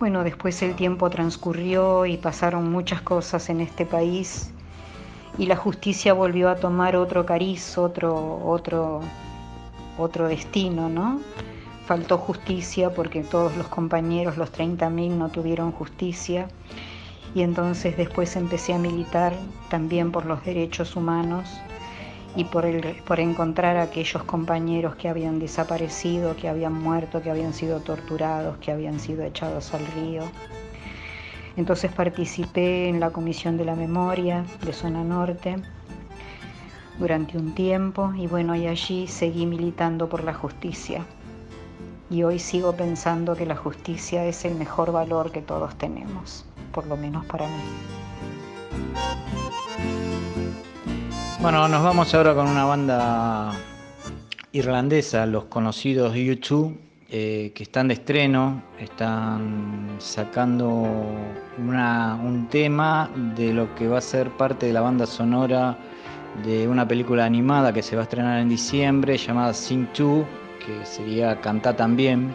Bueno, 0.00 0.24
después 0.24 0.60
el 0.62 0.74
tiempo 0.74 1.08
transcurrió 1.10 2.06
y 2.06 2.16
pasaron 2.16 2.72
muchas 2.72 3.02
cosas 3.02 3.50
en 3.50 3.60
este 3.60 3.86
país 3.86 4.50
y 5.38 5.46
la 5.46 5.54
justicia 5.54 6.12
volvió 6.12 6.48
a 6.48 6.56
tomar 6.56 6.96
otro 6.96 7.24
cariz, 7.24 7.78
otro, 7.78 8.44
otro, 8.44 9.00
otro 9.96 10.26
destino, 10.26 10.88
¿no? 10.88 11.20
Faltó 11.90 12.18
justicia 12.18 12.94
porque 12.94 13.24
todos 13.24 13.56
los 13.56 13.66
compañeros, 13.66 14.36
los 14.36 14.52
30.000, 14.52 15.08
no 15.08 15.28
tuvieron 15.28 15.72
justicia. 15.72 16.46
Y 17.34 17.42
entonces 17.42 17.96
después 17.96 18.36
empecé 18.36 18.74
a 18.74 18.78
militar 18.78 19.32
también 19.70 20.12
por 20.12 20.24
los 20.24 20.44
derechos 20.44 20.94
humanos 20.94 21.48
y 22.36 22.44
por, 22.44 22.64
el, 22.64 22.94
por 23.04 23.18
encontrar 23.18 23.76
a 23.76 23.82
aquellos 23.82 24.22
compañeros 24.22 24.94
que 24.94 25.08
habían 25.08 25.40
desaparecido, 25.40 26.36
que 26.36 26.48
habían 26.48 26.74
muerto, 26.74 27.22
que 27.22 27.30
habían 27.32 27.52
sido 27.52 27.80
torturados, 27.80 28.58
que 28.58 28.70
habían 28.70 29.00
sido 29.00 29.24
echados 29.24 29.74
al 29.74 29.84
río. 29.88 30.22
Entonces 31.56 31.90
participé 31.90 32.88
en 32.88 33.00
la 33.00 33.10
Comisión 33.10 33.56
de 33.56 33.64
la 33.64 33.74
Memoria 33.74 34.44
de 34.64 34.72
Zona 34.72 35.02
Norte 35.02 35.56
durante 37.00 37.36
un 37.36 37.52
tiempo 37.52 38.12
y 38.16 38.28
bueno, 38.28 38.54
y 38.54 38.68
allí 38.68 39.08
seguí 39.08 39.44
militando 39.44 40.08
por 40.08 40.22
la 40.22 40.34
justicia. 40.34 41.04
Y 42.10 42.24
hoy 42.24 42.40
sigo 42.40 42.72
pensando 42.72 43.36
que 43.36 43.46
la 43.46 43.54
justicia 43.54 44.24
es 44.26 44.44
el 44.44 44.56
mejor 44.56 44.90
valor 44.90 45.30
que 45.30 45.42
todos 45.42 45.78
tenemos, 45.78 46.44
por 46.72 46.84
lo 46.88 46.96
menos 46.96 47.24
para 47.26 47.46
mí. 47.46 47.62
Bueno, 51.40 51.68
nos 51.68 51.84
vamos 51.84 52.12
ahora 52.12 52.34
con 52.34 52.48
una 52.48 52.64
banda 52.64 53.52
irlandesa, 54.50 55.24
los 55.24 55.44
conocidos 55.44 56.14
YouTube, 56.14 56.76
eh, 57.08 57.52
que 57.54 57.62
están 57.62 57.88
de 57.88 57.94
estreno, 57.94 58.60
están 58.80 59.94
sacando 59.98 60.66
un 61.58 62.48
tema 62.50 63.08
de 63.36 63.52
lo 63.52 63.72
que 63.76 63.86
va 63.86 63.98
a 63.98 64.00
ser 64.00 64.30
parte 64.30 64.66
de 64.66 64.72
la 64.72 64.80
banda 64.80 65.06
sonora 65.06 65.78
de 66.44 66.66
una 66.66 66.86
película 66.86 67.24
animada 67.24 67.72
que 67.72 67.82
se 67.82 67.94
va 67.94 68.02
a 68.02 68.04
estrenar 68.04 68.40
en 68.40 68.48
diciembre 68.48 69.16
llamada 69.16 69.54
Sing 69.54 69.88
2, 69.96 70.24
que 70.78 70.86
sería 70.86 71.40
Cantar 71.40 71.76
también. 71.76 72.34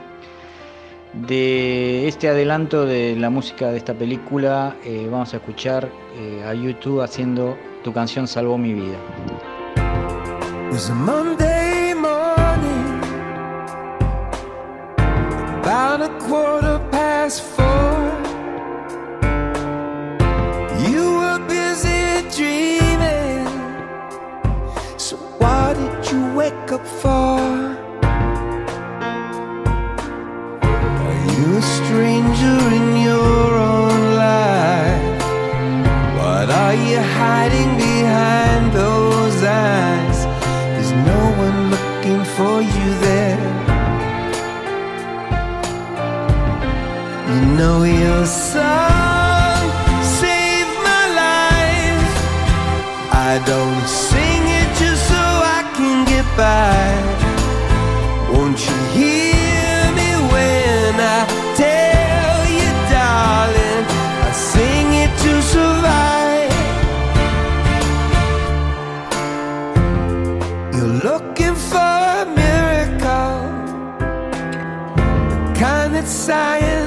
De 1.14 2.08
este 2.08 2.28
adelanto 2.28 2.86
de 2.86 3.16
la 3.16 3.30
música 3.30 3.72
de 3.72 3.78
esta 3.78 3.94
película 3.94 4.76
eh, 4.84 5.08
vamos 5.10 5.34
a 5.34 5.38
escuchar 5.38 5.90
eh, 6.18 6.44
a 6.46 6.54
YouTube 6.54 7.02
haciendo 7.02 7.58
Tu 7.84 7.94
canción 7.94 8.28
salvó 8.28 8.58
mi 8.58 8.74
vida. 8.74 8.98
It's 10.72 10.90
a 10.90 10.94
Monday 10.94 11.94
morning, 11.94 13.00
about 15.62 16.02
a 16.02 16.10
quarter 16.28 16.80
past 16.92 17.42
four. 17.42 18.12
You 20.90 21.20
were 21.20 21.40
busy 21.48 22.28
dreaming, 22.36 23.48
so 24.98 25.16
what 25.40 25.78
did 25.78 26.12
you 26.12 26.36
wake 26.36 26.72
up 26.74 26.86
for? 26.86 27.35
Stranger 31.96 32.60
in 32.80 32.88
your 33.08 33.48
own 33.72 34.16
life? 34.16 35.22
What 36.20 36.50
are 36.50 36.76
you 36.76 37.00
hiding 37.00 37.78
behind 37.78 37.95
science 76.26 76.85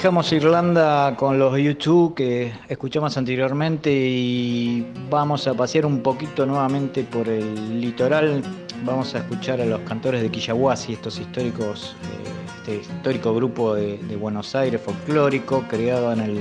dejamos 0.00 0.32
Irlanda 0.32 1.14
con 1.14 1.38
los 1.38 1.58
YouTube 1.58 2.14
que 2.14 2.54
escuchamos 2.70 3.18
anteriormente 3.18 3.92
y 3.92 4.86
vamos 5.10 5.46
a 5.46 5.52
pasear 5.52 5.84
un 5.84 6.00
poquito 6.00 6.46
nuevamente 6.46 7.04
por 7.04 7.28
el 7.28 7.78
litoral. 7.82 8.42
Vamos 8.82 9.14
a 9.14 9.18
escuchar 9.18 9.60
a 9.60 9.66
los 9.66 9.80
cantores 9.80 10.22
de 10.22 10.30
Quillahuasi, 10.30 10.94
estos 10.94 11.18
históricos, 11.18 11.94
eh, 12.02 12.56
este 12.60 12.76
histórico 12.76 13.34
grupo 13.34 13.74
de, 13.74 13.98
Buenos 14.18 14.54
Aires 14.54 14.80
folclórico, 14.80 15.66
creado 15.68 16.14
en 16.14 16.20
el, 16.20 16.38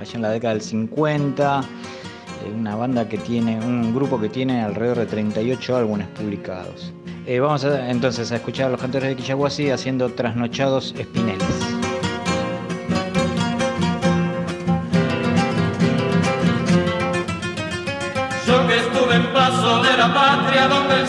allá 0.00 0.12
en 0.16 0.22
la 0.22 0.30
década 0.30 0.54
del 0.54 0.62
50 0.62 1.60
eh, 1.60 2.52
una 2.52 2.74
banda 2.74 3.08
que 3.08 3.18
tiene, 3.18 3.56
un 3.60 3.94
grupo 3.94 4.20
que 4.20 4.30
tiene 4.30 4.62
alrededor 4.62 4.98
de 4.98 5.06
38 5.06 5.76
álbumes 5.76 6.08
publicados. 6.08 6.92
Eh, 7.24 7.38
vamos 7.38 7.62
entonces 7.62 8.32
a 8.32 8.36
escuchar 8.36 8.66
a 8.66 8.70
los 8.70 8.80
cantores 8.80 9.10
de 9.10 9.14
Quillahuasi 9.14 9.70
haciendo 9.70 10.08
Trasnochados 10.08 10.92
Espineles. 10.98 11.45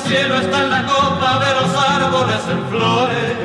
Cielo 0.08 0.36
está 0.36 0.64
en 0.64 0.70
la 0.70 0.86
copa 0.86 1.39
de 1.45 1.51
los 1.60 1.72
árboles 1.76 2.41
en 2.49 2.62
flores. 2.70 3.36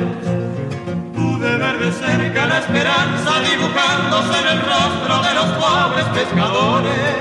Pude 1.13 1.57
ver 1.57 1.77
de 1.79 1.91
cerca 1.91 2.45
la 2.45 2.59
esperanza 2.59 3.31
dibujándose 3.51 4.39
en 4.41 4.47
el 4.47 4.61
rostro 4.61 5.13
de 5.27 5.33
los 5.39 5.49
pobres 5.63 6.05
pescadores. 6.19 7.15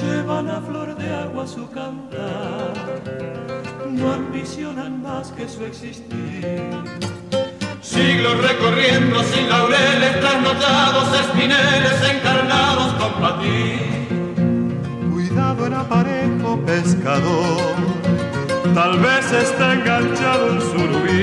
Llevan 0.00 0.50
a 0.50 0.60
flor 0.62 0.96
de 0.96 1.14
agua 1.14 1.46
su 1.46 1.70
cantar, 1.70 2.72
no 3.90 4.12
ambicionan 4.12 5.02
más 5.02 5.28
que 5.32 5.48
su 5.48 5.64
existir. 5.64 6.70
Siglos 7.82 8.36
recorriendo 8.38 9.22
sin 9.24 9.48
laureles, 9.48 10.20
trasnochados 10.20 11.20
espineles 11.20 11.96
encarnados 12.14 12.92
con 12.94 13.12
patín. 13.20 14.06
Cuidado 15.12 15.66
en 15.66 15.74
aparejo 15.74 16.60
pescador, 16.66 17.74
tal 18.76 18.98
vez 18.98 19.32
está 19.32 19.72
enganchado 19.72 20.52
un 20.52 20.60
surubí. 20.60 21.22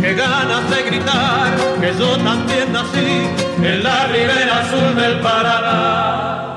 Qué 0.00 0.12
ganas 0.14 0.68
de 0.70 0.82
gritar 0.82 1.54
que 1.80 1.94
yo 1.96 2.16
también 2.16 2.72
nací 2.72 3.28
en 3.62 3.84
la 3.84 4.06
ribera 4.08 4.58
azul 4.62 4.96
del 4.96 5.20
Paraná. 5.20 6.51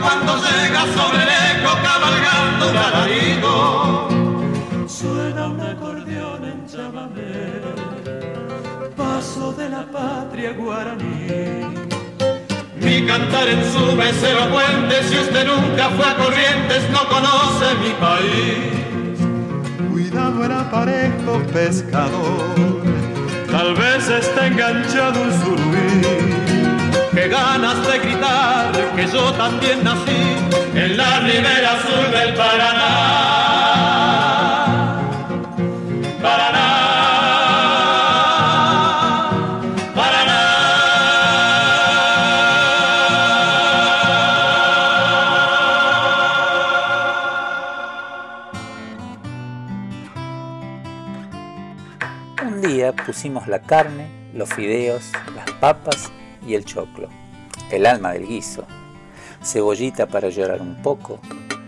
Cuando 0.00 0.36
llega 0.36 0.80
sobre 0.96 1.22
el 1.22 1.28
eco 1.28 1.72
cabalgando 1.82 2.70
un 2.70 2.76
alarido. 2.76 4.08
Suena 4.88 5.48
un 5.48 5.60
acordeón 5.60 6.44
en 6.44 6.66
chamamé, 6.66 7.60
paso 8.96 9.52
de 9.52 9.68
la 9.68 9.82
patria 9.90 10.52
guaraní. 10.52 11.86
Mi 12.76 13.06
cantar 13.06 13.48
en 13.48 13.62
su 13.72 13.96
becero 13.96 14.48
puente, 14.50 15.02
si 15.04 15.18
usted 15.18 15.46
nunca 15.46 15.90
fue 15.90 16.06
a 16.06 16.16
Corrientes, 16.16 16.88
no 16.90 17.06
conoce 17.08 17.74
mi 17.82 17.90
país. 18.00 19.12
Cuidado 19.90 20.44
en 20.44 20.52
aparejo 20.52 21.42
pescador, 21.52 22.82
tal 23.50 23.74
vez 23.74 24.08
está 24.08 24.46
enganchado 24.46 25.22
un 25.22 25.32
surubí. 25.40 26.41
Qué 27.22 27.28
ganas 27.28 27.86
de 27.86 27.98
gritar 28.00 28.72
que 28.96 29.06
yo 29.06 29.32
también 29.34 29.84
nací 29.84 30.36
en 30.74 30.96
la 30.96 31.20
ribera 31.20 31.74
azul 31.74 32.10
del 32.10 32.34
Paraná. 32.34 32.90
Paraná. 36.20 36.68
Paraná. 39.94 40.40
Un 52.42 52.62
día 52.62 52.92
pusimos 52.92 53.46
la 53.46 53.60
carne, 53.60 54.08
los 54.34 54.52
fideos, 54.52 55.12
las 55.36 55.48
papas 55.60 56.10
y 56.46 56.54
el 56.54 56.64
choclo, 56.64 57.08
el 57.70 57.86
alma 57.86 58.12
del 58.12 58.26
guiso, 58.26 58.64
cebollita 59.42 60.06
para 60.06 60.28
llorar 60.28 60.60
un 60.60 60.80
poco, 60.82 61.20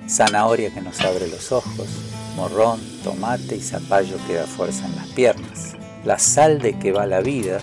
zanahoria 0.09 0.73
que 0.73 0.81
nos 0.81 1.01
abre 1.01 1.29
los 1.29 1.53
ojos, 1.53 1.89
morrón, 2.37 2.81
tomate 3.03 3.57
y 3.57 3.61
zapallo 3.61 4.17
que 4.27 4.35
da 4.35 4.47
fuerza 4.47 4.87
en 4.87 4.97
las 4.97 5.09
piernas, 5.09 5.75
la 6.05 6.19
sal 6.19 6.61
de 6.61 6.79
que 6.79 6.93
va 6.93 7.07
la 7.07 7.21
vida, 7.21 7.59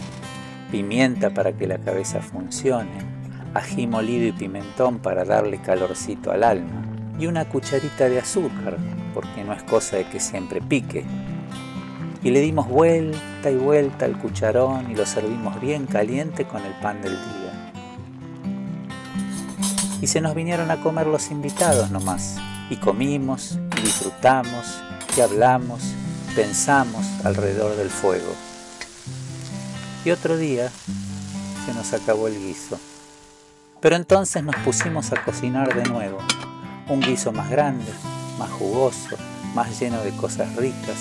pimienta 0.72 1.34
para 1.34 1.54
que 1.54 1.68
la 1.68 1.78
cabeza 1.78 2.22
funcione, 2.22 3.12
ají 3.54 3.88
molido 3.88 4.28
y 4.28 4.32
pimentón 4.32 5.00
para 5.00 5.26
darle 5.26 5.62
calorcito 5.62 6.32
al 6.32 6.44
alma, 6.44 6.86
y 7.20 7.28
una 7.28 7.48
cucharita 7.48 8.10
de 8.10 8.20
azúcar, 8.20 8.78
porque 9.14 9.44
no 9.44 9.54
es 9.54 9.64
cosa 9.64 9.98
de 9.98 10.06
que 10.06 10.20
siempre 10.20 10.62
pique, 10.62 11.06
y 12.24 12.30
le 12.30 12.40
dimos 12.42 12.68
vuelta 12.68 13.50
y 13.50 13.56
vuelta 13.56 14.06
al 14.06 14.18
cucharón 14.18 14.92
y 14.92 14.96
lo 14.96 15.06
servimos 15.06 15.60
bien 15.60 15.88
caliente 15.88 16.46
con 16.46 16.64
el 16.64 16.74
pan 16.74 17.02
del 17.02 17.14
día. 17.14 17.72
Y 20.02 20.08
se 20.08 20.22
nos 20.22 20.36
vinieron 20.36 20.72
a 20.72 20.82
comer 20.82 21.08
los 21.08 21.32
invitados 21.32 21.92
nomás, 21.92 22.38
y 22.70 22.78
comimos, 22.78 23.60
y 23.78 23.82
disfrutamos, 23.82 24.82
y 25.16 25.22
hablamos, 25.22 25.82
pensamos 26.36 27.06
alrededor 27.24 27.76
del 27.76 27.90
fuego. 27.90 28.34
Y 30.04 30.12
otro 30.12 30.38
día 30.38 30.72
se 31.66 31.74
nos 31.74 31.94
acabó 31.94 32.28
el 32.28 32.40
guiso. 32.40 32.80
Pero 33.80 33.96
entonces 33.96 34.44
nos 34.44 34.56
pusimos 34.58 35.12
a 35.12 35.24
cocinar 35.24 35.76
de 35.76 35.84
nuevo, 35.90 36.20
un 36.88 37.02
guiso 37.02 37.32
más 37.32 37.50
grande, 37.50 37.92
más 38.38 38.50
jugoso, 38.52 39.18
más 39.54 39.80
lleno 39.80 40.02
de 40.02 40.12
cosas 40.12 40.56
ricas, 40.56 40.98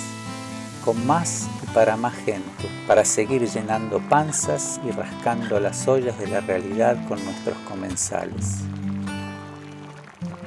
con 0.85 1.07
más 1.07 1.47
y 1.63 1.67
para 1.75 1.97
más 1.97 2.15
gente, 2.15 2.69
para 2.87 3.05
seguir 3.05 3.47
llenando 3.49 4.01
panzas 4.09 4.81
y 4.87 4.91
rascando 4.91 5.61
las 5.61 5.87
ollas 5.89 6.19
de 6.19 6.29
la 6.29 6.41
realidad 6.41 6.97
con 7.09 7.25
nuestros 7.25 7.57
comensales. 7.69 8.59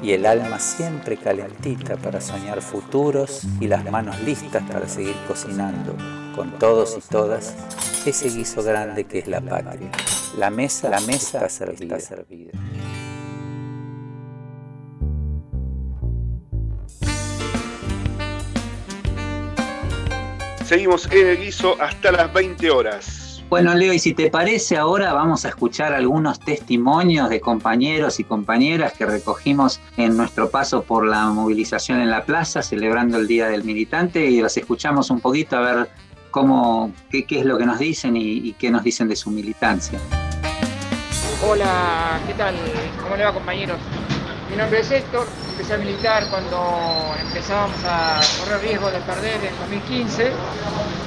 Y 0.01 0.11
el 0.11 0.25
alma 0.25 0.59
siempre 0.59 1.15
calentita 1.15 1.95
para 1.95 2.19
soñar 2.19 2.61
futuros 2.61 3.43
y 3.61 3.67
las 3.67 3.89
manos 3.89 4.19
listas 4.21 4.63
para 4.69 4.87
seguir 4.87 5.15
cocinando, 5.27 5.95
con 6.35 6.59
todos 6.59 6.97
y 6.97 7.01
todas, 7.01 7.55
ese 8.05 8.29
guiso 8.29 8.63
grande 8.63 9.05
que 9.05 9.19
es 9.19 9.27
la 9.27 9.39
patria. 9.39 9.91
La 10.37 10.49
mesa, 10.49 10.89
la 10.89 10.99
mesa 10.99 11.45
está 11.45 11.49
servida. 11.49 11.99
servida. 11.99 12.51
Seguimos 20.73 21.07
en 21.11 21.27
el 21.27 21.37
guiso 21.37 21.79
hasta 21.79 22.11
las 22.11 22.33
20 22.33 22.71
horas. 22.71 23.43
Bueno, 23.47 23.75
Leo, 23.75 23.93
y 23.93 23.99
si 23.99 24.15
te 24.15 24.31
parece, 24.31 24.75
ahora 24.75 25.13
vamos 25.13 25.45
a 25.45 25.49
escuchar 25.49 25.93
algunos 25.93 26.39
testimonios 26.39 27.29
de 27.29 27.39
compañeros 27.39 28.19
y 28.19 28.23
compañeras 28.23 28.93
que 28.93 29.05
recogimos 29.05 29.79
en 29.97 30.17
nuestro 30.17 30.49
paso 30.49 30.81
por 30.81 31.05
la 31.05 31.27
movilización 31.27 31.99
en 32.01 32.09
la 32.09 32.25
plaza, 32.25 32.63
celebrando 32.63 33.19
el 33.19 33.27
Día 33.27 33.49
del 33.49 33.63
Militante, 33.63 34.25
y 34.25 34.41
los 34.41 34.57
escuchamos 34.57 35.11
un 35.11 35.19
poquito 35.19 35.57
a 35.57 35.61
ver 35.61 35.89
cómo, 36.31 36.91
qué, 37.11 37.23
qué 37.25 37.41
es 37.41 37.45
lo 37.45 37.59
que 37.59 37.67
nos 37.67 37.77
dicen 37.77 38.17
y, 38.17 38.23
y 38.39 38.53
qué 38.53 38.71
nos 38.71 38.83
dicen 38.83 39.07
de 39.07 39.15
su 39.15 39.29
militancia. 39.29 39.99
Hola, 41.47 42.19
¿qué 42.25 42.33
tal? 42.33 42.55
¿Cómo 42.99 43.15
le 43.15 43.25
va 43.25 43.31
compañeros? 43.31 43.77
Mi 44.53 44.59
nombre 44.59 44.81
es 44.81 44.91
Héctor, 44.91 45.25
empecé 45.49 45.73
a 45.73 45.77
militar 45.77 46.27
cuando 46.29 47.15
empezábamos 47.19 47.75
a 47.89 48.19
correr 48.39 48.61
riesgo 48.61 48.91
de 48.91 48.99
perder 48.99 49.43
en 49.43 49.57
2015 49.61 50.31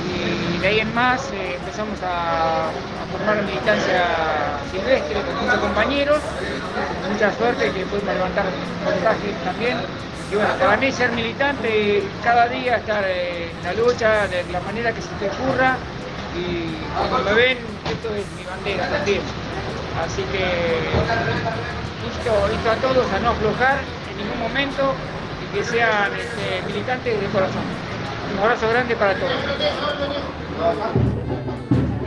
y 0.05 0.59
de 0.59 0.66
ahí 0.66 0.80
en 0.80 0.92
más 0.92 1.30
eh, 1.30 1.55
empezamos 1.55 1.97
a, 2.03 2.70
formar 3.12 3.44
militancia 3.44 4.03
silvestre 4.72 5.20
con 5.22 5.44
muchos 5.44 5.61
compañeros, 5.61 6.18
con 7.03 7.12
mucha 7.12 7.32
suerte 7.36 7.70
que 7.70 7.86
pudimos 7.86 8.14
levantar 8.14 8.47
montaje 8.84 9.30
también. 9.44 9.76
Y 10.32 10.34
bueno, 10.34 10.53
para 10.59 10.76
mí 10.78 10.90
ser 10.90 11.12
militante, 11.12 12.03
cada 12.24 12.49
día 12.49 12.78
estar 12.78 13.05
eh, 13.07 13.53
en 13.59 13.62
la 13.62 13.74
lucha 13.74 14.26
de 14.26 14.42
la 14.51 14.59
manera 14.62 14.90
que 14.90 15.03
se 15.03 15.14
te 15.20 15.30
ocurra 15.30 15.76
y 16.34 16.74
cuando 16.99 17.30
me 17.30 17.34
ven, 17.36 17.59
esto 17.92 18.12
es 18.12 18.26
mi 18.36 18.44
bandera 18.44 18.88
también. 18.88 19.20
Así 20.05 20.22
que 20.32 21.47
insto, 22.07 22.71
a 22.71 22.77
todos 22.77 23.13
a 23.13 23.19
no 23.21 23.31
aflojar, 23.31 23.79
en 24.11 24.19
ningún 24.19 24.41
momento 24.41 24.93
y 25.43 25.57
que 25.57 25.65
sean 25.65 26.11
este, 26.15 26.67
militantes 26.67 27.21
de 27.21 27.27
corazón. 27.29 27.63
Un 28.33 28.39
abrazo 28.39 28.69
grande 28.69 28.97
para 28.97 29.15
todos. 29.15 29.33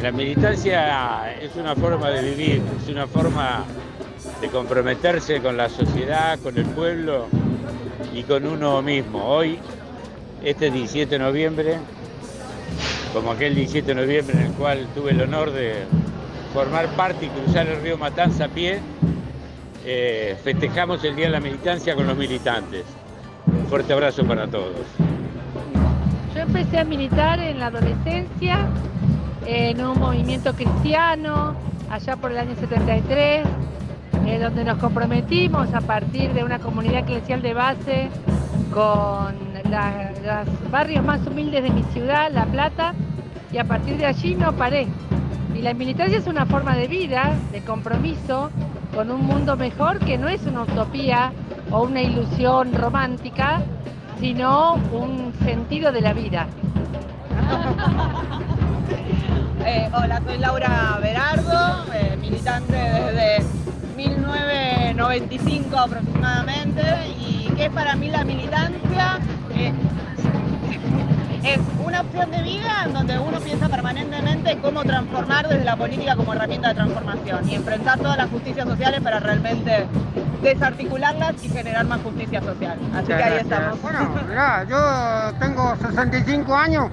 La 0.02 0.12
militancia 0.12 1.34
es 1.42 1.56
una 1.56 1.76
forma 1.76 2.10
de 2.10 2.22
vivir, 2.22 2.62
es 2.82 2.90
una 2.90 3.08
forma 3.08 3.66
de 4.42 4.48
comprometerse 4.50 5.42
con 5.42 5.58
la 5.58 5.70
sociedad, 5.70 6.40
con 6.40 6.58
el 6.58 6.66
pueblo 6.66 7.28
y 8.14 8.24
con 8.24 8.48
uno 8.48 8.82
mismo. 8.82 9.26
Hoy, 9.26 9.60
este 10.44 10.72
17 10.72 11.10
de 11.10 11.20
noviembre, 11.20 11.78
como 13.14 13.32
aquel 13.32 13.56
17 13.56 13.88
de 13.94 13.96
noviembre 13.96 14.38
en 14.40 14.46
el 14.48 14.54
cual 14.54 14.88
tuve 14.96 15.12
el 15.12 15.22
honor 15.22 15.52
de 15.52 15.84
formar 16.54 16.88
parte 16.96 17.26
y 17.26 17.30
cruzar 17.30 17.68
el 17.68 17.82
río 17.82 17.98
Matanza 17.98 18.46
a 18.46 18.48
pie, 18.50 18.80
eh, 19.92 20.38
festejamos 20.44 21.04
el 21.04 21.16
Día 21.16 21.26
de 21.26 21.32
la 21.32 21.40
Militancia 21.40 21.96
con 21.96 22.06
los 22.06 22.16
militantes. 22.16 22.86
Un 23.48 23.66
fuerte 23.66 23.92
abrazo 23.92 24.24
para 24.24 24.48
todos. 24.48 24.86
Yo 26.36 26.42
empecé 26.42 26.78
a 26.78 26.84
militar 26.84 27.40
en 27.40 27.60
la 27.60 27.68
adolescencia, 27.68 28.68
en 29.48 29.84
un 29.84 29.98
movimiento 29.98 30.54
cristiano, 30.54 31.56
allá 31.90 32.16
por 32.18 32.32
el 32.32 32.38
año 32.38 32.56
73, 32.60 33.48
eh, 34.28 34.38
donde 34.40 34.64
nos 34.64 34.78
comprometimos 34.78 35.74
a 35.74 35.82
partir 35.82 36.34
de 36.34 36.44
una 36.44 36.60
comunidad 36.60 37.00
eclesial 37.00 37.42
de 37.42 37.54
base 37.56 38.10
con 38.72 39.36
los 39.64 40.72
barrios 40.72 41.04
más 41.04 41.26
humildes 41.26 41.64
de 41.64 41.72
mi 41.72 41.82
ciudad, 41.94 42.30
La 42.32 42.46
Plata, 42.46 42.94
y 43.52 43.58
a 43.58 43.64
partir 43.64 43.98
de 43.98 44.06
allí 44.06 44.36
no 44.36 44.54
paré. 44.54 44.86
Y 45.56 45.64
la 45.64 45.74
militancia 45.74 46.20
es 46.20 46.28
una 46.28 46.46
forma 46.46 46.76
de 46.76 46.88
vida, 46.88 47.34
de 47.52 47.62
compromiso 47.62 48.52
con 49.00 49.12
un 49.12 49.26
mundo 49.26 49.56
mejor 49.56 49.98
que 50.00 50.18
no 50.18 50.28
es 50.28 50.46
una 50.46 50.64
utopía 50.64 51.32
o 51.72 51.84
una 51.84 52.02
ilusión 52.02 52.74
romántica, 52.74 53.62
sino 54.20 54.74
un 54.92 55.32
sentido 55.42 55.94
de 55.94 56.02
la 56.02 56.12
vida. 56.12 56.48
Eh, 59.66 59.90
hola, 59.94 60.22
soy 60.26 60.38
Laura 60.38 60.98
Berardo, 61.02 61.86
eh, 61.94 62.18
militante 62.20 62.74
desde 62.74 63.46
1995 63.98 65.78
aproximadamente. 65.78 66.82
¿Y 67.20 67.50
qué 67.56 67.66
es 67.66 67.72
para 67.72 67.96
mí 67.96 68.10
la 68.10 68.24
militancia? 68.24 69.20
Eh, 69.54 69.74
es 71.44 71.60
una 71.84 72.02
opción 72.02 72.32
de 72.32 72.42
vida 72.42 72.84
en 72.86 72.94
donde 72.94 73.18
uno 73.18 73.40
piensa 73.40 73.70
permanentemente 73.70 74.58
cómo 74.62 74.84
transformar 74.84 75.48
desde 75.48 75.64
la 75.64 75.76
política 75.76 76.16
como 76.16 76.34
herramienta 76.34 76.70
de 76.70 76.76
transformación 76.76 77.50
y 77.50 77.56
enfrentar 77.56 78.00
todas 78.00 78.18
las 78.18 78.30
justicias 78.30 78.68
sociales 78.68 79.02
para 79.02 79.20
realmente 79.20 79.86
desarticularlas 80.42 81.36
y 81.44 81.50
generar 81.50 81.86
más 81.86 82.02
justicia 82.02 82.42
social. 82.42 82.78
Así 82.96 83.08
que 83.08 83.14
ahí 83.24 83.38
estamos. 83.40 83.82
Bueno, 83.82 84.10
mirá, 84.28 84.64
yo 84.66 85.34
tengo 85.40 85.76
65 85.76 86.56
años 86.56 86.92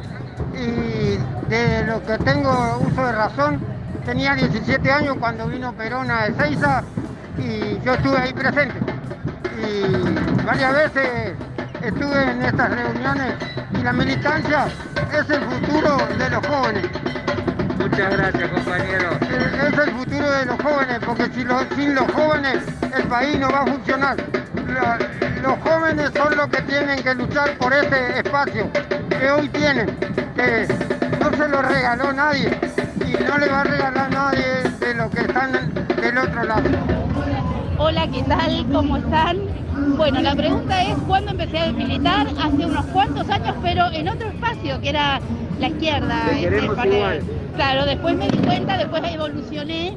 y 0.54 1.18
de 1.48 1.84
lo 1.86 2.02
que 2.04 2.18
tengo 2.18 2.78
uso 2.80 3.06
de 3.06 3.12
razón, 3.12 3.60
tenía 4.04 4.34
17 4.34 4.90
años 4.90 5.16
cuando 5.18 5.46
vino 5.46 5.72
Perón 5.72 6.10
a 6.10 6.26
Ezeiza 6.26 6.82
y 7.38 7.78
yo 7.84 7.94
estuve 7.94 8.18
ahí 8.18 8.32
presente. 8.32 8.78
Y 9.56 10.44
varias 10.44 10.72
veces 10.72 11.32
estuve 11.88 12.30
en 12.30 12.42
estas 12.44 12.70
reuniones 12.70 13.34
y 13.78 13.82
la 13.82 13.92
militancia 13.92 14.66
es 15.12 15.30
el 15.30 15.42
futuro 15.42 15.96
de 16.18 16.30
los 16.30 16.46
jóvenes. 16.46 16.84
Muchas 17.78 18.10
gracias, 18.16 18.50
compañero. 18.50 19.10
Es 19.22 19.72
es 19.72 19.78
el 19.78 19.90
futuro 19.92 20.30
de 20.30 20.46
los 20.46 20.62
jóvenes, 20.62 20.98
porque 21.04 21.26
si 21.34 21.44
lo- 21.44 21.64
sin 21.76 21.94
los 21.94 22.10
jóvenes 22.12 22.58
el 22.96 23.02
país 23.04 23.38
no 23.38 23.50
va 23.50 23.60
a 23.62 23.66
funcionar. 23.66 24.16
Lo- 24.66 25.42
los 25.48 25.58
jóvenes 25.60 26.10
son 26.16 26.36
los 26.36 26.48
que 26.48 26.62
tienen 26.62 27.02
que 27.02 27.14
luchar 27.14 27.56
por 27.58 27.72
ese 27.72 28.18
espacio 28.18 28.68
que 29.08 29.30
hoy 29.30 29.48
tienen, 29.50 29.86
que 30.34 30.66
no 31.20 31.30
se 31.36 31.48
lo 31.48 31.62
regaló 31.62 32.12
nadie 32.12 32.50
y 33.06 33.12
no 33.24 33.38
le 33.38 33.48
va 33.48 33.60
a 33.60 33.64
regalar 33.64 34.10
nadie 34.10 34.62
de 34.80 34.94
los 34.94 35.10
que 35.10 35.20
están 35.20 35.52
del 36.00 36.18
otro 36.18 36.42
lado. 36.44 36.62
Hola, 37.78 38.08
¿qué 38.10 38.22
tal? 38.22 38.66
¿Cómo 38.72 38.96
están? 38.96 39.36
Bueno, 39.98 40.22
la 40.22 40.34
pregunta 40.34 40.82
es 40.82 40.94
cuándo 41.06 41.32
empecé 41.32 41.58
a 41.58 41.72
militar, 41.72 42.26
hace 42.40 42.64
unos 42.64 42.86
cuantos 42.86 43.28
años, 43.28 43.54
pero 43.62 43.92
en 43.92 44.08
otro 44.08 44.28
espacio, 44.28 44.80
que 44.80 44.88
era 44.88 45.20
la 45.60 45.68
izquierda. 45.68 46.24
Te 46.26 46.64
este. 46.64 47.22
Claro, 47.54 47.84
después 47.84 48.16
me 48.16 48.28
di 48.28 48.38
cuenta, 48.38 48.78
después 48.78 49.02
evolucioné 49.12 49.92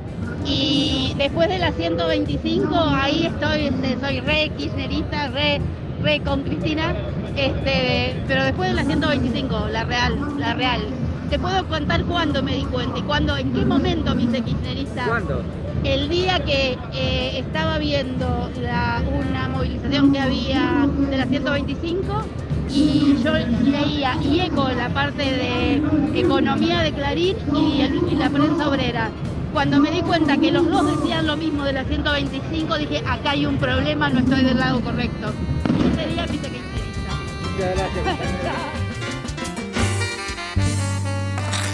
y 0.45 1.13
después 1.17 1.47
de 1.47 1.59
la 1.59 1.71
125, 1.71 2.75
ahí 2.75 3.25
estoy, 3.25 3.67
este, 3.67 3.97
soy 3.99 4.19
re 4.19 4.51
kirchnerista, 4.57 5.29
re, 5.29 5.61
re 6.01 6.19
con 6.19 6.43
Cristina, 6.43 6.93
este, 7.37 8.21
pero 8.27 8.43
después 8.43 8.69
de 8.69 8.75
la 8.75 8.83
125, 8.83 9.67
la 9.71 9.85
real, 9.85 10.17
la 10.37 10.53
real. 10.53 10.81
Te 11.29 11.39
puedo 11.39 11.65
contar 11.67 12.03
cuándo 12.03 12.43
me 12.43 12.55
di 12.55 12.63
cuenta 12.63 12.99
y 12.99 13.03
cuándo, 13.03 13.37
en 13.37 13.53
qué 13.53 13.65
momento 13.65 14.15
me 14.15 14.23
hice 14.23 14.41
kirchnerista. 14.41 15.05
¿Cuándo? 15.07 15.43
El 15.83 16.09
día 16.09 16.39
que 16.43 16.77
eh, 16.93 17.39
estaba 17.39 17.77
viendo 17.77 18.49
la- 18.61 19.01
una 19.07 19.47
movilización 19.49 20.11
que 20.11 20.19
había 20.19 20.87
de 21.09 21.17
la 21.17 21.25
125 21.25 22.23
y 22.69 23.17
yo 23.23 23.33
leía 23.33 24.15
y 24.21 24.41
eco 24.41 24.69
la 24.69 24.89
parte 24.89 25.23
de 25.23 25.81
economía 26.19 26.81
de 26.81 26.91
Clarín 26.91 27.35
y, 27.55 27.81
el- 27.81 28.01
y 28.11 28.15
la 28.15 28.29
prensa 28.29 28.67
obrera. 28.69 29.09
Cuando 29.53 29.79
me 29.79 29.89
di 29.89 30.01
cuenta 30.01 30.37
que 30.37 30.51
los 30.51 30.69
dos 30.69 30.99
decían 30.99 31.25
lo 31.25 31.35
mismo 31.35 31.63
de 31.63 31.73
la 31.73 31.83
125, 31.83 32.77
dije, 32.77 32.99
acá 33.07 33.31
hay 33.31 33.45
un 33.47 33.57
problema, 33.57 34.09
no 34.09 34.19
estoy 34.19 34.43
del 34.43 34.59
lado 34.59 34.79
correcto. 34.81 35.33
Y 35.79 35.87
ese 35.99 36.09
día 36.09 36.25
me 36.27 36.35
hice 36.35 36.49
kirchnerista. 36.49 37.11
Muchas 37.51 37.75
gracias, 37.75 38.17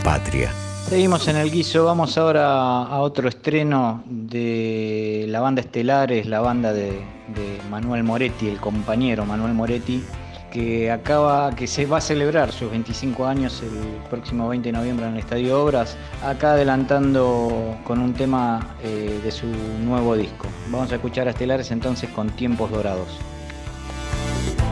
Patria. 0.04 0.54
Seguimos 0.88 1.28
en 1.28 1.38
el 1.38 1.50
guiso, 1.50 1.84
vamos 1.84 2.16
ahora 2.16 2.84
a 2.84 3.00
otro 3.00 3.28
estreno 3.28 4.04
de 4.06 5.26
la 5.28 5.40
banda 5.40 5.62
Estelares, 5.62 6.28
la 6.28 6.42
banda 6.42 6.74
de, 6.74 6.92
de 6.92 7.60
Manuel 7.72 8.04
Moretti, 8.04 8.48
el 8.48 8.60
compañero 8.60 9.26
Manuel 9.26 9.56
Moretti, 9.56 10.04
que 10.52 10.92
acaba, 10.92 11.56
que 11.56 11.66
se 11.66 11.88
va 11.88 11.98
a 11.98 12.02
celebrar 12.02 12.52
sus 12.52 12.70
25 12.70 13.26
años 13.26 13.64
el 13.64 14.10
próximo 14.12 14.48
20 14.48 14.72
de 14.72 14.78
noviembre 14.78 15.08
en 15.08 15.14
el 15.14 15.20
Estadio 15.20 15.60
Obras, 15.64 15.98
acá 16.24 16.52
adelantando 16.52 17.76
con 17.84 18.00
un 18.00 18.14
tema 18.14 18.76
eh, 18.84 19.20
de 19.24 19.32
su 19.32 19.48
nuevo 19.84 20.16
disco. 20.16 20.48
Vamos 20.70 20.92
a 20.92 20.96
escuchar 20.96 21.28
a 21.28 21.32
Estelares 21.32 21.72
entonces 21.72 22.12
con 22.12 22.30
Tiempos 22.30 22.70
Dorados. 22.70 23.08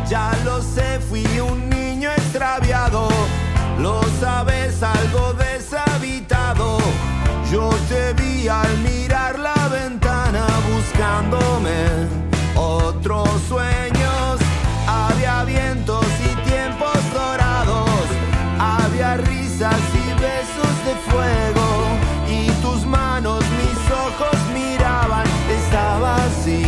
Ya 0.07 0.31
lo 0.45 0.61
sé, 0.61 0.99
fui 0.99 1.25
un 1.39 1.69
niño 1.71 2.11
extraviado. 2.11 3.09
Lo 3.79 4.03
sabes, 4.21 4.83
algo 4.83 5.33
deshabitado. 5.33 5.62
Yo 7.53 7.69
te 7.87 8.13
vi 8.13 8.47
al 8.47 8.79
mirar 8.79 9.37
la 9.37 9.67
ventana 9.67 10.47
buscándome 10.73 12.07
otros 12.55 13.29
sueños. 13.47 14.39
Había 14.87 15.43
vientos 15.43 16.03
y 16.19 16.49
tiempos 16.49 16.97
dorados. 17.13 18.07
Había 18.57 19.17
risas 19.17 19.79
y 19.93 20.19
besos 20.19 20.75
de 20.87 20.95
fuego. 21.11 21.67
Y 22.27 22.49
tus 22.63 22.87
manos, 22.87 23.43
mis 23.59 23.81
ojos 23.91 24.35
miraban. 24.51 25.27
Estaba 25.47 26.15
así, 26.25 26.65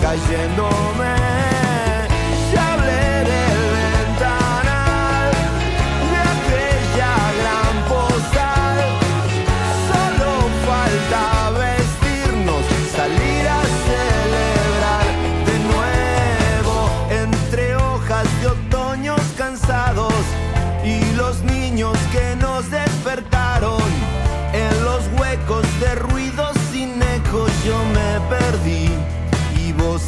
cayéndome. 0.00 1.41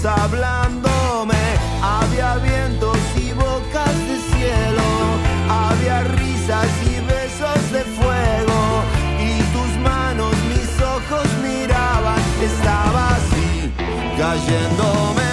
Hablándome. 0.05 1.35
Había 1.83 2.37
vientos 2.37 2.99
y 3.17 3.33
bocas 3.33 3.95
de 4.09 4.17
cielo, 4.33 4.83
había 5.49 6.03
risas 6.03 6.69
y 6.87 7.01
besos 7.07 7.73
de 7.73 7.83
fuego. 7.83 8.83
Y 9.19 9.43
tus 9.55 9.79
manos, 9.83 10.33
mis 10.49 10.81
ojos 10.81 11.27
miraban, 11.43 12.21
estaba 12.43 13.17
así, 13.17 13.73
cayéndome. 14.19 15.24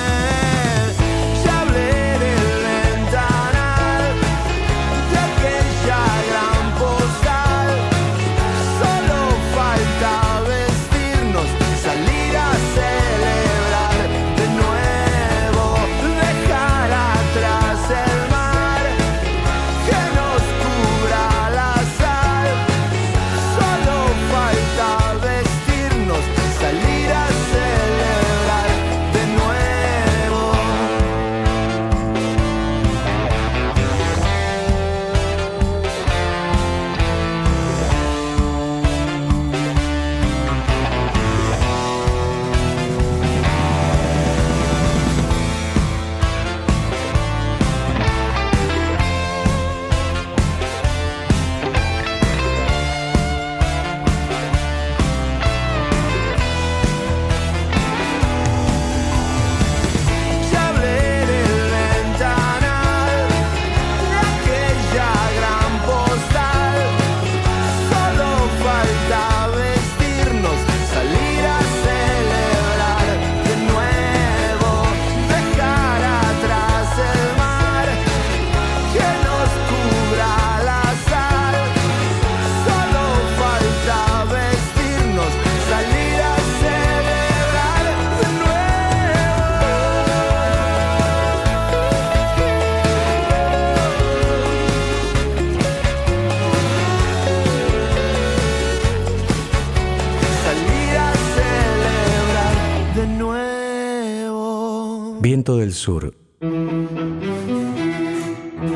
Del 105.43 105.73
Sur. 105.73 106.13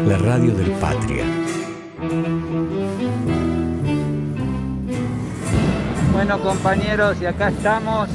La 0.07 0.17
radio 0.17 0.55
del 0.55 0.71
Patria. 0.71 1.23
Bueno 6.11 6.39
compañeros, 6.39 7.21
y 7.21 7.27
acá 7.27 7.49
estamos 7.49 8.09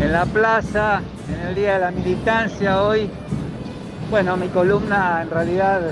en 0.00 0.10
la 0.10 0.24
plaza, 0.24 1.02
en 1.28 1.48
el 1.48 1.54
Día 1.54 1.74
de 1.74 1.80
la 1.80 1.90
Militancia 1.90 2.82
hoy. 2.82 3.10
Bueno, 4.10 4.38
mi 4.38 4.48
columna 4.48 5.20
en 5.20 5.28
realidad 5.28 5.82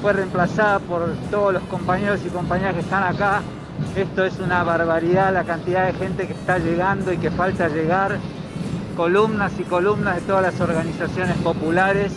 fue 0.00 0.14
reemplazada 0.14 0.78
por 0.78 1.12
todos 1.30 1.52
los 1.52 1.62
compañeros 1.64 2.20
y 2.26 2.30
compañeras 2.30 2.72
que 2.72 2.80
están 2.80 3.02
acá. 3.02 3.42
Esto 3.94 4.24
es 4.24 4.38
una 4.38 4.64
barbaridad, 4.64 5.30
la 5.34 5.44
cantidad 5.44 5.86
de 5.86 5.92
gente 5.92 6.26
que 6.26 6.32
está 6.32 6.58
llegando 6.58 7.12
y 7.12 7.18
que 7.18 7.30
falta 7.30 7.68
llegar. 7.68 8.18
Columnas 9.00 9.52
y 9.58 9.62
columnas 9.62 10.16
de 10.16 10.20
todas 10.20 10.42
las 10.42 10.60
organizaciones 10.60 11.34
populares. 11.38 12.12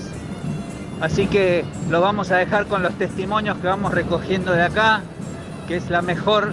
Así 0.99 1.27
que 1.27 1.63
lo 1.89 2.01
vamos 2.01 2.29
a 2.29 2.35
dejar 2.35 2.65
con 2.65 2.83
los 2.83 2.93
testimonios 2.95 3.57
que 3.59 3.67
vamos 3.67 3.93
recogiendo 3.93 4.51
de 4.51 4.63
acá, 4.63 4.99
que 5.65 5.77
es 5.77 5.89
la 5.89 6.01
mejor 6.01 6.51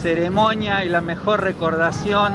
ceremonia 0.00 0.84
y 0.84 0.88
la 0.88 1.00
mejor 1.00 1.42
recordación 1.42 2.34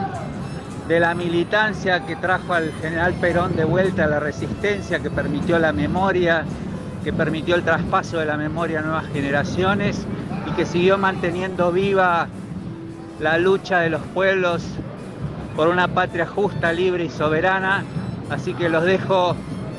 de 0.89 0.99
la 0.99 1.15
militancia 1.15 2.05
que 2.05 2.17
trajo 2.17 2.55
al 2.55 2.73
general 2.81 3.13
Perón 3.13 3.55
de 3.55 3.63
vuelta 3.63 4.03
a 4.03 4.07
la 4.07 4.19
resistencia, 4.19 4.99
que 4.99 5.09
permitió 5.09 5.57
la 5.59 5.71
memoria, 5.71 6.43
que 7.05 7.13
permitió 7.13 7.55
el 7.55 7.63
traspaso 7.63 8.17
de 8.19 8.25
la 8.25 8.35
memoria 8.35 8.79
a 8.79 8.81
nuevas 8.81 9.07
generaciones 9.13 10.05
y 10.45 10.51
que 10.57 10.65
siguió 10.65 10.97
manteniendo 10.97 11.71
viva 11.71 12.27
la 13.21 13.37
lucha 13.37 13.79
de 13.79 13.91
los 13.91 14.01
pueblos 14.13 14.61
por 15.55 15.67
una 15.67 15.87
patria 15.87 16.25
justa, 16.25 16.71
libre 16.71 17.05
y 17.05 17.09
soberana. 17.09 17.83
Así 18.29 18.53
que 18.53 18.69
los 18.69 18.83
dejo 18.83 19.35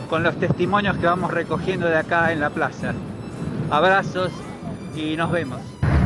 con 0.09 0.23
los 0.23 0.37
testimonios 0.39 0.97
que 0.99 1.07
vamos 1.07 1.31
recogiendo 1.33 1.87
de 1.87 1.97
acá 1.97 2.33
en 2.33 2.41
la 2.41 2.51
plaza. 2.51 2.93
Abrazos 3.71 4.31
y 4.95 5.17
nos 5.17 5.31
vemos. 5.31 5.61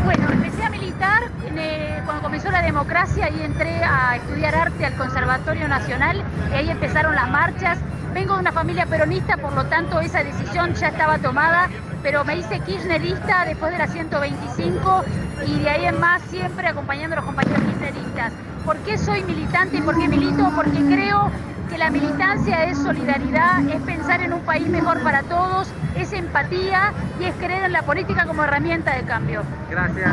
Bueno, 0.05 0.29
empecé 0.31 0.63
a 0.63 0.71
militar 0.71 1.25
eh, 1.57 2.01
cuando 2.05 2.23
comenzó 2.23 2.51
la 2.51 2.63
democracia 2.63 3.29
y 3.31 3.43
entré 3.43 3.83
a 3.83 4.17
estudiar 4.17 4.55
arte 4.55 4.87
al 4.87 4.95
Conservatorio 4.97 5.69
Nacional 5.69 6.23
y 6.51 6.55
ahí 6.55 6.71
empezaron 6.71 7.15
las 7.15 7.29
marchas. 7.29 7.79
Vengo 8.15 8.35
de 8.35 8.41
una 8.41 8.53
familia 8.53 8.87
peronista, 8.87 9.37
por 9.37 9.53
lo 9.53 9.65
tanto 9.67 10.01
esa 10.01 10.25
decisión 10.25 10.75
ya 10.75 10.89
estaba 10.89 11.19
tomada, 11.19 11.69
pero 12.03 12.25
me 12.25 12.37
hice 12.37 12.61
kirchnerista 12.61 13.45
después 13.45 13.73
de 13.73 13.79
la 13.79 13.87
125 13.87 15.05
y 15.47 15.59
de 15.61 15.69
ahí 15.69 15.85
en 15.85 16.01
más 16.01 16.23
siempre 16.23 16.67
acompañando 16.67 17.15
a 17.15 17.17
los 17.17 17.27
compañeros 17.27 17.61
kirchneristas. 17.65 18.33
¿Por 18.69 18.77
qué 18.81 18.99
soy 18.99 19.25
militante 19.25 19.79
y 19.79 19.81
por 19.81 19.99
qué 19.99 20.07
milito? 20.09 20.53
Porque 20.55 20.79
creo 20.79 21.31
que 21.71 21.79
la 21.79 21.89
militancia 21.89 22.65
es 22.65 22.77
solidaridad, 22.77 23.67
es 23.67 23.81
pensar 23.81 24.21
en 24.21 24.35
un 24.35 24.41
país 24.41 24.69
mejor 24.69 25.03
para 25.03 25.23
todos, 25.23 25.69
es 25.97 26.13
empatía 26.13 26.93
y 27.19 27.25
es 27.25 27.35
creer 27.37 27.65
en 27.65 27.73
la 27.73 27.81
política 27.81 28.27
como 28.27 28.45
herramienta 28.45 28.95
de 28.95 29.05
cambio. 29.05 29.43
Gracias. 29.71 30.11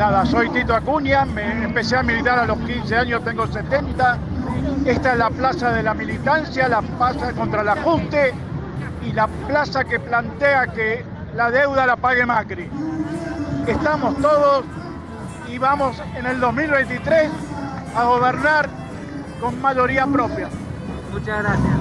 Nada, 0.00 0.26
soy 0.26 0.50
Tito 0.50 0.74
Acuña, 0.74 1.24
me 1.26 1.62
empecé 1.62 1.96
a 1.96 2.02
militar 2.02 2.40
a 2.40 2.46
los 2.46 2.58
15 2.58 2.96
años, 2.96 3.22
tengo 3.22 3.46
70. 3.46 4.18
Esta 4.84 5.12
es 5.12 5.18
la 5.18 5.30
plaza 5.30 5.70
de 5.70 5.84
la 5.84 5.94
militancia, 5.94 6.66
la 6.66 6.82
plaza 6.82 7.32
contra 7.34 7.62
el 7.62 7.68
ajuste 7.68 8.34
y 9.06 9.12
la 9.12 9.28
plaza 9.28 9.84
que 9.84 10.00
plantea 10.00 10.66
que 10.72 11.04
la 11.36 11.52
deuda 11.52 11.86
la 11.86 11.94
pague 11.94 12.26
Macri. 12.26 12.68
Estamos 13.64 14.20
todos 14.20 14.64
y 15.46 15.58
vamos 15.58 16.02
en 16.16 16.26
el 16.26 16.40
2023 16.40 17.30
a 17.94 18.04
gobernar 18.04 18.68
con 19.40 19.60
mayoría 19.60 20.06
propia. 20.06 20.48
Muchas 21.12 21.42
gracias. 21.42 21.76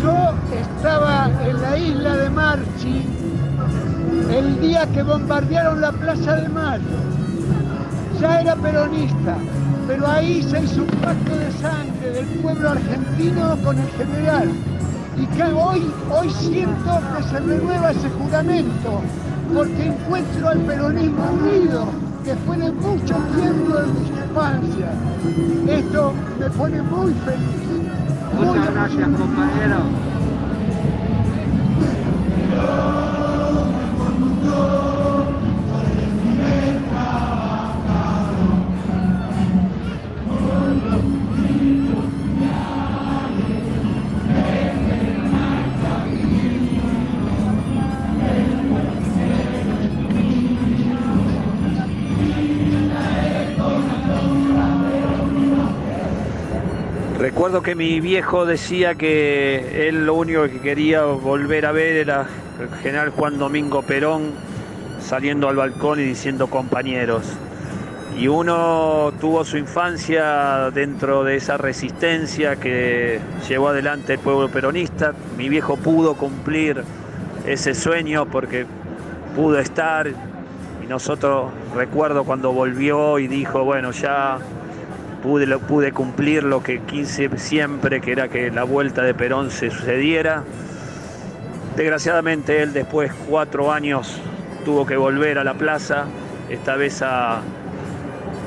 Yo 0.00 0.34
estaba 0.52 1.30
en 1.44 1.62
la 1.62 1.76
isla 1.76 2.16
de 2.16 2.30
Marchi 2.30 3.06
el 4.30 4.60
día 4.60 4.86
que 4.86 5.02
bombardearon 5.02 5.80
la 5.80 5.92
Plaza 5.92 6.36
de 6.36 6.48
Mayo. 6.48 6.82
Ya 8.20 8.40
era 8.40 8.56
peronista, 8.56 9.36
pero 9.86 10.06
ahí 10.06 10.42
se 10.42 10.62
hizo 10.62 10.82
un 10.82 10.88
pacto 10.88 11.36
de 11.36 11.52
sangre 11.52 12.10
del 12.12 12.26
pueblo 12.40 12.70
argentino 12.70 13.56
con 13.62 13.78
el 13.78 13.88
general. 13.90 14.50
Y 15.16 15.26
que 15.26 15.42
hoy, 15.44 15.92
hoy 16.10 16.30
siento 16.30 17.00
que 17.16 17.22
se 17.24 17.40
renueva 17.40 17.90
ese 17.90 18.08
juramento, 18.10 19.02
porque 19.54 19.86
encuentro 19.86 20.48
al 20.48 20.58
peronismo 20.60 21.24
unido, 21.32 21.86
que 22.24 22.34
fue 22.46 22.56
de 22.56 22.72
mucho 22.72 23.14
tiempo 23.36 23.76
de 23.76 23.86
discrepancia. 24.32 24.92
Esto 25.68 26.12
me 26.38 26.50
pone 26.50 26.82
muy 26.82 27.12
feliz. 27.14 27.62
Muchas 28.34 28.74
gracias, 28.74 29.08
compañero. 29.08 30.11
Recuerdo 57.42 57.62
que 57.64 57.74
mi 57.74 58.00
viejo 58.00 58.46
decía 58.46 58.94
que 58.94 59.88
él 59.88 60.06
lo 60.06 60.14
único 60.14 60.44
que 60.44 60.60
quería 60.60 61.02
volver 61.02 61.66
a 61.66 61.72
ver 61.72 61.96
era 61.96 62.24
el 62.60 62.68
general 62.84 63.10
Juan 63.10 63.36
Domingo 63.36 63.82
Perón 63.82 64.30
saliendo 65.00 65.48
al 65.48 65.56
balcón 65.56 65.98
y 65.98 66.04
diciendo 66.04 66.46
compañeros. 66.46 67.24
Y 68.16 68.28
uno 68.28 69.12
tuvo 69.20 69.44
su 69.44 69.58
infancia 69.58 70.70
dentro 70.70 71.24
de 71.24 71.34
esa 71.34 71.56
resistencia 71.56 72.54
que 72.54 73.18
llevó 73.48 73.70
adelante 73.70 74.12
el 74.12 74.18
pueblo 74.20 74.48
peronista. 74.48 75.12
Mi 75.36 75.48
viejo 75.48 75.76
pudo 75.76 76.14
cumplir 76.14 76.84
ese 77.44 77.74
sueño 77.74 78.26
porque 78.26 78.66
pudo 79.34 79.58
estar 79.58 80.06
y 80.06 80.86
nosotros 80.86 81.50
recuerdo 81.74 82.22
cuando 82.22 82.52
volvió 82.52 83.18
y 83.18 83.26
dijo, 83.26 83.64
bueno, 83.64 83.90
ya 83.90 84.38
pude, 85.22 85.46
lo- 85.46 85.60
pude 85.60 85.92
cumplir 85.92 86.42
lo 86.42 86.62
que 86.62 86.80
quise 86.80 87.30
siempre, 87.38 88.00
que 88.00 88.12
era 88.12 88.28
que 88.28 88.50
la 88.50 88.64
vuelta 88.64 89.02
de 89.02 89.14
Perón 89.14 89.50
se 89.50 89.70
sucediera. 89.70 90.42
Desgraciadamente 91.76 92.62
él 92.62 92.72
después, 92.72 93.12
cuatro 93.28 93.72
años, 93.72 94.18
tuvo 94.64 94.84
que 94.84 94.96
volver 94.96 95.38
a 95.38 95.44
la 95.44 95.54
plaza, 95.54 96.04
esta 96.50 96.76
vez 96.76 97.00
a, 97.02 97.40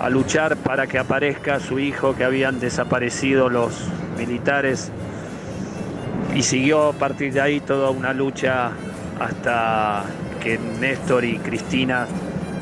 a 0.02 0.10
luchar 0.10 0.58
para 0.58 0.86
que 0.88 1.00
aparezca 1.00 1.60
su 1.60 1.80
hijo 1.80 2.16
que 2.16 2.24
habían 2.24 2.60
desaparecido 2.60 3.50
los 3.50 3.88
militares 4.18 4.92
y 6.36 6.44
siguió 6.44 6.90
a 6.90 6.94
partir 6.94 7.34
de 7.34 7.42
ahí 7.42 7.60
toda 7.62 7.90
una 7.90 8.14
lucha 8.14 8.72
hasta 9.20 10.04
que 10.44 10.60
Néstor 10.80 11.24
y 11.26 11.38
Cristina 11.40 12.06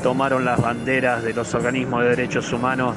tomaron 0.02 0.44
las 0.44 0.60
banderas 0.60 1.22
de 1.22 1.34
los 1.34 1.54
organismos 1.54 2.02
de 2.02 2.10
derechos 2.10 2.52
humanos 2.52 2.94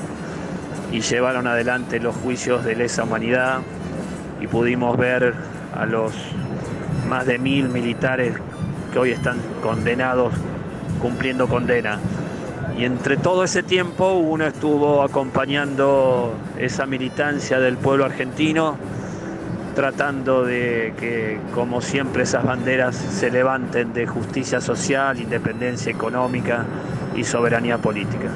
y 0.92 1.02
llevaron 1.02 1.48
adelante 1.48 2.00
los 2.00 2.16
juicios 2.16 2.64
de 2.64 2.76
lesa 2.76 3.04
humanidad 3.04 3.60
y 4.42 4.48
pudimos 4.48 4.98
ver 4.98 5.34
a 5.76 5.86
los 5.86 6.14
más 7.10 7.26
de 7.26 7.38
mil 7.40 7.70
militares 7.70 8.34
que 8.92 9.00
hoy 9.00 9.12
están 9.12 9.38
condenados 9.62 10.34
cumpliendo 11.02 11.48
condena. 11.48 12.00
Y 12.78 12.86
entre 12.86 13.18
todo 13.18 13.44
ese 13.44 13.64
tiempo 13.64 14.14
uno 14.14 14.46
estuvo 14.46 15.02
acompañando 15.02 16.36
esa 16.58 16.86
militancia 16.86 17.60
del 17.60 17.78
pueblo 17.78 18.06
argentino, 18.06 18.78
tratando 19.76 20.44
de 20.44 20.94
que, 21.00 21.40
como 21.54 21.82
siempre, 21.82 22.24
esas 22.24 22.44
banderas 22.44 22.96
se 22.96 23.30
levanten 23.30 23.94
de 23.94 24.08
justicia 24.08 24.62
social, 24.62 25.20
independencia 25.20 25.92
económica 25.92 26.66
y 27.16 27.24
soberanía 27.24 27.78
política. 27.78 28.30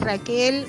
Raquel 0.00 0.66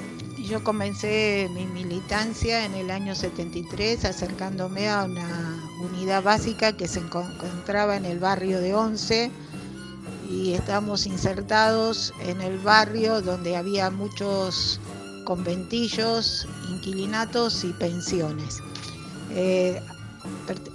yo 0.50 0.64
comencé 0.64 1.50
mi 1.54 1.66
militancia 1.66 2.66
en 2.66 2.74
el 2.74 2.92
año 2.92 3.16
73 3.16 4.04
acercándome 4.06 4.90
a 4.90 5.04
una 5.04 5.60
unidad 5.82 6.22
básica 6.24 6.74
que 6.74 6.88
se 6.88 7.02
enco- 7.02 7.26
encontraba 7.34 7.96
en 7.96 8.06
el 8.06 8.20
barrio 8.20 8.60
de 8.60 8.74
Once 8.74 9.32
y 10.30 10.54
estamos 10.54 11.06
insertados 11.06 12.14
en 12.26 12.42
el 12.42 12.58
barrio 12.60 13.22
donde 13.22 13.56
había 13.56 13.90
muchos 13.90 14.80
conventillos, 15.26 16.48
inquilinatos 16.70 17.64
y 17.64 17.72
pensiones. 17.74 18.60
Eh, 19.32 19.82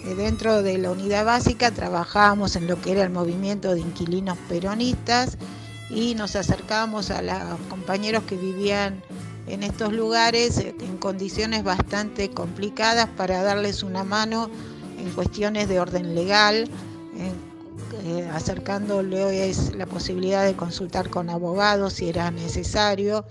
eh, 0.05 0.15
dentro 0.15 0.63
de 0.63 0.79
la 0.79 0.91
unidad 0.91 1.25
básica 1.27 1.71
trabajábamos 1.71 2.57
en 2.57 2.67
lo 2.67 2.81
que 2.81 2.93
era 2.93 3.03
el 3.03 3.11
movimiento 3.11 3.75
de 3.75 3.81
inquilinos 3.81 4.39
peronistas 4.49 5.37
y 5.91 6.15
nos 6.15 6.37
acercábamos 6.37 7.11
a 7.11 7.23
los 7.23 7.61
compañeros 7.69 8.25
que 8.25 8.37
vivían 8.37 9.03
en 9.47 9.63
estos 9.63 9.93
lugares 9.93 10.59
eh, 10.59 10.75
en 10.81 10.99
condiciones 10.99 11.65
bastante 11.65 12.31
complicadas 12.31 13.09
para 13.17 13.43
darles 13.43 13.83
una 13.83 14.05
mano 14.05 14.51
en 14.99 15.11
cuestiones 15.13 15.69
de 15.69 15.81
orden 15.81 16.15
legal, 16.15 16.69
eh, 18.05 18.29
acercándoles 18.33 19.75
la 19.75 19.87
posibilidad 19.87 20.45
de 20.45 20.55
consultar 20.55 21.09
con 21.09 21.31
abogados 21.31 21.95
si 21.95 22.09
era 22.09 22.31
necesario, 22.31 23.25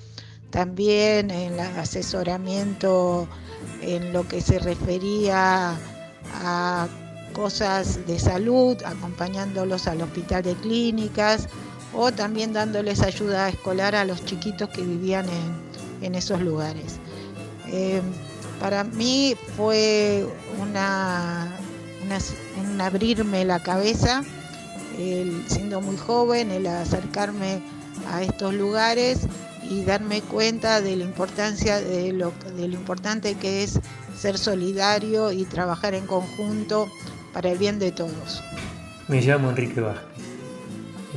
también 0.50 1.30
en 1.30 1.54
el 1.54 1.60
asesoramiento 1.60 3.28
en 3.82 4.14
lo 4.14 4.28
que 4.28 4.42
se 4.42 4.60
refería 4.60 5.76
a 6.44 6.88
cosas 7.34 8.06
de 8.08 8.18
salud, 8.20 8.78
acompañándolos 8.84 9.88
al 9.88 10.02
hospital 10.02 10.44
de 10.44 10.56
clínicas 10.56 11.48
o 11.98 12.12
también 12.12 12.54
dándoles 12.54 13.02
ayuda 13.02 13.50
escolar 13.50 13.96
a 13.96 14.06
los 14.06 14.24
chiquitos 14.24 14.70
que 14.70 14.82
vivían 14.82 15.26
en, 16.02 16.14
esos 16.14 16.40
lugares. 16.42 17.00
Eh, 17.70 18.02
para 18.60 18.84
mí 18.84 19.36
fue 19.56 20.26
una, 20.62 21.52
un 22.62 22.80
abrirme 22.80 23.44
la 23.46 23.60
cabeza, 23.60 24.24
siendo 25.48 25.82
muy 25.82 25.98
joven, 25.98 26.52
el 26.52 26.68
acercarme 26.68 27.62
a 28.12 28.22
estos 28.22 28.54
lugares 28.54 29.22
y 29.70 29.84
darme 29.84 30.22
cuenta 30.22 30.82
de 30.82 30.96
la 30.96 31.04
importancia 31.04 31.82
de 31.82 32.14
lo, 32.14 32.32
de 32.56 32.68
lo 32.68 32.76
importante 32.76 33.36
que 33.36 33.64
es 33.64 33.80
ser 34.18 34.38
solidario 34.38 35.32
y 35.32 35.46
trabajar 35.46 35.94
en 35.94 36.06
conjunto 36.06 36.88
para 37.34 37.52
el 37.52 37.58
bien 37.58 37.80
de 37.80 37.92
todos. 37.92 38.44
Me 39.08 39.22
llamo 39.22 39.50
Enrique 39.50 39.82
Vázquez. 39.82 40.17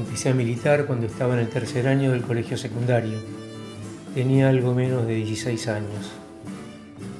Empecé 0.00 0.30
a 0.30 0.34
militar 0.34 0.86
cuando 0.86 1.04
estaba 1.04 1.34
en 1.34 1.40
el 1.40 1.50
tercer 1.50 1.86
año 1.86 2.12
del 2.12 2.22
colegio 2.22 2.56
secundario. 2.56 3.18
Tenía 4.14 4.48
algo 4.48 4.72
menos 4.74 5.06
de 5.06 5.14
16 5.14 5.68
años. 5.68 6.10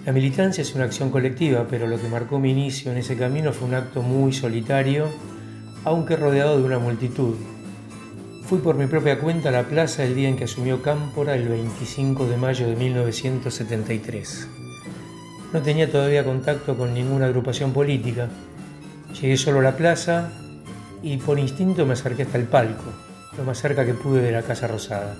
La 0.06 0.12
militancia 0.12 0.62
es 0.62 0.74
una 0.74 0.84
acción 0.84 1.10
colectiva, 1.10 1.66
pero 1.68 1.86
lo 1.86 2.00
que 2.00 2.08
marcó 2.08 2.38
mi 2.38 2.52
inicio 2.52 2.90
en 2.90 2.96
ese 2.96 3.18
camino 3.18 3.52
fue 3.52 3.68
un 3.68 3.74
acto 3.74 4.00
muy 4.00 4.32
solitario, 4.32 5.08
aunque 5.84 6.16
rodeado 6.16 6.56
de 6.56 6.64
una 6.64 6.78
multitud. 6.78 7.34
Fui 8.46 8.60
por 8.60 8.76
mi 8.76 8.86
propia 8.86 9.18
cuenta 9.18 9.50
a 9.50 9.52
la 9.52 9.64
plaza 9.64 10.02
el 10.02 10.14
día 10.14 10.30
en 10.30 10.36
que 10.36 10.44
asumió 10.44 10.80
Cámpora, 10.80 11.34
el 11.34 11.48
25 11.48 12.26
de 12.28 12.38
mayo 12.38 12.66
de 12.66 12.76
1973. 12.76 14.48
No 15.52 15.60
tenía 15.60 15.92
todavía 15.92 16.24
contacto 16.24 16.78
con 16.78 16.94
ninguna 16.94 17.26
agrupación 17.26 17.74
política. 17.74 18.30
Llegué 19.20 19.36
solo 19.36 19.58
a 19.58 19.64
la 19.64 19.76
plaza 19.76 20.32
y 21.02 21.16
por 21.16 21.38
instinto 21.38 21.86
me 21.86 21.94
acerqué 21.94 22.22
hasta 22.22 22.38
el 22.38 22.44
palco, 22.44 22.84
lo 23.36 23.44
más 23.44 23.60
cerca 23.60 23.84
que 23.84 23.94
pude 23.94 24.22
de 24.22 24.32
la 24.32 24.42
Casa 24.42 24.66
Rosada. 24.66 25.16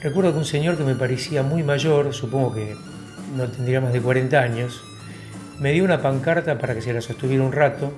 Recuerdo 0.00 0.32
que 0.32 0.38
un 0.38 0.44
señor 0.44 0.76
que 0.76 0.84
me 0.84 0.94
parecía 0.94 1.42
muy 1.42 1.62
mayor, 1.62 2.12
supongo 2.12 2.54
que 2.54 2.76
no 3.36 3.48
tendría 3.48 3.80
más 3.80 3.92
de 3.92 4.00
40 4.00 4.38
años, 4.38 4.82
me 5.58 5.72
dio 5.72 5.84
una 5.84 6.02
pancarta 6.02 6.58
para 6.58 6.74
que 6.74 6.82
se 6.82 6.92
la 6.92 7.00
sostuviera 7.00 7.42
un 7.42 7.52
rato. 7.52 7.92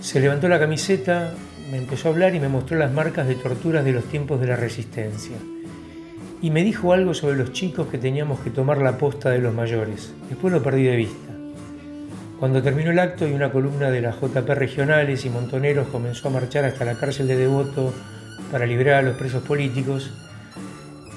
Se 0.00 0.18
levantó 0.18 0.48
la 0.48 0.58
camiseta, 0.58 1.34
me 1.70 1.76
empezó 1.76 2.08
a 2.08 2.12
hablar 2.12 2.34
y 2.34 2.40
me 2.40 2.48
mostró 2.48 2.78
las 2.78 2.92
marcas 2.92 3.28
de 3.28 3.34
torturas 3.34 3.84
de 3.84 3.92
los 3.92 4.04
tiempos 4.04 4.40
de 4.40 4.46
la 4.46 4.56
resistencia. 4.56 5.36
Y 6.40 6.50
me 6.50 6.64
dijo 6.64 6.92
algo 6.92 7.14
sobre 7.14 7.36
los 7.36 7.52
chicos 7.52 7.88
que 7.88 7.98
teníamos 7.98 8.40
que 8.40 8.50
tomar 8.50 8.78
la 8.78 8.96
posta 8.96 9.28
de 9.30 9.40
los 9.40 9.52
mayores. 9.52 10.12
Después 10.28 10.52
lo 10.52 10.62
perdí 10.62 10.84
de 10.84 10.96
vista. 10.96 11.37
Cuando 12.38 12.62
terminó 12.62 12.92
el 12.92 13.00
acto 13.00 13.26
y 13.26 13.32
una 13.32 13.50
columna 13.50 13.90
de 13.90 14.00
las 14.00 14.20
JP 14.20 14.48
regionales 14.50 15.24
y 15.24 15.30
montoneros 15.30 15.88
comenzó 15.88 16.28
a 16.28 16.30
marchar 16.30 16.64
hasta 16.64 16.84
la 16.84 16.94
cárcel 16.94 17.26
de 17.26 17.36
Devoto 17.36 17.92
para 18.52 18.64
liberar 18.64 18.94
a 18.94 19.02
los 19.02 19.16
presos 19.16 19.42
políticos, 19.42 20.12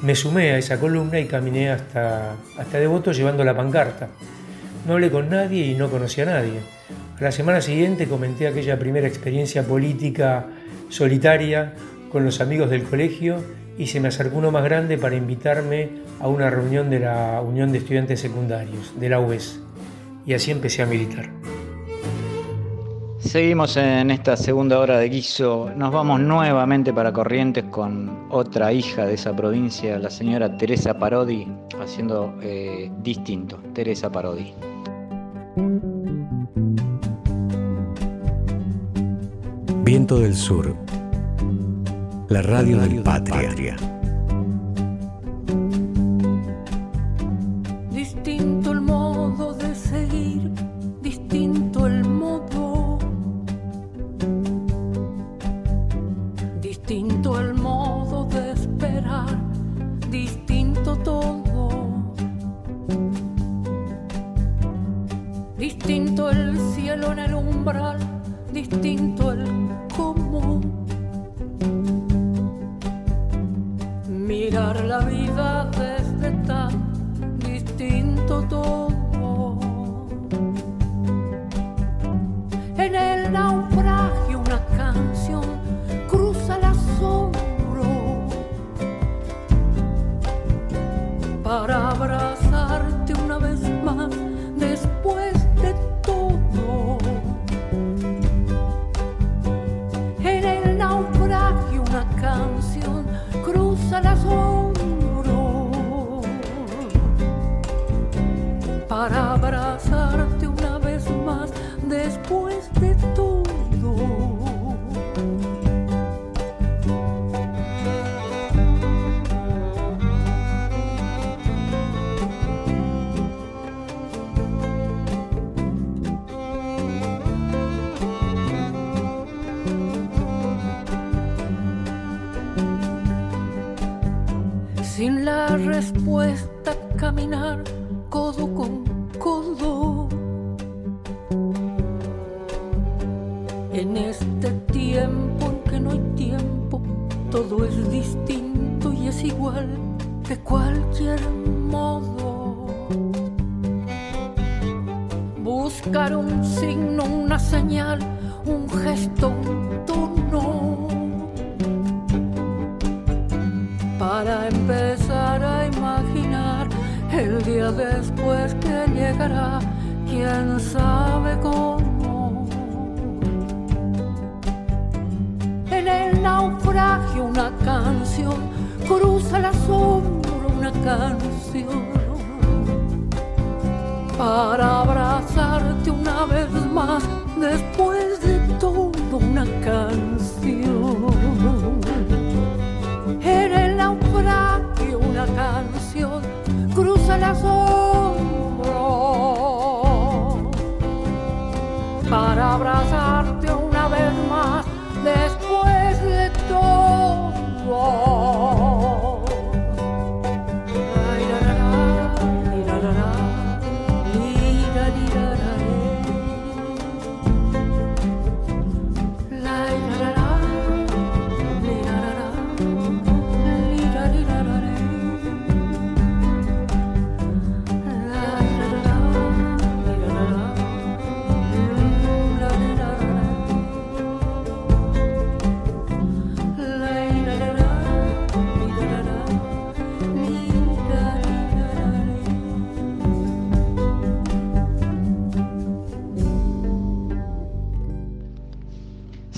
me 0.01 0.15
sumé 0.15 0.49
a 0.51 0.57
esa 0.57 0.79
columna 0.79 1.19
y 1.19 1.25
caminé 1.25 1.69
hasta, 1.69 2.33
hasta 2.57 2.79
Devoto 2.79 3.11
llevando 3.11 3.43
la 3.43 3.55
pancarta. 3.55 4.07
No 4.87 4.93
hablé 4.93 5.11
con 5.11 5.29
nadie 5.29 5.67
y 5.67 5.75
no 5.75 5.91
conocí 5.91 6.21
a 6.21 6.25
nadie. 6.25 6.59
La 7.19 7.31
semana 7.31 7.61
siguiente 7.61 8.07
comenté 8.07 8.47
aquella 8.47 8.79
primera 8.79 9.07
experiencia 9.07 9.61
política 9.61 10.47
solitaria 10.89 11.73
con 12.11 12.25
los 12.25 12.41
amigos 12.41 12.71
del 12.71 12.81
colegio 12.81 13.43
y 13.77 13.85
se 13.85 13.99
me 13.99 14.07
acercó 14.07 14.37
uno 14.37 14.49
más 14.49 14.63
grande 14.63 14.97
para 14.97 15.15
invitarme 15.15 15.89
a 16.19 16.27
una 16.27 16.49
reunión 16.49 16.89
de 16.89 16.99
la 16.99 17.41
Unión 17.41 17.71
de 17.71 17.77
Estudiantes 17.77 18.19
Secundarios, 18.19 18.99
de 18.99 19.07
la 19.07 19.19
UES. 19.19 19.59
Y 20.25 20.33
así 20.33 20.51
empecé 20.51 20.83
a 20.83 20.85
militar. 20.85 21.29
Seguimos 23.19 23.77
en 23.77 24.11
esta 24.11 24.35
segunda 24.35 24.79
hora 24.79 24.97
de 24.97 25.07
guiso. 25.07 25.71
Nos 25.77 25.93
vamos 25.93 26.19
nuevamente 26.19 26.91
para 26.91 27.13
Corrientes 27.13 27.63
con 27.65 28.27
otra 28.29 28.73
hija 28.73 29.05
de 29.05 29.13
esa 29.13 29.35
provincia, 29.35 29.97
la 29.99 30.09
señora 30.09 30.57
Teresa 30.57 30.97
Parodi, 30.97 31.47
haciendo 31.79 32.35
eh, 32.41 32.91
distinto. 33.01 33.57
Teresa 33.73 34.11
Parodi. 34.11 34.53
Viento 39.83 40.19
del 40.19 40.35
Sur, 40.35 40.75
la 42.27 42.41
radio, 42.41 42.79
del 42.79 43.01
Patria. 43.01 43.49
Distinto 43.49 44.00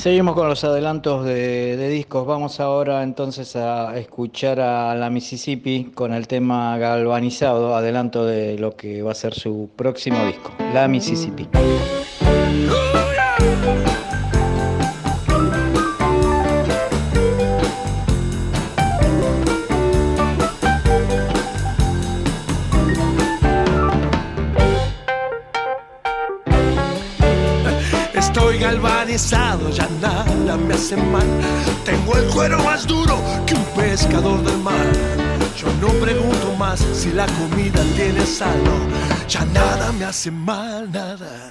Seguimos 0.04 0.36
con 0.36 0.50
los 0.50 0.62
adelantos 0.66 1.24
de, 1.24 1.88
discos. 1.88 2.28
Vamos 2.28 2.60
ahora 2.60 3.04
entonces 3.04 3.56
a 3.56 3.98
escuchar 3.98 4.60
a 4.60 4.94
la 4.96 5.10
Mississippi 5.10 5.94
con 5.96 6.14
el 6.14 6.28
tema 6.28 6.78
galvanizado, 6.78 7.74
adelanto 7.74 8.26
de 8.26 8.60
lo 8.60 8.76
que 8.76 9.02
va 9.02 9.14
a 9.14 9.16
ser 9.16 9.34
su 9.34 9.70
próximo 9.78 10.26
disco, 10.26 10.52
La 10.74 10.90
Mississippi. 10.90 11.48
Nada 30.54 30.68
me 30.68 30.74
hace 30.74 30.96
mal. 30.98 31.28
Tengo 31.84 32.16
el 32.16 32.26
cuero 32.26 32.62
más 32.64 32.86
duro 32.86 33.20
que 33.46 33.56
un 33.56 33.66
pescador 33.76 34.44
del 34.44 34.58
mar. 34.60 34.86
Yo 35.58 35.68
no 35.82 35.88
pregunto 36.00 36.54
más 36.58 36.80
si 36.94 37.12
la 37.12 37.26
comida 37.26 37.82
tiene 37.96 38.26
sal, 38.26 38.56
no. 38.64 39.28
Ya 39.28 39.46
nada 39.46 39.92
me 39.94 40.06
hace 40.06 40.32
mal, 40.32 40.92
nada. 40.92 41.48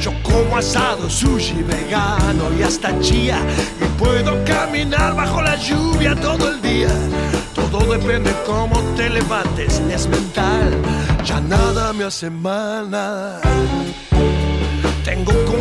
Yo 0.00 0.12
como 0.22 0.56
asado, 0.56 1.08
sushi, 1.08 1.62
vegano 1.62 2.52
y 2.58 2.62
hasta 2.62 2.98
chía. 3.00 3.38
Y 3.80 3.84
puedo 3.98 4.42
caminar 4.44 5.14
bajo 5.14 5.42
la 5.42 5.56
lluvia 5.56 6.14
todo 6.14 6.50
el 6.50 6.62
día. 6.62 6.92
Todo 7.54 7.80
depende 7.92 8.34
cómo 8.46 8.78
te 8.96 9.10
levantes, 9.10 9.80
es 9.90 10.06
mental. 10.08 10.70
Ya 11.24 11.40
nada 11.40 11.92
me 11.92 12.04
hace 12.04 12.30
mal, 12.30 12.90
nada. 12.90 13.40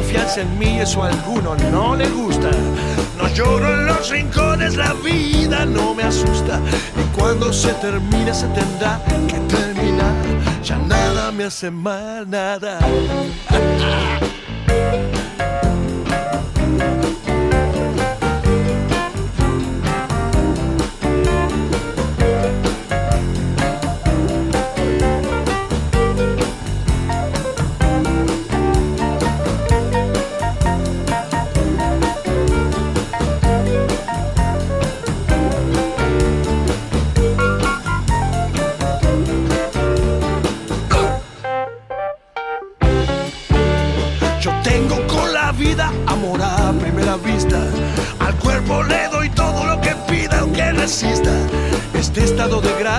Confianza 0.04 0.42
en 0.42 0.60
mí, 0.60 0.80
eso 0.82 1.02
a 1.02 1.08
alguno 1.08 1.56
no 1.72 1.96
le 1.96 2.10
gusta. 2.10 2.52
No 3.18 3.26
lloro 3.30 3.74
en 3.74 3.86
los 3.86 4.10
rincones, 4.10 4.76
la 4.76 4.92
vida 4.96 5.66
no 5.66 5.96
me 5.96 6.04
asusta. 6.04 6.60
Y 7.02 7.18
cuando 7.18 7.54
se 7.54 7.72
termine, 7.76 8.34
se 8.34 8.48
tendrá 8.48 9.00
que 9.30 9.40
terminar. 9.56 10.14
Ya 10.62 10.78
nada 10.78 11.32
me 11.32 11.46
hace 11.46 11.72
mal, 11.72 12.30
nada. 12.30 12.80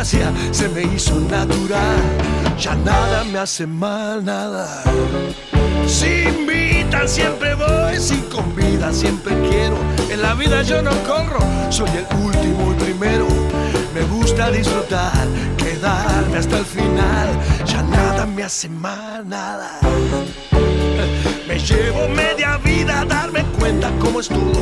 Se 0.04 0.68
me 0.68 0.82
hizo 0.82 1.18
natural. 1.18 1.96
Ya 2.58 2.74
nada 2.74 3.24
me 3.24 3.38
hace 3.38 3.66
mal, 3.66 4.22
nada. 4.22 4.82
Si 5.86 6.24
invitan, 6.24 7.08
siempre 7.08 7.54
voy. 7.54 7.98
Si 7.98 8.16
convidan, 8.30 8.94
siempre 8.94 9.34
quiero. 9.48 9.76
En 10.10 10.20
la 10.20 10.34
vida 10.34 10.62
yo 10.62 10.82
no 10.82 10.90
corro, 11.04 11.40
soy 11.70 11.88
el 11.88 12.06
último 12.22 12.72
y 12.72 12.84
primero. 12.84 13.26
Me 13.94 14.02
gusta 14.02 14.50
disfrutar, 14.50 15.26
quedarme 15.56 16.36
hasta 16.36 16.58
el 16.58 16.66
final. 16.66 17.28
Ya 17.64 17.82
nada 17.82 18.26
me 18.26 18.42
hace 18.42 18.68
mal, 18.68 19.26
nada. 19.26 19.80
Me 21.48 21.58
llevo 21.58 22.08
media 22.08 22.56
vida 22.58 23.00
a 23.00 23.04
darme 23.04 23.44
cuenta 23.58 23.90
cómo 24.00 24.20
es 24.20 24.28
todo. 24.28 24.60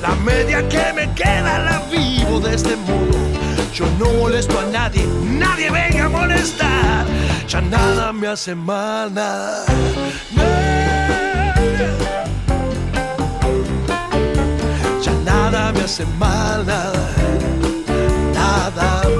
La 0.00 0.14
media 0.14 0.66
que 0.68 0.92
me 0.94 1.12
queda 1.14 1.58
la 1.58 1.82
vivo 1.90 2.38
de 2.38 2.54
este 2.54 2.76
modo. 2.76 3.27
Yo 3.78 3.86
no 3.96 4.12
molesto 4.14 4.58
a 4.58 4.64
nadie, 4.64 5.06
nadie 5.38 5.70
venga 5.70 6.06
a 6.06 6.08
molestar. 6.08 7.06
Ya 7.46 7.60
nada 7.60 8.12
me 8.12 8.26
hace 8.26 8.52
mal, 8.52 9.14
nada. 9.14 9.64
Ya 15.00 15.12
nada 15.24 15.72
me 15.72 15.82
hace 15.82 16.04
mal, 16.18 16.66
nada. 16.66 16.92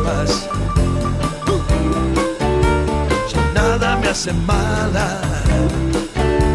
Más. 0.05 0.49
Ya 3.31 3.41
nada 3.55 3.97
me 3.97 4.09
hace 4.09 4.33
mal. 4.33 4.93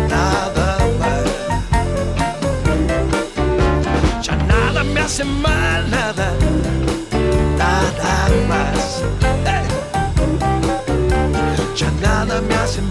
Nada 0.10 0.78
más. 1.00 1.26
Ya 4.22 4.36
nada 4.36 4.84
me 4.84 5.00
hace 5.00 5.24
mal, 5.24 5.90
nada. 5.90 6.43
Más. 8.48 9.02
Ey. 9.46 9.68
Ya 11.76 11.90
nada 12.02 12.42
me 12.42 12.56
hace 12.56 12.82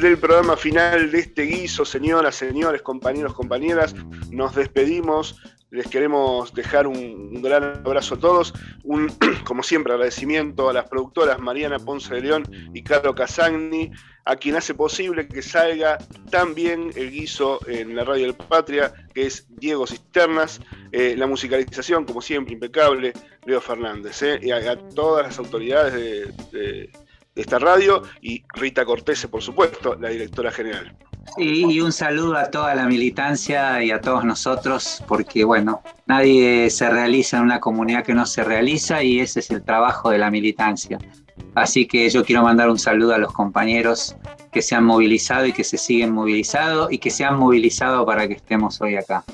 Del 0.00 0.16
programa, 0.18 0.56
final 0.56 1.10
de 1.12 1.18
este 1.18 1.42
guiso, 1.42 1.84
señoras, 1.84 2.34
señores, 2.34 2.80
compañeros, 2.82 3.34
compañeras. 3.34 3.94
Nos 4.30 4.54
despedimos. 4.54 5.40
Les 5.70 5.86
queremos 5.86 6.52
dejar 6.54 6.86
un, 6.86 7.40
gran 7.42 7.82
abrazo 7.84 8.14
a 8.14 8.18
todos. 8.18 8.54
Un, 8.84 9.12
como 9.44 9.62
siempre, 9.62 9.92
agradecimiento 9.92 10.70
a 10.70 10.72
las 10.72 10.88
productoras 10.88 11.38
Mariana 11.38 11.78
Ponce 11.78 12.14
de 12.14 12.22
León 12.22 12.44
y 12.74 12.82
Carlos 12.82 13.14
Casagni, 13.14 13.92
a 14.24 14.36
quien 14.36 14.56
hace 14.56 14.74
posible 14.74 15.28
que 15.28 15.42
salga 15.42 15.98
tan 16.30 16.54
bien 16.54 16.90
el 16.96 17.10
guiso 17.10 17.60
en 17.68 17.94
la 17.94 18.04
radio 18.04 18.26
del 18.26 18.34
Patria, 18.34 18.92
que 19.14 19.26
es 19.26 19.46
Diego 19.50 19.86
Cisternas. 19.86 20.60
Eh, 20.90 21.14
la 21.16 21.26
musicalización, 21.26 22.04
como 22.06 22.22
siempre, 22.22 22.54
impecable, 22.54 23.12
Leo 23.44 23.60
Fernández. 23.60 24.22
eh, 24.22 24.40
y 24.42 24.50
a, 24.50 24.76
todas 24.94 25.26
las 25.26 25.38
autoridades 25.38 25.92
de, 25.92 26.32
de- 26.50 26.90
esta 27.34 27.58
radio, 27.58 28.02
y 28.20 28.44
Rita 28.54 28.84
Cortese, 28.84 29.28
por 29.28 29.42
supuesto, 29.42 29.96
la 29.96 30.08
directora 30.10 30.50
general. 30.50 30.94
y 31.36 31.80
un 31.80 31.92
saludo 31.92 32.36
a 32.36 32.50
toda 32.50 32.74
la 32.74 32.86
militancia 32.86 33.82
y 33.82 33.90
a 33.90 34.00
todos 34.00 34.24
nosotros, 34.24 35.02
porque 35.06 35.44
bueno, 35.44 35.82
nadie 36.06 36.68
se 36.68 36.90
realiza 36.90 37.38
en 37.38 37.44
una 37.44 37.60
comunidad 37.60 38.04
que 38.04 38.14
no 38.14 38.26
se 38.26 38.44
realiza 38.44 39.02
y 39.02 39.20
ese 39.20 39.40
es 39.40 39.50
el 39.50 39.62
trabajo 39.62 40.10
de 40.10 40.18
la 40.18 40.30
militancia. 40.30 40.98
Así 41.54 41.86
que 41.86 42.08
yo 42.08 42.24
quiero 42.24 42.42
mandar 42.42 42.70
un 42.70 42.78
saludo 42.78 43.14
a 43.14 43.18
los 43.18 43.32
compañeros 43.32 44.16
que 44.52 44.62
se 44.62 44.74
han 44.74 44.84
movilizado 44.84 45.46
y 45.46 45.52
que 45.52 45.64
se 45.64 45.76
siguen 45.76 46.12
movilizando 46.12 46.88
y 46.90 46.98
que 46.98 47.10
se 47.10 47.24
han 47.24 47.38
movilizado 47.38 48.06
para 48.06 48.26
que 48.26 48.34
estemos 48.34 48.80
hoy 48.80 48.96
acá. 48.96 49.24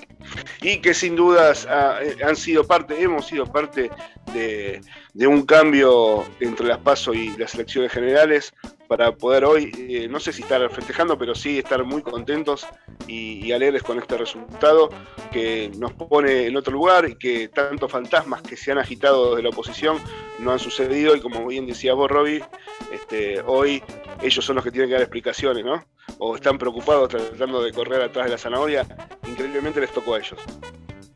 Y 0.60 0.78
que 0.78 0.94
sin 0.94 1.16
dudas 1.16 1.66
ah, 1.70 1.98
eh, 2.02 2.16
han 2.24 2.36
sido 2.36 2.64
parte, 2.64 3.00
hemos 3.02 3.26
sido 3.26 3.46
parte 3.46 3.90
de, 4.32 4.80
un 5.26 5.44
cambio 5.44 6.24
entre 6.38 6.66
las 6.66 6.78
PASO 6.78 7.12
y 7.12 7.36
las 7.36 7.54
elecciones 7.54 7.90
generales 7.90 8.54
para 8.86 9.12
poder 9.12 9.44
hoy, 9.44 9.70
eh, 9.76 10.08
no 10.08 10.20
sé 10.20 10.32
si 10.32 10.42
estar 10.42 10.68
festejando, 10.70 11.18
pero 11.18 11.34
sí 11.34 11.58
estar 11.58 11.82
muy 11.84 12.02
contentos 12.02 12.66
y, 13.06 13.50
alegres 13.52 13.82
con 13.82 13.98
este 13.98 14.16
resultado 14.16 14.90
que 15.32 15.70
nos 15.76 15.92
pone 15.94 16.46
en 16.46 16.56
otro 16.56 16.72
lugar 16.72 17.08
y 17.08 17.16
que 17.16 17.48
tantos 17.48 17.90
fantasmas 17.90 18.42
que 18.42 18.56
se 18.56 18.70
han 18.70 18.78
agitado 18.78 19.30
desde 19.30 19.42
la 19.42 19.48
oposición 19.48 19.98
no 20.38 20.52
han 20.52 20.58
sucedido 20.58 21.16
y 21.16 21.20
como 21.20 21.46
bien 21.46 21.66
decía 21.66 21.94
vos, 21.94 22.10
Robbie, 22.10 22.44
este, 22.92 23.40
hoy 23.40 23.82
ellos 24.22 24.44
son 24.44 24.56
los 24.56 24.64
que 24.64 24.70
tienen 24.70 24.88
que 24.88 24.94
dar 24.94 25.02
explicaciones, 25.02 25.64
¿no? 25.64 25.84
O 26.18 26.36
están 26.36 26.58
preocupados 26.58 27.08
tratando 27.08 27.62
de 27.62 27.72
correr 27.72 28.02
atrás 28.02 28.26
de 28.26 28.32
la 28.32 28.38
zanahoria, 28.38 28.86
increíblemente 29.26 29.80
les 29.80 29.92
tocó 29.92 30.14
a 30.14 30.18
ellos. 30.18 30.38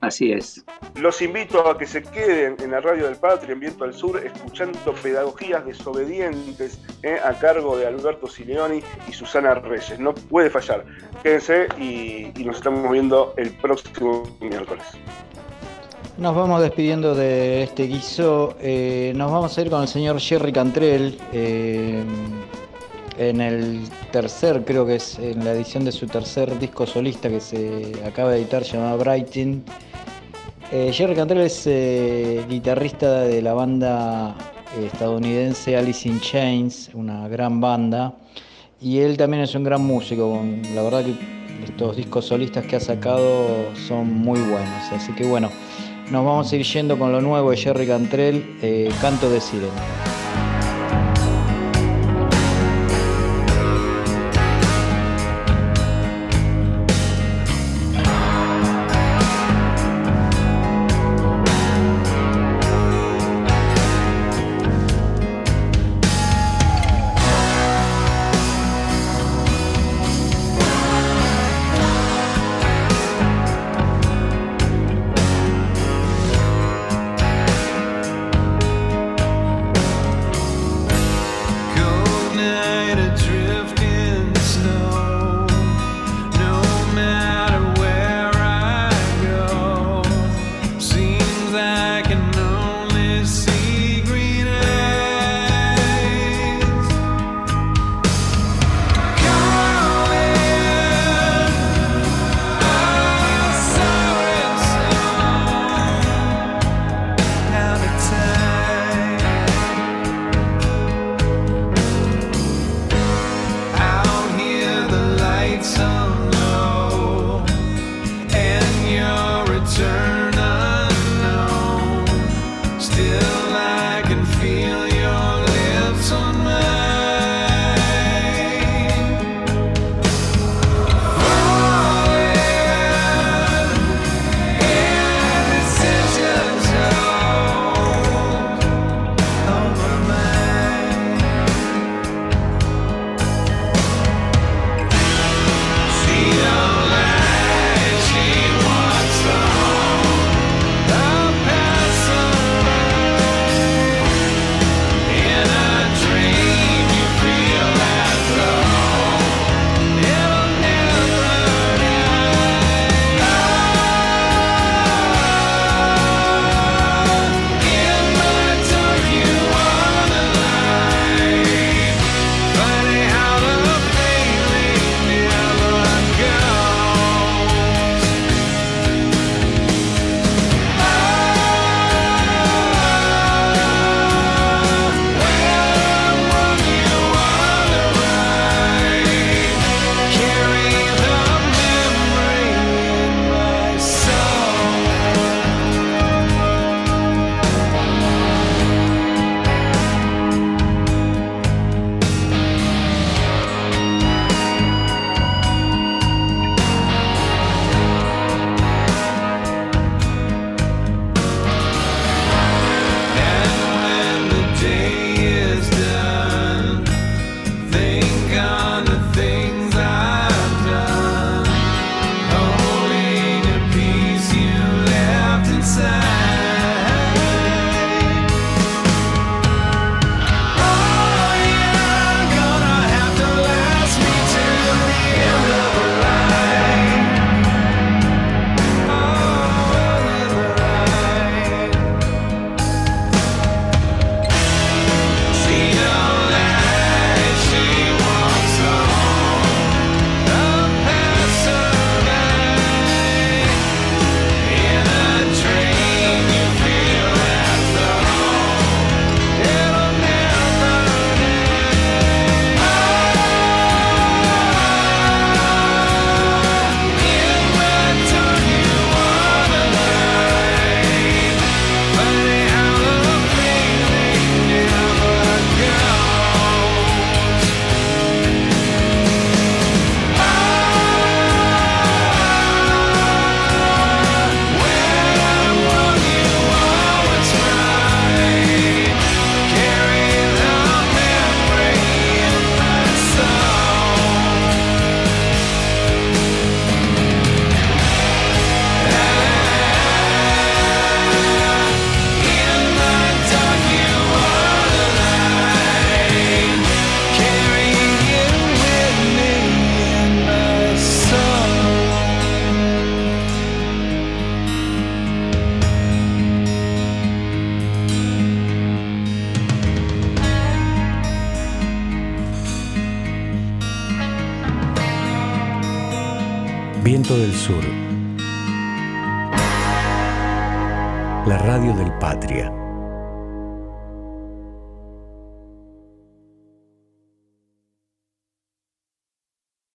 Así 0.02 0.32
es. 0.32 0.64
Los 0.96 1.22
invito 1.22 1.68
a 1.68 1.78
que 1.78 1.86
se 1.86 2.02
queden 2.02 2.56
en 2.60 2.72
la 2.72 2.80
radio 2.80 3.04
del 3.04 3.14
Patria, 3.14 3.52
en 3.52 3.60
Viento 3.60 3.84
al 3.84 3.94
Sur, 3.94 4.20
escuchando 4.22 4.92
pedagogías 5.00 5.64
desobedientes 5.64 6.80
eh, 7.04 7.18
a 7.24 7.32
cargo 7.34 7.76
de 7.76 7.86
Alberto 7.86 8.26
Sileoni 8.26 8.82
y 9.08 9.12
Susana 9.12 9.54
Reyes. 9.54 10.00
No 10.00 10.12
puede 10.12 10.50
fallar. 10.50 10.84
Quédense 11.22 11.68
y, 11.78 12.32
nos 12.44 12.56
estamos 12.56 12.90
viendo 12.90 13.32
el 13.36 13.50
próximo 13.50 14.24
miércoles. 14.40 14.84
Nos 16.18 16.34
vamos 16.34 16.60
despidiendo 16.62 17.14
de 17.14 17.62
este 17.62 17.84
guiso. 17.84 18.56
Eh, 18.60 19.12
nos 19.14 19.30
vamos 19.30 19.56
a 19.56 19.62
ir 19.62 19.70
con 19.70 19.82
el 19.82 19.88
señor 19.88 20.18
Jerry 20.18 20.52
Cantrell. 20.52 21.16
Eh, 21.32 22.02
en 23.18 23.40
el 23.40 23.88
tercer, 24.10 24.64
creo 24.64 24.84
que 24.84 24.96
es 24.96 25.16
en 25.20 25.44
la 25.44 25.52
edición 25.52 25.84
de 25.84 25.92
su 25.92 26.08
tercer 26.08 26.58
disco 26.58 26.88
solista 26.88 27.28
que 27.28 27.40
se 27.40 27.92
acaba 28.04 28.32
de 28.32 28.38
editar, 28.38 28.64
llamado 28.64 28.98
Brighting. 28.98 29.62
Eh, 30.74 30.90
Jerry 30.90 31.14
Cantrell 31.14 31.42
es 31.42 31.66
eh, 31.66 32.46
guitarrista 32.48 33.20
de 33.24 33.42
la 33.42 33.52
banda 33.52 34.34
estadounidense 34.82 35.76
Alice 35.76 36.08
in 36.08 36.18
Chains, 36.18 36.88
una 36.94 37.28
gran 37.28 37.60
banda, 37.60 38.14
y 38.80 39.00
él 39.00 39.18
también 39.18 39.42
es 39.42 39.54
un 39.54 39.64
gran 39.64 39.82
músico. 39.84 40.40
La 40.74 40.80
verdad 40.80 41.04
que 41.04 41.14
estos 41.62 41.94
discos 41.96 42.24
solistas 42.24 42.64
que 42.64 42.76
ha 42.76 42.80
sacado 42.80 43.66
son 43.86 44.14
muy 44.14 44.40
buenos, 44.40 44.92
así 44.92 45.12
que 45.12 45.26
bueno, 45.26 45.50
nos 46.10 46.24
vamos 46.24 46.50
a 46.50 46.56
ir 46.56 46.62
yendo 46.62 46.98
con 46.98 47.12
lo 47.12 47.20
nuevo 47.20 47.50
de 47.50 47.58
Jerry 47.58 47.86
Cantrell, 47.86 48.56
eh, 48.62 48.88
Canto 49.02 49.28
de 49.28 49.42
Sirena. 49.42 50.11